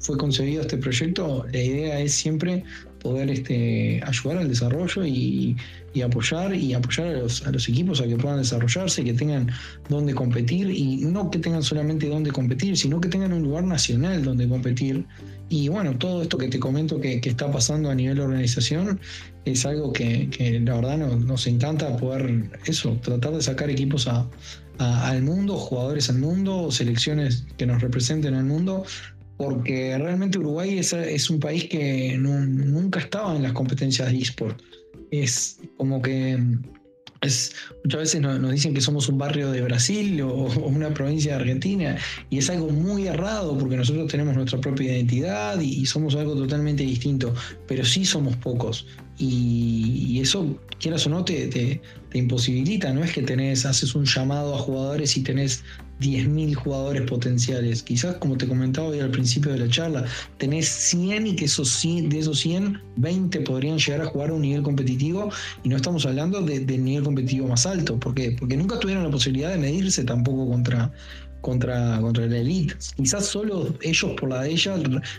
fue 0.01 0.17
concebido 0.17 0.63
este 0.63 0.77
proyecto, 0.79 1.45
la 1.53 1.63
idea 1.63 2.01
es 2.01 2.13
siempre 2.13 2.65
poder 3.01 3.31
este, 3.31 4.01
ayudar 4.05 4.39
al 4.39 4.49
desarrollo 4.49 5.05
y, 5.05 5.57
apoyar 6.05 6.55
y 6.55 6.75
apoyar 6.75 7.09
a 7.09 7.19
los, 7.19 7.45
a 7.45 7.51
los, 7.51 7.69
equipos 7.69 8.01
a 8.01 8.07
que 8.07 8.17
puedan 8.17 8.39
desarrollarse, 8.39 9.03
que 9.03 9.15
tengan 9.15 9.51
donde 9.89 10.15
competir 10.15 10.71
y 10.71 10.99
no 10.99 11.29
que 11.29 11.41
tengan 11.41 11.65
solamente 11.65 12.09
donde 12.09 12.31
competir, 12.31 12.77
sino 12.77 13.01
que 13.01 13.09
tengan 13.09 13.33
un 13.33 13.43
lugar 13.43 13.65
nacional 13.65 14.23
donde 14.23 14.49
competir. 14.49 15.05
Y 15.51 15.69
bueno, 15.69 15.97
todo 15.97 16.23
esto 16.23 16.37
que 16.37 16.49
te 16.49 16.59
comento 16.59 17.01
que, 17.01 17.21
está 17.25 17.51
pasando 17.51 17.91
a 17.91 17.95
nivel 17.95 18.17
de 18.17 18.23
organización 18.23 19.01
es 19.45 19.65
algo 19.65 19.93
que, 19.93 20.29
la 20.65 20.75
verdad 20.75 20.99
nos 20.99 21.47
encanta 21.47 21.97
poder 21.97 22.51
eso, 22.67 22.99
tratar 23.03 23.33
de 23.33 23.43
sacar 23.43 23.71
equipos 23.71 24.09
al 24.79 25.23
mundo, 25.23 25.57
jugadores 25.57 26.11
al 26.11 26.19
mundo, 26.19 26.71
selecciones 26.71 27.47
que 27.57 27.67
nos 27.67 27.81
representen 27.81 28.35
al 28.35 28.45
mundo, 28.45 28.85
porque 29.39 29.97
realmente 29.97 30.39
Uruguay 30.39 30.79
es, 30.79 31.31
un 31.31 31.41
país 31.41 31.65
que 31.65 32.19
nunca 32.19 33.01
estaba 33.01 33.35
en 33.35 33.43
las 33.43 33.53
competencias 33.53 34.11
de 34.11 34.19
eSport. 34.19 34.61
Es 35.11 35.61
como 35.79 36.03
que 36.03 36.39
es, 37.21 37.55
muchas 37.85 38.01
veces 38.01 38.21
nos, 38.21 38.51
dicen 38.51 38.75
que 38.75 38.81
somos 38.81 39.09
un 39.09 39.19
barrio 39.19 39.51
de 39.51 39.61
Brasil 39.63 40.21
o, 40.23 40.29
una 40.67 40.93
provincia 40.95 41.35
de 41.35 41.41
Argentina 41.41 41.97
y 42.31 42.39
es 42.39 42.51
algo 42.51 42.69
muy 42.71 43.07
errado 43.07 43.57
porque 43.59 43.77
nosotros 43.77 44.11
tenemos 44.11 44.35
nuestra 44.37 44.61
propia 44.61 44.93
identidad 44.93 45.61
y, 45.61 45.87
somos 45.87 46.15
algo 46.17 46.35
totalmente 46.35 46.83
distinto, 46.83 47.35
pero 47.67 47.85
sí 47.85 48.05
somos 48.05 48.37
pocos. 48.37 48.87
Y, 49.19 50.21
eso, 50.21 50.61
quieras 50.79 51.07
o 51.07 51.11
no, 51.11 51.25
te, 51.25 51.49
te, 51.49 51.81
te, 52.11 52.19
imposibilita, 52.19 52.93
no 52.93 53.03
es 53.03 53.13
que 53.13 53.23
tenés, 53.23 53.65
haces 53.65 53.95
un 53.95 54.05
llamado 54.05 54.55
a 54.55 54.59
jugadores 54.59 55.17
y 55.17 55.23
tenés 55.23 55.65
10.000 56.01 56.55
jugadores 56.55 57.03
potenciales. 57.03 57.83
Quizás, 57.83 58.17
como 58.17 58.37
te 58.37 58.47
comentaba 58.47 58.89
hoy 58.89 59.01
al 59.01 59.11
principio 59.11 59.53
de 59.53 59.59
la 59.59 59.69
charla, 59.69 60.05
tenés 60.39 60.69
100 60.69 61.27
y 61.27 61.37
que 61.37 61.47
esos 61.47 61.83
de 61.83 62.19
esos 62.19 62.39
100, 62.41 62.81
20 62.97 63.41
podrían 63.41 63.79
llegar 63.79 64.03
a 64.03 64.07
jugar 64.07 64.31
a 64.31 64.35
un 64.35 64.43
nivel 64.43 64.63
competitivo 64.63 65.31
y 65.63 65.69
no 65.69 65.77
estamos 65.77 66.07
hablando 66.07 66.41
del 66.41 66.85
nivel 66.85 67.05
competitivo 67.05 67.49
más 67.49 67.67
alto. 67.67 67.99
¿Por 67.99 68.15
qué? 68.15 68.37
Porque 68.39 68.57
nunca 68.57 68.79
tuvieron 68.79 69.05
la 69.05 69.11
posibilidad 69.11 69.51
de 69.51 69.59
medirse 69.59 70.05
tampoco 70.05 70.49
contra, 70.49 70.93
contra, 71.41 72.01
contra 72.01 72.27
la 72.27 72.39
elite. 72.39 72.75
Quizás 72.97 73.27
solo 73.27 73.75
ellos 73.83 74.13
por 74.19 74.31
la 74.31 74.43
de 74.43 74.51
ella, 74.51 74.77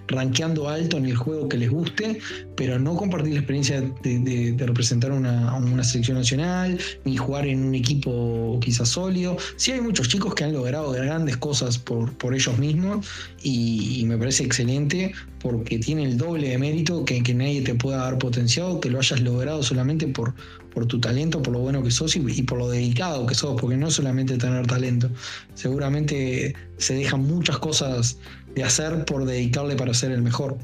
rankeando 0.07 0.70
alto 0.70 0.97
en 0.97 1.05
el 1.05 1.15
juego 1.15 1.47
que 1.49 1.57
les 1.57 1.70
guste, 1.70 2.20
pero 2.55 2.80
no 2.80 2.95
compartir 2.95 3.34
la 3.34 3.39
experiencia 3.39 3.82
de, 3.82 4.55
representar 4.57 5.11
una, 5.11 5.55
una, 5.55 5.84
selección 5.84 6.17
nacional, 6.17 6.78
ni 7.05 7.17
jugar 7.17 7.47
en 7.47 7.63
un 7.63 7.76
equipo 7.76 8.59
quizás 8.61 8.89
sólido. 8.89 9.38
Sí 9.55 9.72
hay 9.72 9.82
muchos 9.82 10.09
chicos 10.09 10.36
que 10.36 10.43
han 10.43 10.53
logrado 10.53 10.91
grandes 10.91 11.38
cosas 11.38 11.78
por, 11.78 12.11
por 12.17 12.34
ellos 12.34 12.57
mismos 12.57 13.07
y, 13.43 14.03
me 14.09 14.17
parece 14.17 14.43
excelente 14.43 15.13
porque 15.39 15.78
tiene 15.78 16.03
el 16.03 16.17
doble 16.17 16.49
de 16.49 16.57
mérito 16.57 17.05
que, 17.05 17.22
que 17.22 17.34
nadie 17.34 17.61
te 17.61 17.76
pueda 17.76 17.97
dar 17.97 18.17
potenciado, 18.17 18.80
que 18.80 18.89
lo 18.89 18.99
hayas 18.99 19.22
logrado 19.22 19.61
solamente 19.61 20.07
por, 20.07 20.34
por 20.80 20.88
tu 20.88 20.98
talento, 21.02 21.42
por 21.42 21.52
lo 21.52 21.60
bueno 21.60 21.84
que 21.84 21.92
sos 21.92 22.16
y, 22.16 22.44
por 22.44 22.58
lo 22.58 22.70
dedicado 22.70 23.26
que 23.26 23.36
sos, 23.36 23.60
porque 23.60 23.76
no 23.76 23.90
es 23.90 23.96
solamente 23.96 24.38
tener 24.38 24.66
talento. 24.66 25.10
Seguramente 25.54 26.56
se 26.78 26.94
dejan 26.94 27.24
muchas 27.24 27.58
cosas 27.58 28.18
de 28.56 28.64
hacer 28.64 29.04
por 29.04 29.26
dedicarle 29.26 29.76
para 29.76 29.94
ser 29.94 30.12
el 30.12 30.22
mejor. 30.22 30.58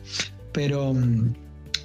Pero 0.53 0.93
mm, 0.93 1.33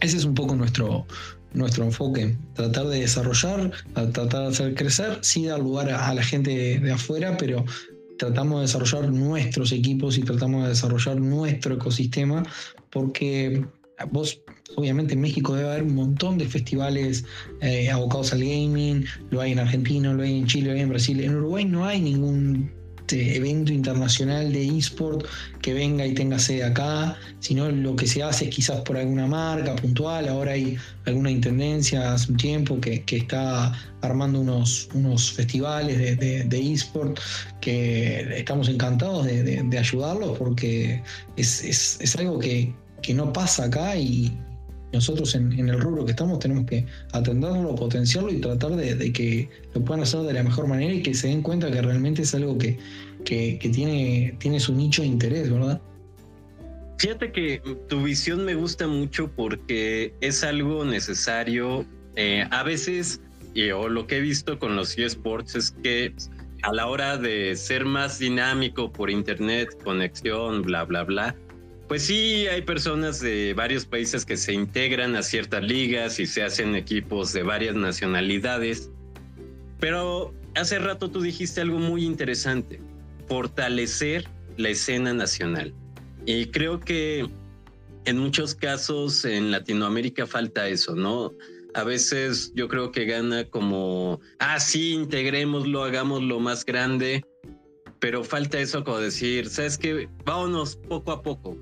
ese 0.00 0.16
es 0.18 0.24
un 0.24 0.34
poco 0.34 0.54
nuestro, 0.54 1.08
nuestro 1.54 1.82
enfoque, 1.82 2.36
tratar 2.54 2.86
de 2.86 3.00
desarrollar, 3.00 3.72
tratar 3.94 4.42
de 4.42 4.46
hacer 4.46 4.74
crecer, 4.76 5.18
sí 5.22 5.46
dar 5.46 5.58
lugar 5.58 5.90
a, 5.90 6.14
la 6.14 6.22
gente 6.22 6.78
de, 6.78 6.92
afuera, 6.92 7.36
pero 7.36 7.64
tratamos 8.16 8.58
de 8.58 8.62
desarrollar 8.62 9.10
nuestros 9.10 9.72
equipos 9.72 10.18
y 10.18 10.22
tratamos 10.22 10.62
de 10.62 10.68
desarrollar 10.68 11.16
nuestro 11.16 11.74
ecosistema, 11.74 12.44
porque 12.90 13.64
vos 14.10 14.40
obviamente 14.76 15.14
en 15.14 15.20
México 15.20 15.54
debe 15.54 15.70
haber 15.70 15.82
un 15.82 15.94
montón 15.94 16.38
de 16.38 16.46
festivales 16.46 17.24
eh, 17.60 17.90
abocados 17.90 18.32
al 18.32 18.40
gaming, 18.40 19.04
lo 19.30 19.40
hay 19.40 19.52
en 19.52 19.58
Argentina, 19.58 20.12
lo 20.12 20.22
hay 20.22 20.38
en 20.38 20.46
Chile, 20.46 20.68
lo 20.68 20.74
hay 20.74 20.80
en 20.80 20.88
Brasil. 20.88 21.20
En 21.20 21.36
Uruguay 21.36 21.64
no 21.64 21.84
hay 21.84 22.00
ningún 22.00 22.70
este, 23.10 23.36
evento 23.36 23.72
internacional 23.72 24.52
de 24.52 24.78
eSport 24.78 25.26
que 25.62 25.74
venga 25.74 26.06
y 26.06 26.14
tenga 26.14 26.38
sede 26.38 26.62
acá, 26.62 27.18
sino 27.40 27.68
lo 27.68 27.96
que 27.96 28.06
se 28.06 28.22
hace 28.22 28.44
es 28.44 28.54
quizás 28.54 28.82
por 28.82 28.96
alguna 28.96 29.26
marca 29.26 29.74
puntual. 29.74 30.28
Ahora 30.28 30.52
hay 30.52 30.76
alguna 31.06 31.32
intendencia 31.32 32.12
hace 32.12 32.30
un 32.30 32.36
tiempo 32.38 32.80
que, 32.80 33.02
está 33.10 33.72
armando 34.02 34.40
unos, 34.40 34.88
unos 34.94 35.32
festivales 35.32 35.98
de, 35.98 36.44
de, 36.44 36.72
eSport 36.72 37.18
que 37.60 38.38
estamos 38.38 38.68
encantados 38.68 39.26
de, 39.26 39.76
ayudarlos 39.76 40.38
porque 40.38 41.02
es, 41.36 42.16
algo 42.16 42.38
que, 42.38 42.72
que 43.02 43.14
no 43.14 43.32
pasa 43.32 43.64
acá 43.64 43.96
y, 43.96 44.32
nosotros 44.92 45.34
en, 45.34 45.52
el 45.68 45.80
rubro 45.80 46.04
que 46.04 46.10
estamos 46.10 46.40
tenemos 46.40 46.66
que 46.66 46.84
atenderlo, 47.12 47.74
potenciarlo 47.74 48.30
y 48.30 48.40
tratar 48.40 48.72
de, 48.72 49.12
que 49.12 49.48
lo 49.74 49.84
puedan 49.84 50.02
hacer 50.02 50.20
de 50.22 50.32
la 50.32 50.42
mejor 50.42 50.66
manera 50.66 50.92
y 50.92 51.02
que 51.02 51.14
se 51.14 51.28
den 51.28 51.42
cuenta 51.42 51.70
que 51.70 51.80
realmente 51.80 52.22
es 52.22 52.34
algo 52.34 52.58
que, 52.58 52.76
tiene, 53.24 54.34
tiene 54.38 54.58
su 54.58 54.74
nicho 54.74 55.02
de 55.02 55.08
interés, 55.08 55.50
¿verdad? 55.50 55.80
Fíjate 56.98 57.32
que 57.32 57.62
tu 57.88 58.02
visión 58.02 58.44
me 58.44 58.54
gusta 58.54 58.86
mucho 58.86 59.30
porque 59.34 60.12
es 60.20 60.44
algo 60.44 60.84
necesario. 60.84 61.86
Eh, 62.16 62.44
a 62.50 62.62
veces, 62.62 63.20
y, 63.54 63.70
o 63.70 63.88
lo 63.88 64.06
que 64.06 64.18
he 64.18 64.20
visto 64.20 64.58
con 64.58 64.76
los 64.76 64.98
eSports 64.98 65.54
es 65.54 65.70
que 65.82 66.12
a 66.62 66.72
la 66.74 66.88
hora 66.88 67.16
de 67.16 67.56
ser 67.56 67.84
más 67.84 68.18
dinámico 68.18 68.92
por 68.92 69.08
internet, 69.08 69.68
conexión, 69.82 70.62
bla, 70.62 70.84
bla, 70.84 71.04
bla, 71.04 71.36
pues 71.90 72.04
sí, 72.04 72.46
hay 72.46 72.62
personas 72.62 73.18
de 73.18 73.52
varios 73.52 73.84
países 73.84 74.24
que 74.24 74.36
se 74.36 74.52
integran 74.52 75.16
a 75.16 75.24
ciertas 75.24 75.64
ligas 75.64 76.20
y 76.20 76.26
se 76.26 76.44
hacen 76.44 76.76
equipos 76.76 77.32
de 77.32 77.42
varias 77.42 77.74
nacionalidades. 77.74 78.90
Pero 79.80 80.32
hace 80.54 80.78
rato 80.78 81.10
tú 81.10 81.20
dijiste 81.20 81.60
algo 81.60 81.80
muy 81.80 82.04
interesante, 82.04 82.80
fortalecer 83.26 84.28
la 84.56 84.68
escena 84.68 85.12
nacional. 85.12 85.74
Y 86.26 86.46
creo 86.52 86.78
que 86.78 87.28
en 88.04 88.18
muchos 88.18 88.54
casos 88.54 89.24
en 89.24 89.50
Latinoamérica 89.50 90.28
falta 90.28 90.68
eso, 90.68 90.94
¿no? 90.94 91.32
A 91.74 91.82
veces 91.82 92.52
yo 92.54 92.68
creo 92.68 92.92
que 92.92 93.04
gana 93.04 93.46
como, 93.46 94.20
ah, 94.38 94.60
sí, 94.60 94.92
integrémoslo, 94.92 95.82
hagámoslo 95.82 96.38
más 96.38 96.64
grande, 96.64 97.24
pero 97.98 98.22
falta 98.22 98.60
eso 98.60 98.84
como 98.84 98.98
decir, 98.98 99.50
¿sabes 99.50 99.76
qué? 99.76 100.08
Vámonos 100.24 100.76
poco 100.76 101.10
a 101.10 101.20
poco 101.20 101.58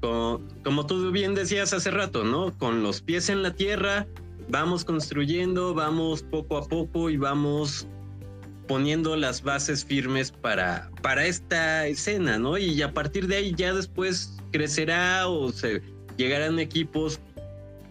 como, 0.00 0.86
tú 0.86 1.10
bien 1.10 1.34
decías 1.34 1.72
hace 1.72 1.90
rato, 1.90 2.24
¿no? 2.24 2.56
Con 2.58 2.82
los 2.82 3.00
pies 3.02 3.28
en 3.28 3.42
la 3.42 3.54
tierra, 3.54 4.06
vamos 4.48 4.84
construyendo, 4.84 5.74
vamos 5.74 6.22
poco 6.22 6.56
a 6.56 6.66
poco 6.66 7.10
y 7.10 7.16
vamos 7.16 7.86
poniendo 8.66 9.16
las 9.16 9.42
bases 9.42 9.84
firmes 9.84 10.30
para, 10.30 10.90
para 11.02 11.26
esta 11.26 11.86
escena, 11.86 12.38
¿no? 12.38 12.56
Y 12.56 12.80
a 12.82 12.94
partir 12.94 13.26
de 13.26 13.36
ahí 13.36 13.54
ya 13.56 13.74
después 13.74 14.36
crecerá 14.52 15.28
o 15.28 15.50
se 15.52 15.82
llegarán 16.16 16.58
equipos 16.58 17.20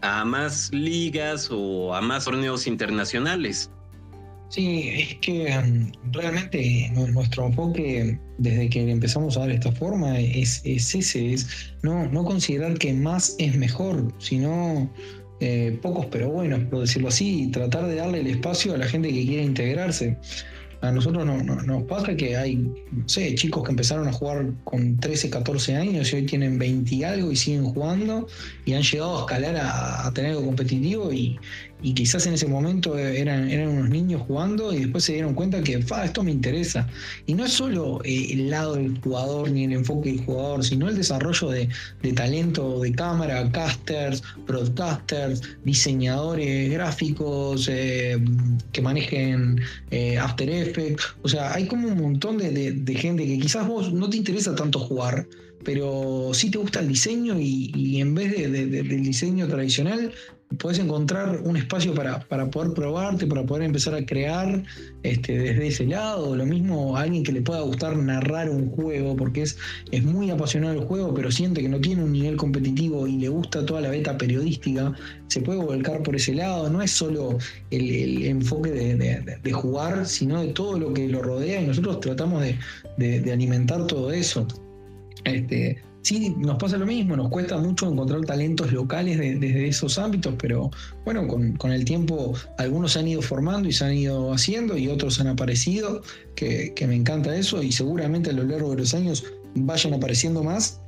a 0.01 0.23
más 0.23 0.71
ligas 0.71 1.49
o 1.51 1.93
a 1.93 2.01
más 2.01 2.25
torneos 2.25 2.65
internacionales. 2.67 3.69
Sí, 4.49 4.89
es 4.89 5.15
que 5.21 5.55
mm, 5.55 6.11
realmente 6.11 6.91
nuestro 7.13 7.45
enfoque 7.45 8.19
desde 8.39 8.69
que 8.69 8.89
empezamos 8.89 9.37
a 9.37 9.41
dar 9.41 9.51
esta 9.51 9.71
forma 9.71 10.19
es, 10.19 10.61
ese, 10.65 11.33
es 11.33 11.73
no, 11.83 12.09
no 12.09 12.25
considerar 12.25 12.77
que 12.79 12.91
más 12.93 13.35
es 13.37 13.55
mejor, 13.55 14.11
sino 14.17 14.91
eh, 15.39 15.77
pocos 15.83 16.07
pero 16.07 16.31
buenos, 16.31 16.61
por 16.63 16.81
decirlo 16.81 17.09
así, 17.09 17.49
tratar 17.51 17.85
de 17.85 17.95
darle 17.95 18.21
el 18.21 18.27
espacio 18.27 18.73
a 18.73 18.77
la 18.77 18.87
gente 18.87 19.09
que 19.09 19.23
quiere 19.25 19.43
integrarse. 19.43 20.17
A 20.81 20.91
nosotros 20.93 21.25
no, 21.25 21.43
nos 21.43 21.83
pasa 21.83 22.15
que 22.15 22.37
hay, 22.37 22.55
no 22.55 23.07
sé, 23.07 23.35
chicos 23.35 23.63
que 23.63 23.71
empezaron 23.71 24.07
a 24.07 24.13
jugar 24.13 24.49
con 24.63 24.97
13, 24.97 25.29
14 25.29 25.75
años 25.75 26.11
y 26.11 26.15
hoy 26.15 26.25
tienen 26.25 26.57
20 26.57 26.95
y 26.95 27.03
algo 27.03 27.31
y 27.31 27.35
siguen 27.35 27.65
jugando 27.65 28.27
y 28.65 28.73
han 28.73 28.81
llegado 28.81 29.17
a 29.17 29.19
escalar 29.21 29.57
a 29.57 30.09
tener 30.13 30.31
algo 30.31 30.45
competitivo 30.45 31.11
y, 31.11 31.37
y 31.81 31.93
quizás 31.93 32.27
en 32.27 32.33
ese 32.33 32.47
momento 32.47 32.97
eran, 32.97 33.49
eran 33.49 33.69
unos 33.69 33.89
niños 33.89 34.21
jugando 34.27 34.73
y 34.73 34.79
después 34.79 35.03
se 35.05 35.13
dieron 35.13 35.33
cuenta 35.33 35.63
que 35.63 35.79
esto 36.03 36.23
me 36.23 36.31
interesa. 36.31 36.87
Y 37.25 37.33
no 37.33 37.45
es 37.45 37.53
solo 37.53 38.01
eh, 38.03 38.33
el 38.33 38.49
lado 38.49 38.75
del 38.75 38.99
jugador 38.99 39.51
ni 39.51 39.63
el 39.63 39.73
enfoque 39.73 40.11
del 40.11 40.25
jugador, 40.25 40.65
sino 40.65 40.89
el 40.89 40.95
desarrollo 40.95 41.49
de, 41.49 41.69
talento 42.13 42.81
de 42.81 42.91
cámara, 42.91 43.49
casters, 43.51 44.21
broadcasters, 44.45 45.41
diseñadores 45.63 46.71
gráficos 46.71 47.69
eh, 47.71 48.17
que 48.73 48.81
manejen 48.81 49.61
eh, 49.91 50.17
After 50.17 50.49
Effects. 50.49 51.15
O 51.21 51.29
sea, 51.29 51.53
hay 51.53 51.65
como 51.67 51.87
un 51.87 52.01
montón 52.01 52.37
de, 52.37 52.95
gente 52.99 53.25
que 53.25 53.39
quizás 53.39 53.65
vos 53.65 53.93
no 53.93 54.09
te 54.09 54.17
interesa 54.17 54.53
tanto 54.55 54.79
jugar, 54.79 55.25
pero 55.63 56.31
sí 56.33 56.51
te 56.51 56.57
gusta 56.57 56.81
el 56.81 56.89
diseño 56.89 57.39
y, 57.39 58.01
en 58.01 58.15
vez 58.15 58.51
del 58.51 59.03
diseño 59.03 59.47
tradicional 59.47 60.11
puedes 60.57 60.79
encontrar 60.79 61.41
un 61.43 61.57
espacio 61.57 61.93
para, 61.93 62.19
poder 62.49 62.73
probarte, 62.73 63.27
para 63.27 63.43
poder 63.43 63.63
empezar 63.63 63.93
a 63.93 64.05
crear 64.05 64.63
este, 65.03 65.37
desde 65.37 65.67
ese 65.67 65.85
lado. 65.85 66.35
Lo 66.35 66.45
mismo 66.45 66.97
a 66.97 67.01
alguien 67.01 67.23
que 67.23 67.31
le 67.31 67.41
pueda 67.41 67.61
gustar 67.61 67.95
narrar 67.97 68.49
un 68.49 68.69
juego, 68.71 69.15
porque 69.15 69.43
es, 69.43 69.57
es 69.91 70.03
muy 70.03 70.31
apasionado 70.31 70.73
el 70.73 70.81
juego, 70.81 71.13
pero 71.13 71.31
siente 71.31 71.61
que 71.61 71.69
no 71.69 71.79
tiene 71.79 72.03
un 72.03 72.11
nivel 72.11 72.35
competitivo 72.35 73.07
y 73.07 73.17
le 73.17 73.29
gusta 73.29 73.65
toda 73.65 73.81
la 73.81 73.89
beta 73.89 74.17
periodística, 74.17 74.93
se 75.27 75.41
puede 75.41 75.59
volcar 75.59 76.01
por 76.01 76.15
ese 76.15 76.33
lado. 76.33 76.69
No 76.69 76.81
es 76.81 76.91
solo 76.91 77.37
el, 77.69 78.25
enfoque 78.25 78.71
de, 78.71 79.51
jugar, 79.51 80.07
sino 80.07 80.41
de 80.41 80.47
todo 80.49 80.79
lo 80.79 80.93
que 80.93 81.07
lo 81.07 81.21
rodea 81.21 81.61
y 81.61 81.67
nosotros 81.67 81.99
tratamos 81.99 82.43
de, 82.97 83.31
alimentar 83.31 83.85
todo 83.85 84.11
eso. 84.11 84.47
Este, 85.25 85.83
Sí, 86.01 86.33
nos 86.37 86.57
pasa 86.57 86.77
lo 86.77 86.85
mismo, 86.85 87.15
nos 87.17 87.29
cuesta 87.29 87.57
mucho 87.57 87.91
encontrar 87.91 88.21
talentos 88.21 88.71
locales 88.71 89.17
desde 89.17 89.67
esos 89.67 89.97
ámbitos, 89.97 90.33
pero 90.39 90.71
bueno, 91.03 91.27
con, 91.27 91.71
el 91.71 91.85
tiempo 91.85 92.33
algunos 92.57 92.93
se 92.93 92.99
han 92.99 93.07
ido 93.07 93.21
formando 93.21 93.67
y 93.67 93.73
se 93.73 93.83
han 93.83 93.93
ido 93.93 94.31
haciendo 94.33 94.77
y 94.77 94.87
otros 94.87 95.19
han 95.19 95.27
aparecido, 95.27 96.01
que, 96.35 96.73
me 96.87 96.95
encanta 96.95 97.35
eso 97.35 97.61
y 97.61 97.71
seguramente 97.71 98.29
a 98.29 98.33
lo 98.33 98.43
largo 98.43 98.71
de 98.71 98.77
los 98.77 98.93
años 98.93 99.25
vayan 99.55 99.93
apareciendo 99.93 100.43
más. 100.43 100.81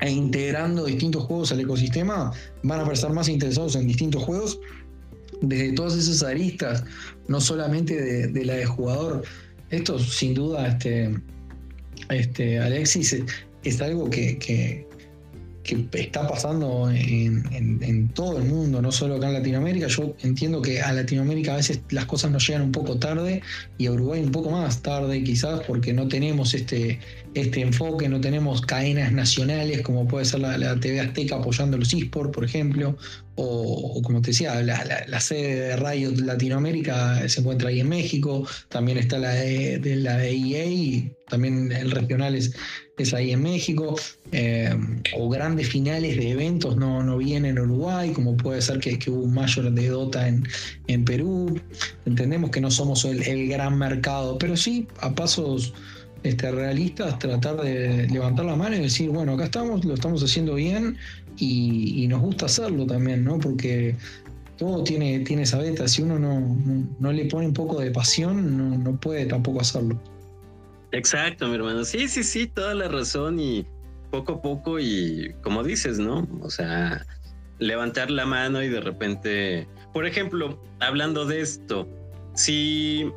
e 0.00 0.10
integrando 0.10 0.84
distintos 0.84 1.24
juegos 1.24 1.52
al 1.52 1.60
ecosistema, 1.60 2.32
van 2.62 2.80
a 2.80 2.92
estar 2.92 3.12
más 3.12 3.28
interesados 3.28 3.76
en 3.76 3.86
distintos 3.86 4.22
juegos 4.22 4.58
desde 5.40 5.72
todas 5.72 5.94
esas 5.94 6.22
aristas, 6.22 6.84
no 7.28 7.40
solamente 7.40 8.28
de, 8.28 8.44
la 8.44 8.54
de 8.54 8.66
jugador. 8.66 9.22
Esto 9.70 9.98
sin 9.98 10.34
duda, 10.34 10.66
este, 10.68 11.14
este, 12.10 12.58
Alexis, 12.58 13.16
es, 13.64 13.80
algo 13.80 14.10
que, 14.10 14.38
que 14.38 14.86
está 15.94 16.28
pasando 16.28 16.90
en, 16.90 18.08
todo 18.14 18.38
el 18.38 18.44
mundo, 18.44 18.82
no 18.82 18.92
solo 18.92 19.16
acá 19.16 19.28
en 19.28 19.34
Latinoamérica. 19.34 19.86
Yo 19.88 20.14
entiendo 20.22 20.60
que 20.60 20.82
a 20.82 20.92
Latinoamérica 20.92 21.54
a 21.54 21.56
veces 21.56 21.80
las 21.90 22.04
cosas 22.04 22.30
nos 22.30 22.46
llegan 22.46 22.62
un 22.62 22.72
poco 22.72 22.98
tarde 22.98 23.42
y 23.78 23.86
a 23.86 23.92
Uruguay 23.92 24.20
un 24.22 24.30
poco 24.30 24.50
más 24.50 24.82
tarde 24.82 25.24
quizás 25.24 25.60
porque 25.66 25.92
no 25.92 26.06
tenemos 26.06 26.54
este, 26.54 27.00
este 27.34 27.60
enfoque, 27.60 28.08
no 28.08 28.20
tenemos 28.20 28.62
cadenas 28.62 29.12
nacionales 29.12 29.82
como 29.82 30.06
puede 30.06 30.24
ser 30.24 30.40
la, 30.40 30.78
TV 30.80 31.00
Azteca 31.00 31.36
apoyando 31.36 31.76
los 31.76 31.92
eSports, 31.92 32.32
por 32.32 32.44
ejemplo, 32.44 32.96
o, 33.34 34.00
como 34.02 34.22
te 34.22 34.30
decía, 34.30 34.62
la, 34.62 35.20
sede 35.20 35.56
de 35.56 35.76
Radio 35.76 36.12
Latinoamérica 36.12 37.28
se 37.28 37.40
encuentra 37.40 37.70
ahí 37.70 37.80
en 37.80 37.88
México, 37.88 38.46
también 38.68 38.98
está 38.98 39.18
la 39.18 39.30
de, 39.30 39.80
la 39.96 40.16
de 40.18 40.32
y 40.32 41.12
también 41.28 41.72
el 41.72 41.90
regional 41.90 42.36
es, 42.36 42.54
ahí 43.12 43.32
en 43.32 43.42
México, 43.42 43.96
eh, 44.30 44.72
o 45.16 45.28
grandes 45.28 45.68
finales 45.68 46.16
de 46.16 46.30
eventos 46.30 46.76
no, 46.76 47.02
no 47.02 47.18
vienen 47.18 47.58
en 47.58 47.64
Uruguay, 47.64 48.12
como 48.12 48.36
puede 48.36 48.62
ser 48.62 48.78
que, 48.78 49.10
hubo 49.10 49.24
un 49.24 49.34
mayor 49.34 49.72
de 49.72 49.88
Dota 49.88 50.28
en, 50.28 50.46
en 50.86 51.04
Perú. 51.04 51.60
Entendemos 52.06 52.50
que 52.50 52.60
no 52.60 52.70
somos 52.70 53.04
el 53.04 53.48
gran 53.48 53.76
mercado, 53.76 54.38
pero 54.38 54.56
sí 54.56 54.86
a 55.00 55.12
pasos 55.12 55.74
este, 56.24 56.50
realistas, 56.50 57.18
tratar 57.18 57.60
de 57.60 58.08
levantar 58.08 58.46
la 58.46 58.56
mano 58.56 58.74
y 58.74 58.80
decir, 58.80 59.10
bueno, 59.10 59.34
acá 59.34 59.44
estamos, 59.44 59.84
lo 59.84 59.92
estamos 59.92 60.24
haciendo 60.24 60.54
bien 60.54 60.96
y, 61.36 62.06
nos 62.08 62.22
gusta 62.22 62.46
hacerlo 62.46 62.86
también, 62.86 63.24
¿no? 63.24 63.38
Porque 63.38 63.94
todo 64.56 64.82
tiene, 64.84 65.20
tiene 65.20 65.42
esa 65.42 65.58
beta, 65.58 65.86
si 65.86 66.00
uno 66.00 66.18
no, 66.18 67.12
le 67.12 67.26
pone 67.26 67.48
un 67.48 67.52
poco 67.52 67.78
de 67.78 67.90
pasión, 67.90 68.82
no, 68.82 68.96
puede 68.96 69.26
tampoco 69.26 69.60
hacerlo. 69.60 70.00
Exacto, 70.92 71.46
mi 71.46 71.56
hermano. 71.56 71.84
Sí, 71.84 72.08
sí, 72.08 72.24
sí, 72.24 72.46
toda 72.46 72.74
la 72.74 72.88
razón 72.88 73.38
y 73.38 73.66
poco 74.10 74.32
a 74.32 74.42
poco 74.42 74.80
y 74.80 75.34
como 75.42 75.62
dices, 75.62 75.98
¿no? 75.98 76.26
O 76.40 76.48
sea, 76.48 77.04
levantar 77.58 78.10
la 78.10 78.24
mano 78.24 78.62
y 78.62 78.68
de 78.68 78.80
repente, 78.80 79.68
por 79.92 80.06
ejemplo, 80.06 80.58
hablando 80.80 81.26
de 81.26 81.42
esto, 81.42 81.86
si 82.34 83.10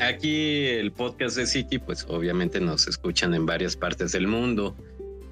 aquí 0.00 0.66
el 0.66 0.92
podcast 0.92 1.36
de 1.36 1.46
City, 1.46 1.78
pues 1.78 2.04
obviamente 2.08 2.60
nos 2.60 2.86
escuchan 2.88 3.34
en 3.34 3.46
varias 3.46 3.76
partes 3.76 4.12
del 4.12 4.26
mundo. 4.26 4.76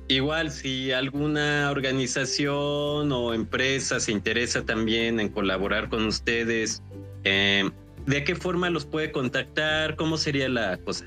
Igual 0.09 0.51
si 0.51 0.91
alguna 0.91 1.71
organización 1.71 3.13
o 3.13 3.33
empresa 3.33 4.01
se 4.01 4.11
interesa 4.11 4.65
también 4.65 5.21
en 5.21 5.29
colaborar 5.29 5.89
con 5.89 6.05
ustedes, 6.05 6.83
eh, 7.23 7.71
¿de 8.07 8.25
qué 8.25 8.35
forma 8.35 8.71
los 8.71 8.87
puede 8.87 9.13
contactar? 9.13 9.95
¿Cómo 9.95 10.17
sería 10.17 10.49
la 10.49 10.79
cosa? 10.79 11.05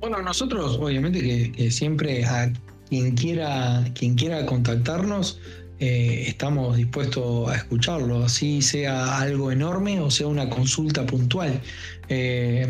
Bueno, 0.00 0.20
nosotros 0.22 0.76
obviamente 0.80 1.52
que, 1.52 1.70
siempre 1.70 2.24
a 2.24 2.52
quien 2.88 3.14
quiera, 3.14 3.84
quien 3.94 4.16
quiera 4.16 4.44
contactarnos, 4.44 5.40
eh, 5.84 6.28
estamos 6.28 6.76
dispuestos 6.76 7.48
a 7.48 7.56
escucharlo, 7.56 8.22
así 8.22 8.62
sea 8.62 9.18
algo 9.18 9.50
enorme 9.50 9.98
o 9.98 10.12
sea 10.12 10.28
una 10.28 10.48
consulta 10.48 11.04
puntual. 11.04 11.60
Eh, 12.08 12.64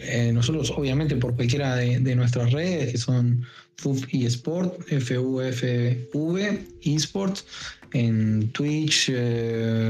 eh, 0.00 0.32
nosotros, 0.32 0.72
obviamente, 0.76 1.14
por 1.14 1.36
cualquiera 1.36 1.76
de, 1.76 2.16
nuestras 2.16 2.50
redes, 2.50 2.90
que 2.90 2.98
son 2.98 3.46
FUF 3.76 4.12
eSport, 4.12 4.76
FUFV 4.88 6.58
eSports, 6.82 7.46
en 7.92 8.48
Twitch, 8.48 9.08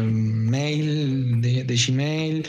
mail 0.02 1.40
de, 1.40 1.64
Gmail, 1.86 2.46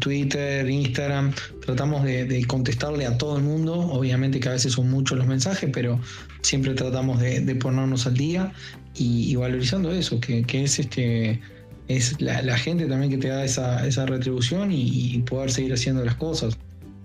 Twitter, 0.00 0.68
Instagram, 0.68 1.32
tratamos 1.64 2.04
de, 2.04 2.44
contestarle 2.46 3.06
a 3.06 3.18
todo 3.18 3.36
el 3.36 3.42
mundo, 3.42 3.74
obviamente 3.74 4.40
que 4.40 4.48
a 4.48 4.52
veces 4.52 4.72
son 4.72 4.90
muchos 4.90 5.18
los 5.18 5.26
mensajes, 5.26 5.70
pero 5.72 6.00
siempre 6.42 6.74
tratamos 6.74 7.20
de, 7.20 7.54
ponernos 7.56 8.06
al 8.06 8.16
día 8.16 8.52
y, 8.94 9.34
valorizando 9.36 9.92
eso, 9.92 10.20
que, 10.20 10.44
es 10.52 10.78
este 10.78 11.40
es 11.88 12.20
la, 12.20 12.56
gente 12.56 12.86
también 12.86 13.10
que 13.10 13.18
te 13.18 13.28
da 13.28 13.44
esa, 13.44 13.86
esa 13.86 14.06
retribución 14.06 14.70
y, 14.72 15.18
poder 15.28 15.50
seguir 15.50 15.72
haciendo 15.72 16.04
las 16.04 16.14
cosas. 16.14 16.56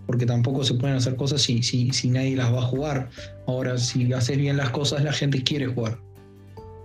Porque 0.06 0.28
tampoco 0.28 0.64
se 0.64 0.76
pueden 0.76 0.98
hacer 0.98 1.16
cosas 1.16 1.42
si, 1.42 1.64
si, 1.64 1.92
si 1.92 2.10
nadie 2.10 2.36
las 2.36 2.54
va 2.54 2.60
a 2.60 2.66
jugar. 2.68 3.10
Ahora, 3.48 3.80
si 3.80 4.14
haces 4.14 4.38
bien 4.38 4.58
las 4.58 4.70
cosas, 4.70 5.04
la 5.04 5.12
gente 5.12 5.42
quiere 5.42 5.66
jugar. 5.66 5.98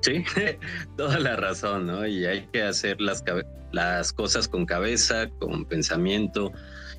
Sí, 0.01 0.25
toda 0.97 1.19
la 1.19 1.37
razón, 1.37 1.87
¿no? 1.87 2.07
Y 2.07 2.25
hay 2.25 2.47
que 2.53 2.63
hacer 2.63 3.01
las, 3.01 3.23
las 3.73 4.13
cosas 4.13 4.49
con 4.49 4.67
cabeza, 4.67 5.29
con 5.39 5.65
pensamiento. 5.65 6.53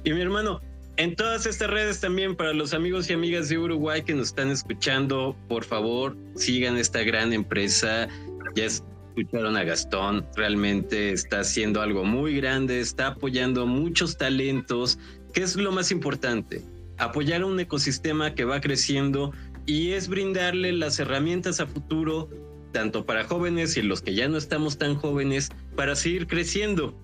Y 0.03 0.13
mi 0.13 0.21
hermano, 0.21 0.61
en 0.97 1.15
todas 1.15 1.45
estas 1.45 1.69
redes 1.69 1.99
también 1.99 2.35
para 2.35 2.53
los 2.53 2.73
amigos 2.73 3.09
y 3.09 3.13
amigas 3.13 3.49
de 3.49 3.57
Uruguay 3.57 4.03
que 4.03 4.13
nos 4.13 4.27
están 4.27 4.51
escuchando, 4.51 5.35
por 5.47 5.63
favor, 5.63 6.15
sigan 6.35 6.77
esta 6.77 7.01
gran 7.03 7.33
empresa. 7.33 8.07
Ya 8.55 8.65
escucharon 8.65 9.57
a 9.57 9.63
Gastón, 9.63 10.25
realmente 10.35 11.11
está 11.11 11.39
haciendo 11.39 11.81
algo 11.81 12.03
muy 12.03 12.35
grande, 12.35 12.79
está 12.79 13.07
apoyando 13.07 13.65
muchos 13.65 14.17
talentos, 14.17 14.99
que 15.33 15.41
es 15.41 15.55
lo 15.55 15.71
más 15.71 15.91
importante, 15.91 16.61
apoyar 16.97 17.43
un 17.43 17.59
ecosistema 17.59 18.35
que 18.35 18.45
va 18.45 18.61
creciendo 18.61 19.31
y 19.65 19.91
es 19.91 20.07
brindarle 20.07 20.71
las 20.71 20.99
herramientas 20.99 21.59
a 21.59 21.67
futuro, 21.67 22.29
tanto 22.71 23.05
para 23.05 23.23
jóvenes 23.25 23.77
y 23.77 23.81
los 23.81 24.01
que 24.01 24.15
ya 24.15 24.27
no 24.27 24.37
estamos 24.37 24.77
tan 24.77 24.95
jóvenes, 24.95 25.49
para 25.75 25.95
seguir 25.95 26.27
creciendo. 26.27 26.95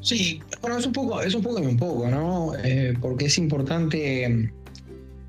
Sí, 0.00 0.40
bueno, 0.60 0.78
es 0.78 0.86
un 0.86 0.92
poco, 0.92 1.20
es 1.20 1.34
un 1.34 1.42
poco 1.42 1.62
y 1.62 1.66
un 1.66 1.76
poco, 1.76 2.08
¿no? 2.08 2.52
Eh, 2.62 2.94
porque 3.00 3.26
es 3.26 3.38
importante, 3.38 4.52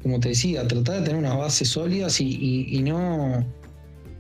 como 0.03 0.19
te 0.19 0.29
decía, 0.29 0.67
tratar 0.67 0.99
de 0.99 1.01
tener 1.01 1.19
unas 1.19 1.37
bases 1.37 1.69
sólidas 1.69 2.19
y, 2.21 2.81
no, 2.83 3.45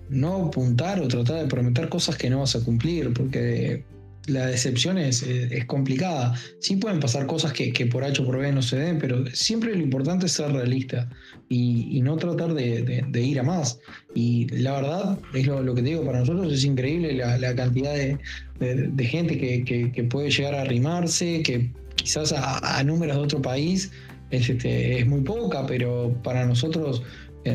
no 0.09 0.47
apuntar 0.47 0.99
o 0.99 1.07
tratar 1.07 1.43
de 1.43 1.45
prometer 1.47 1.89
cosas 1.89 2.17
que 2.17 2.29
no 2.29 2.39
vas 2.39 2.55
a 2.55 2.63
cumplir, 2.63 3.13
porque 3.13 3.83
la 4.27 4.45
decepción 4.45 4.97
es, 4.97 5.25
complicada. 5.65 6.35
Sí 6.59 6.75
pueden 6.75 6.99
pasar 6.99 7.25
cosas 7.25 7.53
que, 7.53 7.85
por 7.87 8.03
H 8.03 8.21
o 8.21 8.25
por 8.25 8.37
B 8.37 8.51
no 8.51 8.61
se 8.61 8.77
den, 8.77 8.99
pero 8.99 9.25
siempre 9.33 9.73
lo 9.73 9.81
importante 9.81 10.27
es 10.27 10.33
ser 10.33 10.51
realista 10.51 11.09
y, 11.49 11.99
no 12.01 12.17
tratar 12.17 12.53
de, 12.53 13.21
ir 13.21 13.39
a 13.39 13.43
más. 13.43 13.79
Y 14.13 14.47
la 14.49 14.73
verdad, 14.73 15.19
es 15.33 15.47
lo, 15.47 15.73
que 15.73 15.81
te 15.81 15.89
digo, 15.89 16.05
para 16.05 16.19
nosotros 16.19 16.51
es 16.53 16.63
increíble 16.63 17.13
la, 17.13 17.55
cantidad 17.55 17.93
de, 17.93 19.05
gente 19.05 19.37
que, 19.37 20.03
puede 20.03 20.29
llegar 20.29 20.55
a 20.55 20.61
arrimarse, 20.61 21.41
que 21.41 21.71
quizás 21.95 22.33
a, 22.33 22.83
números 22.83 23.15
de 23.15 23.23
otro 23.23 23.41
país 23.41 23.91
es, 24.29 24.49
este, 24.49 24.99
es 24.99 25.07
muy 25.07 25.21
poca, 25.21 25.65
pero 25.65 26.13
para 26.21 26.45
nosotros 26.45 27.01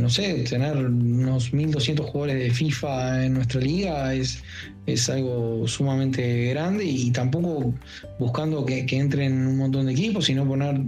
no 0.00 0.08
sé, 0.10 0.44
tener 0.48 0.76
unos 0.76 1.52
1.200 1.52 2.00
jugadores 2.00 2.38
de 2.38 2.50
FIFA 2.50 3.26
en 3.26 3.34
nuestra 3.34 3.60
liga 3.60 4.14
es, 4.14 4.42
es 4.86 5.08
algo 5.08 5.66
sumamente 5.66 6.50
grande 6.50 6.84
y 6.84 7.10
tampoco 7.10 7.74
buscando 8.18 8.64
que, 8.64 8.86
que 8.86 8.98
entren 8.98 9.46
un 9.46 9.58
montón 9.58 9.86
de 9.86 9.92
equipos, 9.92 10.26
sino 10.26 10.46
poner 10.46 10.80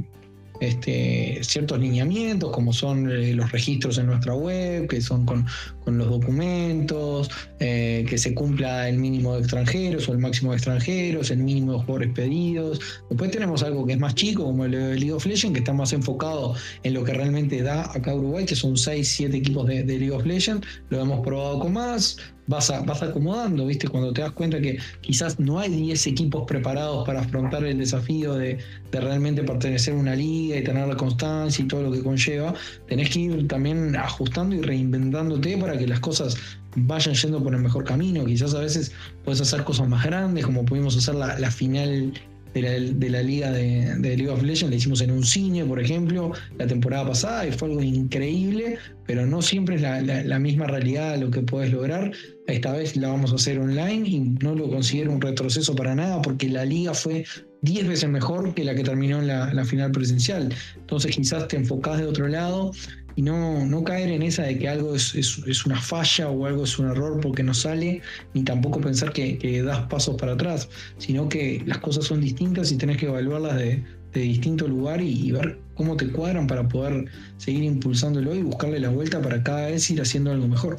este, 0.61 1.41
ciertos 1.43 1.79
lineamientos, 1.79 2.51
como 2.51 2.73
son 2.73 3.11
eh, 3.11 3.35
los 3.35 3.51
registros 3.53 3.99
en 3.99 4.07
nuestra 4.07 4.35
web, 4.35 4.89
que 4.89 5.01
son 5.01 5.27
con, 5.27 5.47
los 5.87 6.09
documentos, 6.09 7.31
eh, 7.61 8.07
que 8.09 8.17
se 8.17 8.35
cumpla 8.35 8.89
el 8.89 8.99
mínimo 8.99 9.35
de 9.35 9.41
extranjeros 9.41 10.09
o 10.09 10.13
el 10.13 10.19
máximo 10.19 10.53
de 10.53 10.57
extranjeros, 10.57 11.31
el 11.31 11.39
mínimo 11.39 11.73
de 11.73 11.79
jugadores 11.81 12.13
pedidos. 12.15 12.81
Después 13.11 13.31
tenemos 13.31 13.63
algo 13.63 13.85
que 13.85 13.93
es 13.93 13.99
más 13.99 14.15
chico, 14.15 14.45
como 14.45 14.65
el 14.65 14.73
League 14.73 15.13
of 15.13 15.27
Legends, 15.27 15.53
que 15.53 15.59
está 15.59 15.73
más 15.73 15.93
enfocado 15.93 16.55
en 16.85 16.95
lo 16.95 17.05
que 17.05 17.13
realmente 17.13 17.63
da 17.63 17.83
acá 17.93 18.15
Uruguay, 18.15 18.47
que 18.47 18.57
son 18.57 18.77
6, 18.77 19.07
7 19.07 19.37
equipos 19.37 19.67
de, 19.67 19.83
de 19.83 19.99
League 19.99 20.13
of 20.13 20.25
Legends. 20.25 20.67
Lo 20.89 21.01
hemos 21.01 21.21
probado 21.21 21.59
con 21.59 21.75
más, 21.75 22.17
vas, 22.47 22.73
vas 22.85 23.03
acomodando, 23.03 23.67
¿viste? 23.67 23.89
Cuando 23.89 24.13
te 24.13 24.23
das 24.23 24.33
cuenta 24.33 24.61
que 24.61 24.79
quizás 25.01 25.39
no 25.39 25.59
hay 25.59 25.71
10 25.71 26.07
equipos 26.07 26.45
preparados 26.47 27.07
para 27.07 27.21
afrontar 27.21 27.65
el 27.65 27.79
desafío 27.79 28.35
de, 28.35 28.59
realmente 28.93 29.43
pertenecer 29.43 29.95
a 29.95 29.97
una 29.97 30.15
liga 30.15 30.57
y 30.57 30.63
tener 30.63 30.87
la 30.87 30.97
constancia 30.97 31.65
y 31.65 31.69
todo 31.69 31.83
lo 31.83 31.91
que 31.91 32.01
conlleva, 32.01 32.55
tenés 32.87 33.11
que 33.11 33.21
ir 33.21 33.49
también 33.49 33.97
ajustando 33.97 34.55
y 34.55 34.63
reinventándote 34.63 35.57
para 35.59 35.77
que 35.77 35.89
las 35.89 35.99
cosas 35.99 36.37
vayan 36.77 37.15
yendo 37.15 37.43
por 37.43 37.55
el 37.55 37.61
mejor 37.61 37.85
camino. 37.85 38.25
Quizás 38.25 38.55
a 38.55 38.61
veces 38.61 38.93
puedes 39.25 39.41
hacer 39.41 39.65
cosas 39.65 39.89
más 39.89 40.05
grandes, 40.05 40.47
como 40.47 40.65
pudimos 40.65 40.97
hacer 40.97 41.17
la, 41.17 41.39
la 41.39 41.51
final 41.51 42.13
de 42.55 43.11
la, 43.11 43.23
liga 43.23 43.51
de, 43.51 43.97
League 43.99 44.29
of 44.29 44.43
Legends, 44.43 44.71
la 44.71 44.77
hicimos 44.77 45.01
en 45.01 45.11
un 45.11 45.25
cine, 45.25 45.65
por 45.65 45.81
ejemplo, 45.81 46.33
la 46.57 46.67
temporada 46.67 47.09
pasada 47.09 47.47
y 47.47 47.53
fue 47.53 47.69
algo 47.69 47.83
increíble, 47.83 48.79
pero 49.07 49.27
no 49.27 49.43
siempre 49.43 49.75
es 49.75 49.83
la, 49.83 50.39
misma 50.39 50.67
realidad 50.67 51.19
lo 51.19 51.31
que 51.31 51.43
puedes 51.43 51.73
lograr. 51.73 52.13
Esta 52.47 52.73
vez 52.73 52.97
la 52.97 53.09
vamos 53.09 53.33
a 53.33 53.37
hacer 53.37 53.59
online 53.59 54.09
y 54.09 54.21
no 54.21 54.55
lo 54.55 54.71
considero 54.71 55.11
un 55.11 55.21
retroceso 55.21 55.75
para 55.75 55.95
nada 55.95 56.23
porque 56.23 56.49
la 56.49 56.65
liga 56.65 56.95
fue 56.95 57.25
10 57.63 57.89
veces 57.89 58.09
mejor 58.09 58.55
que 58.55 58.63
la 58.63 58.75
que 58.75 58.85
terminó 58.85 59.21
en 59.21 59.27
la, 59.27 59.65
final 59.65 59.91
presencial. 59.91 60.55
Entonces 60.77 61.17
quizás 61.17 61.49
te 61.49 61.57
enfocás 61.57 61.99
de 61.99 62.07
otro 62.07 62.29
lado 62.29 62.71
y 63.17 63.23
no, 63.23 63.65
no 63.67 63.85
caer 63.85 64.11
en 64.11 64.23
esa 64.23 64.43
de 64.43 64.59
que 64.59 64.69
algo 64.69 64.95
es, 64.95 65.15
es, 65.15 65.67
una 65.67 65.81
falla 65.81 66.29
o 66.29 66.47
algo 66.47 66.65
es 66.65 66.79
un 66.79 66.91
error 66.91 67.21
porque 67.21 67.43
no 67.43 67.55
sale, 67.55 68.03
ni 68.33 68.43
tampoco 68.43 68.81
pensar 68.81 69.13
que, 69.13 69.63
das 69.63 69.87
pasos 69.87 70.17
para 70.17 70.33
atrás, 70.33 70.69
sino 70.99 71.29
que 71.29 71.63
las 71.67 71.79
cosas 71.79 72.05
son 72.05 72.21
distintas 72.21 72.73
y 72.73 72.77
tenés 72.77 72.97
que 72.97 73.07
evaluarlas 73.07 73.57
de, 73.57 73.85
de 74.13 74.21
distinto 74.21 74.67
lugar 74.67 75.01
y, 75.01 75.31
ver 75.31 75.59
cómo 75.75 75.97
te 75.97 76.09
cuadran 76.11 76.47
para 76.47 76.69
poder 76.69 77.07
seguir 77.37 77.65
impulsándolo 77.65 78.35
y 78.35 78.43
buscarle 78.43 78.81
la 78.81 78.89
vuelta 78.89 79.21
para 79.21 79.43
cada 79.43 79.67
vez 79.67 79.91
ir 79.91 80.01
haciendo 80.01 80.31
algo 80.33 80.49
mejor. 80.49 80.77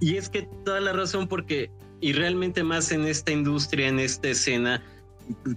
Y 0.00 0.16
es 0.16 0.28
que 0.28 0.48
toda 0.64 0.80
la 0.80 0.92
razón 0.92 1.28
porque, 1.28 1.70
y 2.00 2.12
realmente 2.12 2.64
más 2.64 2.90
en 2.90 3.06
esta 3.06 3.30
industria, 3.30 3.88
en 3.88 4.00
esta 4.00 4.28
escena, 4.28 4.82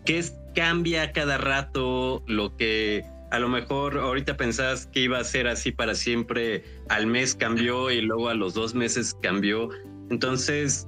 que 0.05 0.19
es, 0.19 0.35
cambia 0.53 1.11
cada 1.11 1.37
rato 1.37 2.23
lo 2.27 2.55
que 2.55 3.03
a 3.35 3.39
lo 3.39 3.49
mejor 3.49 3.97
ahorita 3.97 4.37
pensás 4.37 4.87
que 4.87 5.01
iba 5.01 5.19
a 5.19 5.23
ser 5.25 5.47
así 5.47 5.73
para 5.73 5.93
siempre, 5.93 6.63
al 6.87 7.05
mes 7.05 7.35
cambió 7.35 7.91
y 7.91 7.99
luego 7.99 8.29
a 8.29 8.33
los 8.33 8.53
dos 8.53 8.73
meses 8.73 9.13
cambió. 9.21 9.69
Entonces, 10.09 10.87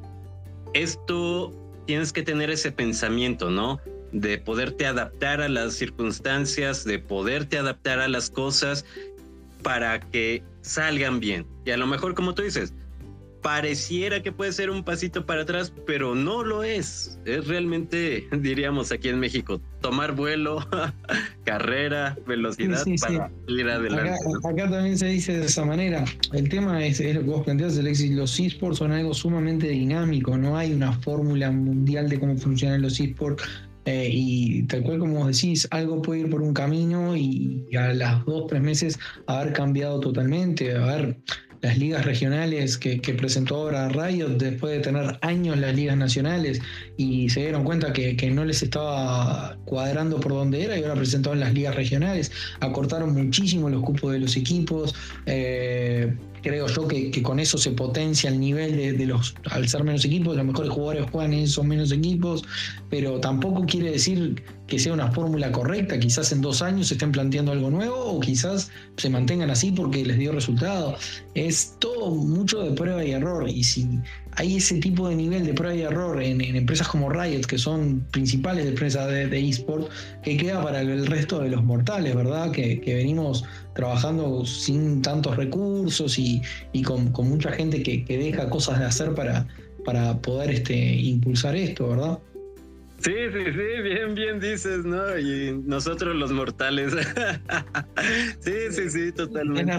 esto 0.73 1.51
tienes 1.85 2.13
que 2.13 2.23
tener 2.23 2.49
ese 2.49 2.71
pensamiento, 2.71 3.49
¿no? 3.49 3.81
De 4.13 4.37
poderte 4.37 4.85
adaptar 4.85 5.41
a 5.41 5.49
las 5.49 5.73
circunstancias, 5.73 6.85
de 6.85 6.99
poderte 6.99 7.57
adaptar 7.57 7.99
a 7.99 8.07
las 8.07 8.29
cosas 8.29 8.85
para 9.61 9.99
que 9.99 10.41
salgan 10.61 11.19
bien. 11.19 11.45
Y 11.65 11.71
a 11.71 11.77
lo 11.77 11.85
mejor, 11.85 12.13
como 12.13 12.33
tú 12.33 12.43
dices, 12.43 12.73
pareciera 13.47 14.21
que 14.21 14.33
puede 14.33 14.51
ser 14.51 14.69
un 14.69 14.83
pasito 14.83 15.25
para 15.25 15.43
atrás, 15.43 15.71
pero 15.85 16.15
no 16.15 16.43
lo 16.43 16.65
es. 16.65 17.17
Es 17.23 17.47
realmente, 17.47 18.27
diríamos 18.41 18.91
aquí 18.91 19.07
en 19.07 19.21
México, 19.21 19.61
tomar 19.79 20.13
vuelo, 20.17 20.67
carrera, 21.45 22.17
velocidad 22.27 22.83
para 22.99 23.31
ir 23.47 23.69
adelante. 23.69 24.19
Acá, 24.43 24.69
también 24.69 24.97
se 24.97 25.05
dice 25.05 25.37
de 25.39 25.45
esa 25.45 25.63
manera. 25.63 26.03
El 26.33 26.49
tema 26.49 26.85
es, 26.85 26.99
lo 26.99 27.21
que 27.21 27.29
vos 27.29 27.45
planteas, 27.45 27.77
Alexis, 27.77 28.11
los 28.11 28.37
esports 28.37 28.79
son 28.79 28.91
algo 28.91 29.13
sumamente 29.13 29.69
dinámico, 29.69 30.37
no 30.37 30.57
hay 30.57 30.73
una 30.73 30.91
fórmula 30.91 31.49
mundial 31.49 32.09
de 32.09 32.19
cómo 32.19 32.35
funcionan 32.37 32.81
los 32.81 32.99
esports. 32.99 33.41
Eh, 33.85 34.09
y 34.11 34.63
tal 34.63 34.83
cual 34.83 34.99
como 34.99 35.19
vos 35.19 35.27
decís, 35.27 35.65
algo 35.71 36.01
puede 36.01 36.19
ir 36.19 36.29
por 36.29 36.41
un 36.41 36.53
camino 36.53 37.15
y, 37.15 37.65
y 37.71 37.77
a 37.77 37.93
las 37.93 38.25
dos, 38.25 38.47
tres 38.47 38.61
meses 38.61 38.99
haber 39.27 39.53
cambiado 39.53 40.01
totalmente, 40.01 40.75
haber 40.75 41.15
las 41.61 41.77
ligas 41.77 42.05
regionales 42.05 42.77
que, 42.77 42.97
presentó 43.17 43.55
ahora 43.55 43.89
Riot 43.89 44.37
después 44.37 44.73
de 44.73 44.79
tener 44.79 45.17
años 45.21 45.57
las 45.57 45.75
ligas 45.75 45.97
nacionales 45.97 46.61
y 46.97 47.29
se 47.29 47.41
dieron 47.41 47.63
cuenta 47.63 47.93
que, 47.93 48.15
no 48.31 48.45
les 48.45 48.61
estaba 48.61 49.57
cuadrando 49.65 50.19
por 50.19 50.33
donde 50.33 50.63
era 50.63 50.77
y 50.77 50.83
ahora 50.83 50.95
presentaron 50.95 51.39
las 51.39 51.53
ligas 51.53 51.75
regionales, 51.75 52.31
acortaron 52.59 53.13
muchísimo 53.13 53.69
los 53.69 53.81
cupos 53.81 54.11
de 54.11 54.19
los 54.19 54.35
equipos. 54.35 54.93
Eh, 55.25 56.13
creo 56.41 56.67
yo 56.67 56.87
que, 56.87 57.23
con 57.23 57.39
eso 57.39 57.57
se 57.57 57.71
potencia 57.71 58.29
el 58.29 58.39
nivel 58.39 58.97
de, 58.97 59.05
los, 59.05 59.35
al 59.49 59.67
ser 59.67 59.83
menos 59.83 60.05
equipos, 60.05 60.35
los 60.35 60.45
mejores 60.45 60.71
jugadores 60.71 61.09
juegan 61.11 61.33
en 61.33 61.43
esos 61.43 61.65
menos 61.65 61.91
equipos, 61.91 62.43
pero 62.89 63.19
tampoco 63.19 63.65
quiere 63.65 63.91
decir 63.91 64.43
que 64.67 64.77
sea 64.77 64.93
una 64.93 65.11
fórmula 65.11 65.51
correcta, 65.51 65.97
quizás 65.97 66.31
en 66.31 66.41
dos 66.41 66.61
años 66.61 66.87
se 66.87 66.95
estén 66.95 67.11
planteando 67.11 67.53
algo 67.53 67.69
nuevo 67.69 67.95
o 67.95 68.19
quizás 68.19 68.69
se 68.97 69.09
mantengan 69.09 69.49
así 69.49 69.71
porque 69.71 70.05
les 70.05 70.17
dio 70.17 70.33
resultado. 70.33 70.95
Es 71.33 71.75
todo 71.79 72.11
mucho 72.11 72.61
de 72.61 72.71
prueba 72.71 73.03
y 73.03 73.11
error 73.11 73.49
y 73.49 73.63
si 73.63 73.87
hay 74.33 74.57
ese 74.57 74.75
tipo 74.79 75.07
de 75.09 75.15
nivel 75.15 75.45
de 75.45 75.53
prueba 75.53 75.73
y 75.73 75.81
error 75.81 76.21
en, 76.21 76.41
empresas 76.41 76.87
como 76.87 77.09
Riot, 77.09 77.41
que 77.47 77.57
son 77.57 78.05
principales 78.11 78.67
empresas 78.67 79.07
de, 79.07 79.49
eSport, 79.49 79.89
que 80.21 80.37
queda 80.37 80.61
para 80.61 80.81
el 80.81 81.07
resto 81.07 81.39
de 81.39 81.49
los 81.49 81.63
mortales, 81.63 82.13
¿verdad? 82.13 82.51
Que, 82.51 82.79
venimos 82.85 83.45
trabajando 83.73 84.45
sin 84.45 85.01
tantos 85.01 85.37
recursos 85.37 86.19
y, 86.19 86.41
con, 86.83 87.11
mucha 87.27 87.51
gente 87.51 87.81
que, 87.81 88.03
deja 88.07 88.49
cosas 88.49 88.79
de 88.79 88.85
hacer 88.85 89.15
para, 89.15 89.47
para 89.85 90.17
poder 90.19 90.51
este, 90.51 90.75
impulsar 90.75 91.55
esto, 91.55 91.89
¿verdad? 91.89 92.19
Sí, 92.99 93.13
sí, 93.31 93.43
sí, 93.45 93.81
bien, 93.83 94.15
bien 94.15 94.39
dices, 94.39 94.83
¿no? 94.83 95.17
Y 95.19 95.55
nosotros 95.65 96.15
los 96.15 96.31
mortales. 96.31 96.93
sí, 98.39 98.51
sí, 98.71 98.89
sí, 98.89 99.11
totalmente. 99.11 99.73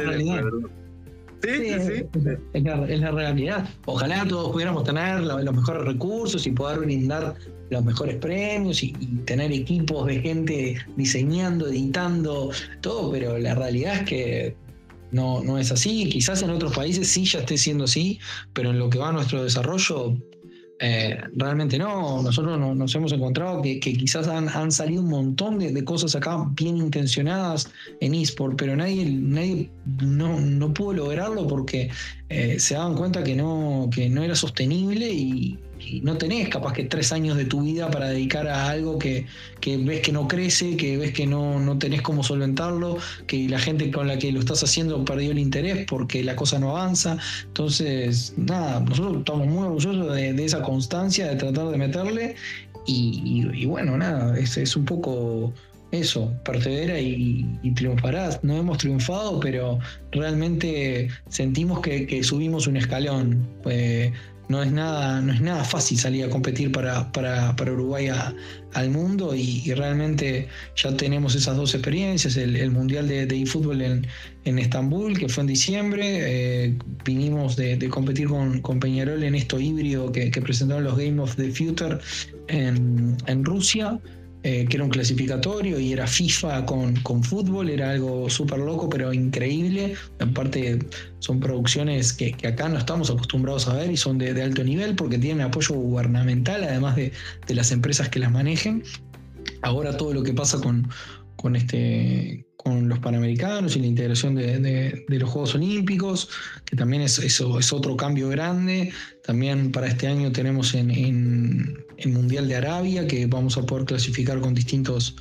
Sí, 1.42 1.50
sí, 1.50 1.80
sí. 1.80 2.30
Es, 2.52 3.00
la, 3.00 3.10
realidad. 3.10 3.68
Ojalá 3.86 4.24
todos 4.26 4.52
pudiéramos 4.52 4.84
tener 4.84 5.20
los 5.20 5.54
mejores 5.54 5.84
recursos 5.84 6.46
y 6.46 6.50
poder 6.50 6.80
brindar 6.80 7.34
los 7.70 7.84
mejores 7.84 8.16
premios 8.16 8.82
y, 8.82 8.92
tener 9.24 9.52
equipos 9.52 10.06
de 10.06 10.20
gente 10.20 10.76
diseñando, 10.96 11.68
editando, 11.68 12.50
todo, 12.80 13.12
pero 13.12 13.38
la 13.38 13.54
realidad 13.54 13.96
es 13.96 14.02
que 14.04 14.56
no, 15.12 15.42
no 15.42 15.58
es 15.58 15.70
así. 15.70 16.08
Quizás 16.08 16.42
en 16.42 16.50
otros 16.50 16.74
países 16.74 17.08
sí 17.08 17.24
ya 17.24 17.40
esté 17.40 17.58
siendo 17.58 17.84
así, 17.84 18.18
pero 18.52 18.70
en 18.70 18.78
lo 18.78 18.90
que 18.90 18.98
va 18.98 19.10
a 19.10 19.12
nuestro 19.12 19.42
desarrollo 19.42 20.16
eh, 20.80 21.20
realmente 21.34 21.76
no, 21.76 22.22
nosotros 22.22 22.58
nos 22.58 22.94
hemos 22.94 23.12
encontrado 23.12 23.60
que, 23.62 23.80
quizás 23.80 24.28
han, 24.28 24.70
salido 24.70 25.02
un 25.02 25.08
montón 25.08 25.58
de, 25.58 25.84
cosas 25.84 26.14
acá 26.14 26.46
bien 26.52 26.76
intencionadas 26.76 27.70
en 28.00 28.14
eSport, 28.14 28.56
pero 28.56 28.76
nadie, 28.76 29.04
nadie 29.06 29.70
no, 30.02 30.38
no 30.38 30.72
pudo 30.72 30.92
lograrlo 30.92 31.48
porque 31.48 31.90
eh, 32.30 32.60
se 32.60 32.74
daban 32.74 32.94
cuenta 32.94 33.24
que 33.24 33.34
no, 33.34 33.88
que 33.92 34.08
no 34.10 34.22
era 34.22 34.34
sostenible 34.34 35.08
y, 35.08 35.58
no 36.02 36.18
tenés 36.18 36.50
capaz 36.50 36.74
que 36.74 36.84
tres 36.84 37.12
años 37.12 37.38
de 37.38 37.46
tu 37.46 37.62
vida 37.62 37.90
para 37.90 38.08
dedicar 38.10 38.46
a 38.46 38.68
algo 38.68 38.98
que, 38.98 39.24
ves 39.64 40.00
que 40.00 40.12
no 40.12 40.28
crece, 40.28 40.76
que 40.76 40.98
ves 40.98 41.12
que 41.12 41.26
no, 41.26 41.58
no 41.60 41.78
tenés 41.78 42.02
cómo 42.02 42.22
solventarlo, 42.22 42.98
que 43.26 43.48
la 43.48 43.58
gente 43.58 43.90
con 43.90 44.06
la 44.06 44.18
que 44.18 44.30
lo 44.30 44.40
estás 44.40 44.62
haciendo 44.62 45.02
perdió 45.06 45.30
el 45.30 45.38
interés 45.38 45.86
porque 45.88 46.22
la 46.22 46.36
cosa 46.36 46.58
no 46.58 46.76
avanza. 46.76 47.16
Entonces, 47.46 48.34
nada, 48.36 48.80
nosotros 48.80 49.18
estamos 49.20 49.46
muy 49.46 49.64
orgullosos 49.64 50.14
de, 50.14 50.44
esa 50.44 50.62
constancia, 50.62 51.28
de 51.28 51.36
tratar 51.36 51.68
de 51.68 51.78
meterle 51.78 52.36
y, 52.86 53.64
bueno, 53.64 53.96
nada, 53.96 54.38
es 54.38 54.76
un 54.76 54.84
poco 54.84 55.54
eso, 55.90 56.32
persevera 56.44 57.00
y, 57.00 57.44
triunfarás. 57.74 58.42
No 58.42 58.56
hemos 58.56 58.78
triunfado, 58.78 59.40
pero 59.40 59.78
realmente 60.12 61.08
sentimos 61.28 61.80
que, 61.80 62.22
subimos 62.22 62.66
un 62.66 62.76
escalón. 62.76 63.48
Pues, 63.62 64.12
no 64.48 64.62
es 64.62 64.72
nada, 64.72 65.20
no 65.20 65.32
es 65.32 65.42
nada 65.42 65.62
fácil 65.62 65.98
salir 65.98 66.24
a 66.24 66.30
competir 66.30 66.72
para, 66.72 67.12
para, 67.12 67.54
Uruguay 67.70 68.08
al 68.72 68.90
mundo 68.90 69.34
y, 69.34 69.74
realmente 69.74 70.48
ya 70.74 70.96
tenemos 70.96 71.34
esas 71.34 71.56
dos 71.56 71.74
experiencias, 71.74 72.36
el, 72.36 72.70
Mundial 72.70 73.08
de, 73.08 73.24
eFootball 73.24 73.82
en, 73.82 74.06
en, 74.44 74.58
Estambul, 74.58 75.18
que 75.18 75.28
fue 75.28 75.42
en 75.42 75.48
diciembre, 75.48 76.64
eh, 76.64 76.78
vinimos 77.04 77.56
de, 77.56 77.78
competir 77.90 78.28
con, 78.28 78.62
con, 78.62 78.80
Peñarol 78.80 79.22
en 79.22 79.34
esto 79.34 79.60
híbrido 79.60 80.10
que, 80.12 80.30
presentaron 80.40 80.84
los 80.84 80.96
Game 80.96 81.20
of 81.20 81.36
the 81.36 81.50
Future 81.50 81.98
en, 82.48 83.18
en 83.26 83.44
Rusia. 83.44 84.00
Eh, 84.44 84.66
que 84.68 84.76
era 84.76 84.84
un 84.84 84.90
clasificatorio 84.90 85.80
y 85.80 85.92
era 85.92 86.06
FIFA 86.06 86.64
con, 86.64 86.94
con 87.00 87.24
fútbol, 87.24 87.70
era 87.70 87.90
algo 87.90 88.30
súper 88.30 88.60
loco, 88.60 88.88
pero 88.88 89.12
increíble. 89.12 89.94
En 90.20 90.32
parte 90.32 90.78
son 91.18 91.40
producciones 91.40 92.12
que, 92.12 92.34
acá 92.46 92.68
no 92.68 92.78
estamos 92.78 93.10
acostumbrados 93.10 93.66
a 93.66 93.74
ver 93.74 93.90
y 93.90 93.96
son 93.96 94.16
de, 94.18 94.40
alto 94.40 94.62
nivel 94.62 94.94
porque 94.94 95.18
tienen 95.18 95.44
apoyo 95.44 95.74
gubernamental, 95.74 96.62
además 96.62 96.94
de, 96.94 97.12
de, 97.48 97.54
las 97.54 97.72
empresas 97.72 98.08
que 98.10 98.20
las 98.20 98.30
manejen. 98.30 98.84
Ahora 99.62 99.96
todo 99.96 100.14
lo 100.14 100.22
que 100.22 100.32
pasa 100.32 100.60
con, 100.60 100.88
con 101.34 101.56
este 101.56 102.47
con 102.58 102.88
los 102.88 102.98
Panamericanos 102.98 103.76
y 103.76 103.80
la 103.80 103.86
integración 103.86 104.34
de, 104.34 105.04
los 105.08 105.30
Juegos 105.30 105.54
Olímpicos, 105.54 106.28
que 106.64 106.74
también 106.74 107.02
es, 107.02 107.40
otro 107.72 107.96
cambio 107.96 108.28
grande. 108.28 108.92
También 109.24 109.70
para 109.70 109.86
este 109.86 110.08
año 110.08 110.32
tenemos 110.32 110.74
en, 110.74 110.90
el 110.90 112.08
Mundial 112.12 112.48
de 112.48 112.56
Arabia, 112.56 113.06
que 113.06 113.26
vamos 113.26 113.56
a 113.56 113.62
poder 113.62 113.84
clasificar 113.84 114.40
con 114.40 114.54
distintos 114.54 115.14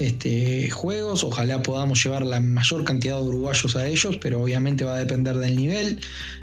este, 0.00 0.68
juegos. 0.70 1.22
Ojalá 1.22 1.62
podamos 1.62 2.02
llevar 2.02 2.26
la 2.26 2.40
mayor 2.40 2.82
cantidad 2.82 3.18
de 3.18 3.22
uruguayos 3.22 3.76
a 3.76 3.86
ellos, 3.86 4.18
pero 4.20 4.42
obviamente 4.42 4.84
va 4.84 4.96
a 4.96 4.98
depender 4.98 5.36
del 5.38 5.56
nivel. 5.56 6.00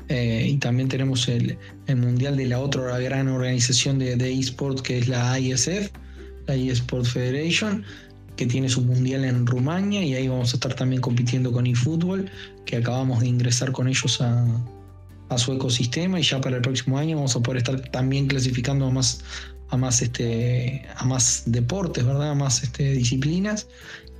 Eh, 0.08 0.48
y 0.50 0.58
también 0.58 0.88
tenemos 0.88 1.28
el, 1.28 1.58
Mundial 1.94 2.38
de 2.38 2.46
la 2.46 2.60
otra 2.60 2.98
gran 3.00 3.28
organización 3.28 4.00
de, 4.00 4.16
de 4.16 4.32
eSport, 4.32 4.80
que 4.80 5.00
es 5.00 5.10
la 5.10 5.38
ISF, 5.38 5.92
la 6.48 6.56
eSport 6.56 7.06
Federation 7.06 7.84
que 8.38 8.46
tiene 8.46 8.70
su 8.70 8.84
mundial 8.84 9.26
en 9.26 9.46
Rumania 9.46 10.04
y 10.04 10.14
ahí 10.14 10.28
vamos 10.28 10.54
a 10.54 10.58
estar 10.58 10.74
también 10.76 11.02
compitiendo 11.02 11.52
con 11.52 11.66
eFootball, 11.66 12.30
que 12.66 12.78
acabamos 12.78 13.20
de 13.20 13.28
ingresar 13.28 13.72
con 13.72 13.90
ellos 13.90 14.22
a, 14.22 14.46
su 15.38 15.52
ecosistema 15.52 16.20
y 16.22 16.24
ya 16.24 16.40
para 16.40 16.56
el 16.56 16.62
próximo 16.62 16.98
año 16.98 17.18
vamos 17.18 17.36
a 17.36 17.42
poder 17.42 17.58
estar 17.58 17.82
también 17.90 18.28
clasificando 18.28 18.86
a 18.86 18.92
más, 18.92 19.22
a 19.70 19.76
más, 19.76 20.02
este, 20.02 20.86
a 20.96 21.04
más 21.04 21.44
deportes, 21.48 22.06
¿verdad? 22.06 22.32
A 22.32 22.36
más 22.36 22.64
este, 22.64 22.94
disciplinas. 22.94 23.68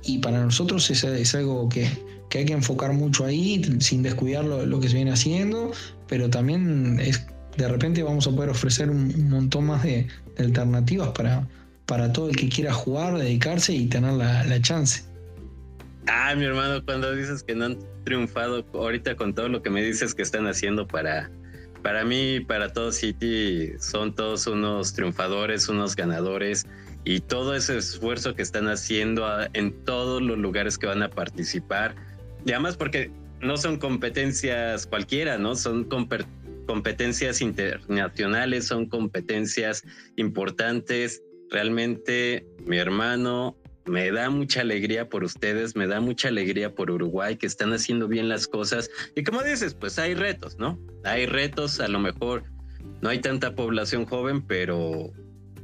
Y 0.04 0.18
para 0.18 0.44
nosotros 0.44 0.90
es, 0.90 1.04
es 1.04 1.34
algo 1.34 1.68
que, 1.70 1.88
hay 2.34 2.44
que 2.44 2.52
enfocar 2.52 2.92
mucho 2.92 3.24
ahí, 3.24 3.62
sin 3.80 4.02
descuidar 4.02 4.44
lo, 4.44 4.80
que 4.80 4.88
se 4.88 4.96
viene 4.96 5.12
haciendo, 5.12 5.72
pero 6.08 6.28
también 6.28 7.00
es, 7.00 7.24
de 7.56 7.68
repente 7.68 8.02
vamos 8.02 8.26
a 8.26 8.32
poder 8.32 8.50
ofrecer 8.50 8.90
un, 8.90 9.30
montón 9.30 9.66
más 9.66 9.84
de 9.84 10.06
alternativas 10.38 11.08
para, 11.08 11.48
para 11.88 12.12
todo 12.12 12.28
el 12.28 12.36
que 12.36 12.50
quiera 12.50 12.72
jugar, 12.72 13.16
dedicarse 13.16 13.72
y 13.72 13.86
tener 13.86 14.12
la, 14.12 14.60
chance. 14.60 15.02
Ah, 16.06 16.34
mi 16.36 16.44
hermano, 16.44 16.84
cuando 16.84 17.14
dices 17.14 17.42
que 17.42 17.54
no 17.54 17.64
han 17.64 17.78
triunfado 18.04 18.64
ahorita 18.74 19.16
con 19.16 19.34
todo 19.34 19.48
lo 19.48 19.62
que 19.62 19.70
me 19.70 19.82
dices 19.82 20.14
que 20.14 20.20
están 20.22 20.46
haciendo 20.46 20.86
para, 20.86 21.30
para 21.82 22.04
mí, 22.04 22.40
para 22.40 22.74
todo 22.74 22.92
City, 22.92 23.72
son 23.80 24.14
todos 24.14 24.46
unos 24.46 24.92
triunfadores, 24.92 25.68
unos 25.70 25.96
ganadores 25.96 26.66
y 27.04 27.20
todo 27.20 27.54
ese 27.54 27.78
esfuerzo 27.78 28.34
que 28.34 28.42
están 28.42 28.68
haciendo 28.68 29.26
en 29.54 29.72
todos 29.84 30.20
los 30.20 30.36
lugares 30.36 30.76
que 30.76 30.86
van 30.86 31.02
a 31.02 31.08
participar. 31.08 31.94
Y 32.44 32.52
además 32.52 32.76
porque 32.76 33.10
no 33.40 33.56
son 33.56 33.78
competencias 33.78 34.86
cualquiera, 34.86 35.38
¿no? 35.38 35.56
Son 35.56 35.88
competencias 36.66 37.40
internacionales, 37.40 38.66
son 38.66 38.84
competencias 38.86 39.84
importantes. 40.16 41.22
Realmente 41.50 42.46
mi 42.66 42.78
hermano 42.78 43.56
me 43.86 44.10
da 44.12 44.28
mucha 44.30 44.60
alegría 44.60 45.08
por 45.08 45.24
ustedes, 45.24 45.74
me 45.74 45.86
da 45.86 46.00
mucha 46.00 46.28
alegría 46.28 46.74
por 46.74 46.90
Uruguay 46.90 47.36
que 47.36 47.46
están 47.46 47.72
haciendo 47.72 48.06
bien 48.06 48.28
las 48.28 48.46
cosas. 48.46 48.90
Y 49.16 49.24
como 49.24 49.42
dices, 49.42 49.74
pues 49.74 49.98
hay 49.98 50.14
retos, 50.14 50.58
¿no? 50.58 50.78
Hay 51.04 51.26
retos, 51.26 51.80
a 51.80 51.88
lo 51.88 51.98
mejor 51.98 52.44
no 53.00 53.08
hay 53.08 53.20
tanta 53.20 53.54
población 53.54 54.04
joven, 54.04 54.42
pero 54.42 55.12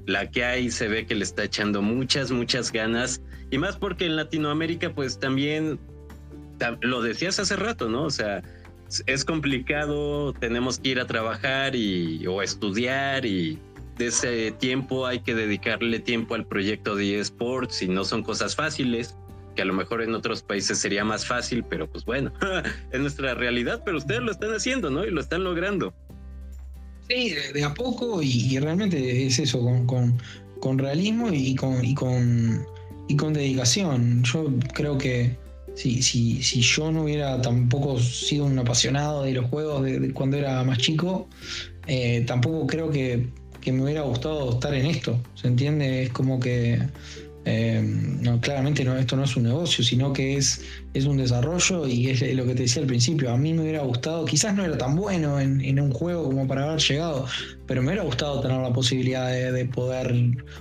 la 0.06 0.30
que 0.30 0.44
hay 0.44 0.70
se 0.70 0.88
ve 0.88 1.06
que 1.06 1.14
le 1.14 1.24
está 1.24 1.44
echando 1.44 1.82
muchas, 1.82 2.30
muchas 2.30 2.72
ganas. 2.72 3.20
Y 3.50 3.58
más 3.58 3.76
porque 3.76 4.06
en 4.06 4.16
Latinoamérica, 4.16 4.94
pues 4.94 5.18
también, 5.18 5.78
lo 6.80 7.02
decías 7.02 7.38
hace 7.38 7.56
rato, 7.56 7.88
¿no? 7.88 8.04
O 8.04 8.10
sea, 8.10 8.42
es 9.06 9.24
complicado, 9.24 10.32
tenemos 10.34 10.78
que 10.78 10.90
ir 10.90 11.00
a 11.00 11.06
trabajar 11.06 11.74
y, 11.74 12.26
o 12.26 12.42
estudiar 12.42 13.24
y 13.26 13.58
de 13.96 14.06
ese 14.06 14.52
tiempo 14.52 15.06
hay 15.06 15.20
que 15.20 15.34
dedicarle 15.34 16.00
tiempo 16.00 16.34
al 16.34 16.46
proyecto 16.46 16.96
de 16.96 17.20
eSports 17.20 17.82
y 17.82 17.88
no 17.88 18.04
son 18.04 18.22
cosas 18.22 18.56
fáciles, 18.56 19.16
que 19.54 19.62
a 19.62 19.64
lo 19.64 19.74
mejor 19.74 20.02
en 20.02 20.14
otros 20.14 20.42
países 20.42 20.78
sería 20.78 21.04
más 21.04 21.24
fácil, 21.26 21.64
pero 21.64 21.88
pues 21.88 22.04
bueno, 22.04 22.32
es 22.92 23.00
nuestra 23.00 23.34
realidad, 23.34 23.82
pero 23.84 23.98
ustedes 23.98 24.20
lo 24.20 24.32
están 24.32 24.52
haciendo, 24.52 24.90
¿no? 24.90 25.04
Y 25.04 25.10
lo 25.10 25.20
están 25.20 25.44
logrando. 25.44 25.94
Sí, 27.08 27.34
de, 27.52 27.64
a 27.64 27.74
poco 27.74 28.22
y, 28.22 28.58
realmente 28.58 29.26
es 29.26 29.38
eso, 29.38 29.60
con, 29.86 30.18
con, 30.60 30.78
realismo 30.78 31.28
y 31.30 31.54
con, 31.54 31.84
y, 31.84 31.94
con, 31.94 32.66
y 33.08 33.16
con 33.16 33.34
dedicación. 33.34 34.24
Yo 34.24 34.46
creo 34.72 34.96
que 34.96 35.36
si, 35.74 36.02
si, 36.02 36.42
si 36.42 36.60
yo 36.62 36.90
no 36.90 37.02
hubiera 37.02 37.40
tampoco 37.42 37.98
sido 37.98 38.46
un 38.46 38.58
apasionado 38.58 39.24
de 39.24 39.32
los 39.32 39.46
juegos 39.46 39.82
de, 39.84 40.12
cuando 40.12 40.38
era 40.38 40.64
más 40.64 40.78
chico, 40.78 41.28
eh, 41.86 42.24
tampoco 42.26 42.66
creo 42.66 42.90
que 42.90 43.28
que 43.64 43.72
me 43.72 43.82
hubiera 43.82 44.02
gustado 44.02 44.50
estar 44.50 44.74
en 44.74 44.86
esto. 44.86 45.18
¿Se 45.34 45.48
entiende? 45.48 46.04
Es 46.04 46.10
como 46.10 46.38
que. 46.38 46.78
Eh, 47.46 47.82
no, 48.22 48.40
claramente 48.40 48.84
no, 48.84 48.96
esto 48.96 49.16
no 49.16 49.24
es 49.24 49.36
un 49.36 49.42
negocio, 49.42 49.84
sino 49.84 50.14
que 50.14 50.38
es, 50.38 50.62
es 50.94 51.04
un 51.04 51.18
desarrollo 51.18 51.86
y 51.86 52.08
es 52.08 52.22
lo 52.34 52.46
que 52.46 52.54
te 52.54 52.62
decía 52.62 52.80
al 52.80 52.88
principio. 52.88 53.30
A 53.30 53.36
mí 53.36 53.52
me 53.52 53.60
hubiera 53.60 53.82
gustado, 53.82 54.24
quizás 54.24 54.54
no 54.54 54.64
era 54.64 54.78
tan 54.78 54.96
bueno 54.96 55.38
en, 55.38 55.78
un 55.78 55.92
juego 55.92 56.24
como 56.24 56.46
para 56.46 56.64
haber 56.64 56.80
llegado, 56.80 57.26
pero 57.66 57.82
me 57.82 57.88
hubiera 57.88 58.02
gustado 58.02 58.40
tener 58.40 58.58
la 58.62 58.72
posibilidad 58.72 59.30
de, 59.30 59.64
poder, 59.66 60.14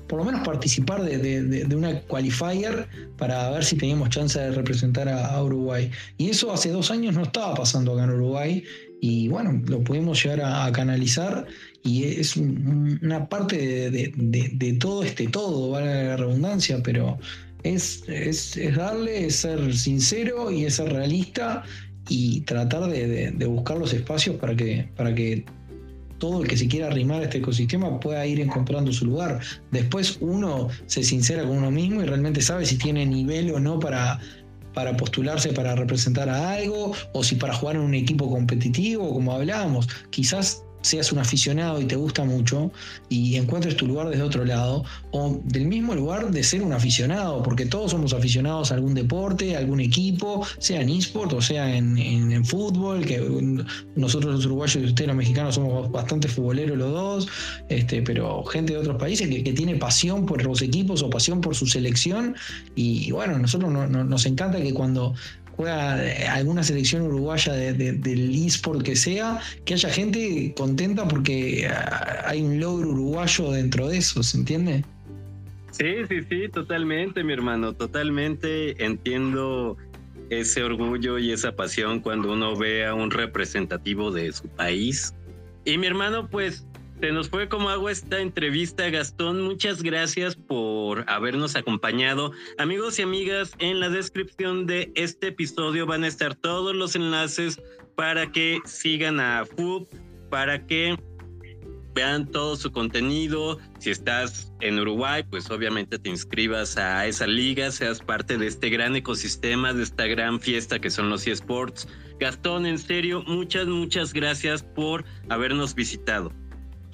por 0.09 0.19
lo 0.19 0.25
menos, 0.25 0.45
participar 0.45 1.03
de, 1.03 1.73
una 1.73 2.01
qualifier 2.01 2.89
para 3.17 3.49
ver 3.51 3.63
si 3.63 3.77
teníamos 3.77 4.09
chance 4.09 4.37
de 4.37 4.51
representar 4.51 5.07
a, 5.07 5.41
Uruguay. 5.41 5.89
Y 6.17 6.31
eso 6.31 6.51
hace 6.51 6.69
dos 6.69 6.91
años 6.91 7.15
no 7.15 7.23
estaba 7.23 7.53
pasando 7.53 7.93
acá 7.93 8.03
en 8.03 8.09
Uruguay 8.09 8.61
y 8.99 9.29
bueno, 9.29 9.61
lo 9.67 9.81
pudimos 9.85 10.21
llegar 10.21 10.41
a 10.41 10.69
canalizar 10.73 11.45
y 11.83 12.05
es 12.05 12.37
una 12.37 13.27
parte 13.27 13.91
de, 13.91 14.77
todo 14.79 15.03
este 15.03 15.27
todo, 15.27 15.71
vale 15.71 16.05
la 16.05 16.17
redundancia, 16.17 16.81
pero 16.81 17.17
es, 17.63 18.03
es, 18.07 18.57
darle, 18.75 19.25
es 19.25 19.37
ser 19.37 19.75
sincero 19.75 20.49
y 20.49 20.63
es 20.65 20.75
ser 20.75 20.93
realista 20.93 21.63
y 22.07 22.41
tratar 22.41 22.89
de, 22.89 23.45
buscar 23.47 23.77
los 23.77 23.93
espacios 23.93 24.37
para 24.37 24.55
que, 24.55 24.89
para 24.95 25.13
que 25.13 25.45
todo 26.19 26.41
el 26.41 26.47
que 26.47 26.55
se 26.55 26.69
quiera 26.69 26.87
arrimar 26.87 27.19
a 27.19 27.25
este 27.25 27.39
ecosistema 27.39 27.99
pueda 27.99 28.25
ir 28.25 28.39
encontrando 28.39 28.93
su 28.93 29.05
lugar. 29.05 29.41
Después 29.71 30.17
uno 30.21 30.69
se 30.85 31.03
sincera 31.03 31.43
con 31.43 31.57
uno 31.57 31.69
mismo 31.69 32.01
y 32.01 32.05
realmente 32.05 32.41
sabe 32.41 32.65
si 32.65 32.77
tiene 32.77 33.05
nivel 33.05 33.51
o 33.51 33.59
no 33.59 33.77
para, 33.77 34.21
para 34.73 34.95
postularse 34.95 35.51
para 35.51 35.75
representar 35.75 36.29
a 36.29 36.53
algo 36.53 36.93
o 37.11 37.23
si 37.25 37.35
para 37.35 37.53
jugar 37.53 37.75
en 37.75 37.81
un 37.81 37.93
equipo 37.93 38.29
competitivo, 38.29 39.13
como 39.13 39.33
hablábamos. 39.33 39.89
Quizás 40.11 40.63
seas 40.83 41.11
un 41.11 41.19
aficionado 41.19 41.81
y 41.81 41.85
te 41.85 41.95
gusta 41.95 42.23
mucho 42.23 42.71
y 43.09 43.35
encuentres 43.37 43.75
tu 43.75 43.87
lugar 43.87 44.09
desde 44.09 44.21
otro 44.21 44.45
lado, 44.45 44.83
o 45.11 45.39
del 45.45 45.65
mismo 45.65 45.95
lugar 45.95 46.29
de 46.29 46.43
ser 46.43 46.61
un 46.61 46.73
aficionado, 46.73 47.41
porque 47.41 47.65
todos 47.65 47.91
somos 47.91 48.13
aficionados 48.13 48.71
a 48.71 48.75
algún 48.75 48.93
deporte, 48.93 49.55
a 49.55 49.59
algún 49.59 49.79
equipo, 49.79 50.45
sea 50.59 50.81
en 50.81 50.89
eSport 50.89 51.33
o 51.33 51.41
sea 51.41 51.75
en, 51.75 51.97
en, 51.97 52.43
fútbol, 52.45 53.05
que 53.05 53.19
nosotros 53.95 54.35
los 54.35 54.45
uruguayos 54.45 54.83
y 54.83 54.85
ustedes 54.85 55.07
los 55.07 55.15
mexicanos 55.15 55.55
somos 55.55 55.89
bastante 55.91 56.27
futboleros 56.27 56.77
los 56.77 56.91
dos, 56.91 57.27
este, 57.69 58.01
pero 58.01 58.43
gente 58.43 58.73
de 58.73 58.79
otros 58.79 58.97
países 58.97 59.27
que, 59.29 59.53
tiene 59.53 59.75
pasión 59.75 60.25
por 60.25 60.43
los 60.43 60.61
equipos 60.61 61.03
o 61.03 61.09
pasión 61.09 61.39
por 61.39 61.55
su 61.55 61.65
selección, 61.65 62.35
y, 62.75 63.11
bueno, 63.11 63.37
nosotros 63.39 63.71
nos 63.71 64.25
encanta 64.25 64.61
que 64.61 64.73
cuando 64.73 65.13
juega 65.55 66.03
eh, 66.03 66.27
alguna 66.27 66.63
selección 66.63 67.03
uruguaya 67.03 67.53
del 67.53 68.35
eSport 68.35 68.83
que 68.83 68.95
sea, 68.95 69.39
que 69.65 69.75
haya 69.75 69.89
gente 69.89 70.53
contenta 70.55 71.07
porque 71.07 71.67
ah, 71.67 72.23
hay 72.25 72.41
un 72.41 72.59
logro 72.59 72.89
uruguayo 72.89 73.51
dentro 73.51 73.87
de 73.87 73.97
eso, 73.97 74.23
¿se 74.23 74.37
entiende? 74.37 74.83
Sí, 75.71 75.95
sí, 76.07 76.21
sí, 76.29 76.49
totalmente, 76.49 77.23
mi 77.23 77.33
hermano, 77.33 77.73
totalmente 77.73 78.83
entiendo 78.83 79.77
ese 80.29 80.63
orgullo 80.63 81.17
y 81.19 81.31
esa 81.31 81.55
pasión 81.55 81.99
cuando 81.99 82.33
uno 82.33 82.55
ve 82.55 82.85
a 82.85 82.93
un 82.93 83.11
representativo 83.11 84.11
de 84.11 84.31
su 84.31 84.47
país. 84.49 85.13
Y 85.65 85.77
mi 85.77 85.87
hermano, 85.87 86.27
pues 86.29 86.65
se 87.03 87.11
nos 87.11 87.29
fue 87.29 87.49
como 87.49 87.67
agua 87.69 87.91
esta 87.91 88.21
entrevista, 88.21 88.89
Gastón. 88.89 89.41
Muchas 89.41 89.83
gracias 89.83 90.37
por 90.37 91.03
habernos 91.09 91.57
acompañado. 91.57 92.31
Amigos 92.57 92.97
y 92.97 93.01
amigas, 93.01 93.51
en 93.59 93.81
la 93.81 93.89
descripción 93.89 94.65
de 94.67 94.89
este 94.95 95.27
episodio 95.27 95.85
van 95.85 96.05
a 96.05 96.07
estar 96.07 96.33
todos 96.33 96.73
los 96.73 96.95
enlaces 96.95 97.61
para 97.97 98.31
que 98.31 98.59
sigan 98.63 99.19
a 99.19 99.43
FUB, 99.43 99.85
para 100.29 100.65
que 100.65 100.97
vean 101.93 102.25
todo 102.31 102.55
su 102.55 102.71
contenido. 102.71 103.59
Si 103.79 103.89
estás 103.89 104.53
en 104.61 104.79
Uruguay, 104.79 105.23
pues 105.29 105.51
obviamente 105.51 105.99
te 105.99 106.09
inscribas 106.09 106.77
a 106.77 107.05
esa 107.05 107.27
liga, 107.27 107.69
seas 107.71 107.99
parte 107.99 108.37
de 108.37 108.47
este 108.47 108.69
gran 108.69 108.95
ecosistema, 108.95 109.73
de 109.73 109.83
esta 109.83 110.07
gran 110.07 110.39
fiesta 110.39 110.79
que 110.79 110.89
son 110.89 111.09
los 111.09 111.27
eSports. 111.27 111.85
Gastón, 112.17 112.65
en 112.65 112.77
serio, 112.77 113.25
muchas, 113.27 113.67
muchas 113.67 114.13
gracias 114.13 114.63
por 114.63 115.03
habernos 115.27 115.75
visitado. 115.75 116.31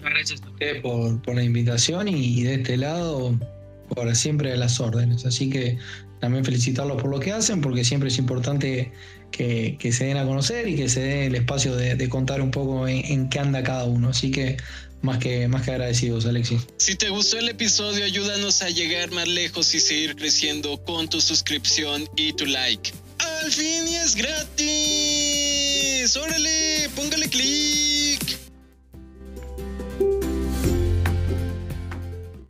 Gracias 0.02 0.42
a 0.42 0.50
ustedes 0.50 0.82
por, 0.82 1.36
la 1.36 1.44
invitación 1.44 2.08
y, 2.08 2.44
de 2.44 2.56
este 2.56 2.78
lado, 2.78 3.38
por 3.90 4.16
siempre 4.16 4.54
a 4.54 4.56
las 4.56 4.80
órdenes. 4.80 5.26
Así 5.26 5.50
que 5.50 5.78
también 6.20 6.46
felicitarlos 6.46 7.02
por 7.02 7.12
lo 7.12 7.20
que 7.20 7.32
hacen, 7.32 7.62
porque 7.62 7.84
siempre 7.84 8.10
es 8.10 8.18
importante 8.18 8.92
que, 9.32 9.78
se 9.92 10.06
den 10.06 10.18
a 10.18 10.26
conocer 10.26 10.68
y 10.68 10.76
que 10.76 10.90
se 10.90 11.02
dé 11.02 11.26
el 11.28 11.36
espacio 11.36 11.76
de, 11.76 12.10
contar 12.10 12.42
un 12.42 12.52
poco 12.52 12.88
en, 12.88 13.30
qué 13.30 13.40
anda 13.40 13.64
cada 13.64 13.86
uno. 13.86 14.10
Así 14.10 14.32
que 14.32 14.58
más 15.02 15.20
que, 15.20 15.48
más 15.48 15.64
que 15.64 15.72
agradecidos, 15.72 16.26
Alexis. 16.26 16.68
Si 16.78 16.96
te 16.96 17.10
gustó 17.10 17.38
el 17.38 17.50
episodio, 17.50 18.06
ayúdanos 18.06 18.62
a 18.62 18.70
llegar 18.70 19.12
más 19.12 19.28
lejos 19.28 19.74
y 19.74 19.80
seguir 19.80 20.16
creciendo 20.16 20.84
con 20.84 21.10
tu 21.10 21.22
suscripción 21.22 22.08
y 22.16 22.34
tu 22.34 22.46
like. 22.46 22.92
Al 23.20 23.52
fin 23.52 23.88
y 23.88 23.96
es 23.96 24.16
gratis. 24.16 26.18
Órale, 26.18 26.90
póngale 26.96 27.30
clic. 27.30 28.39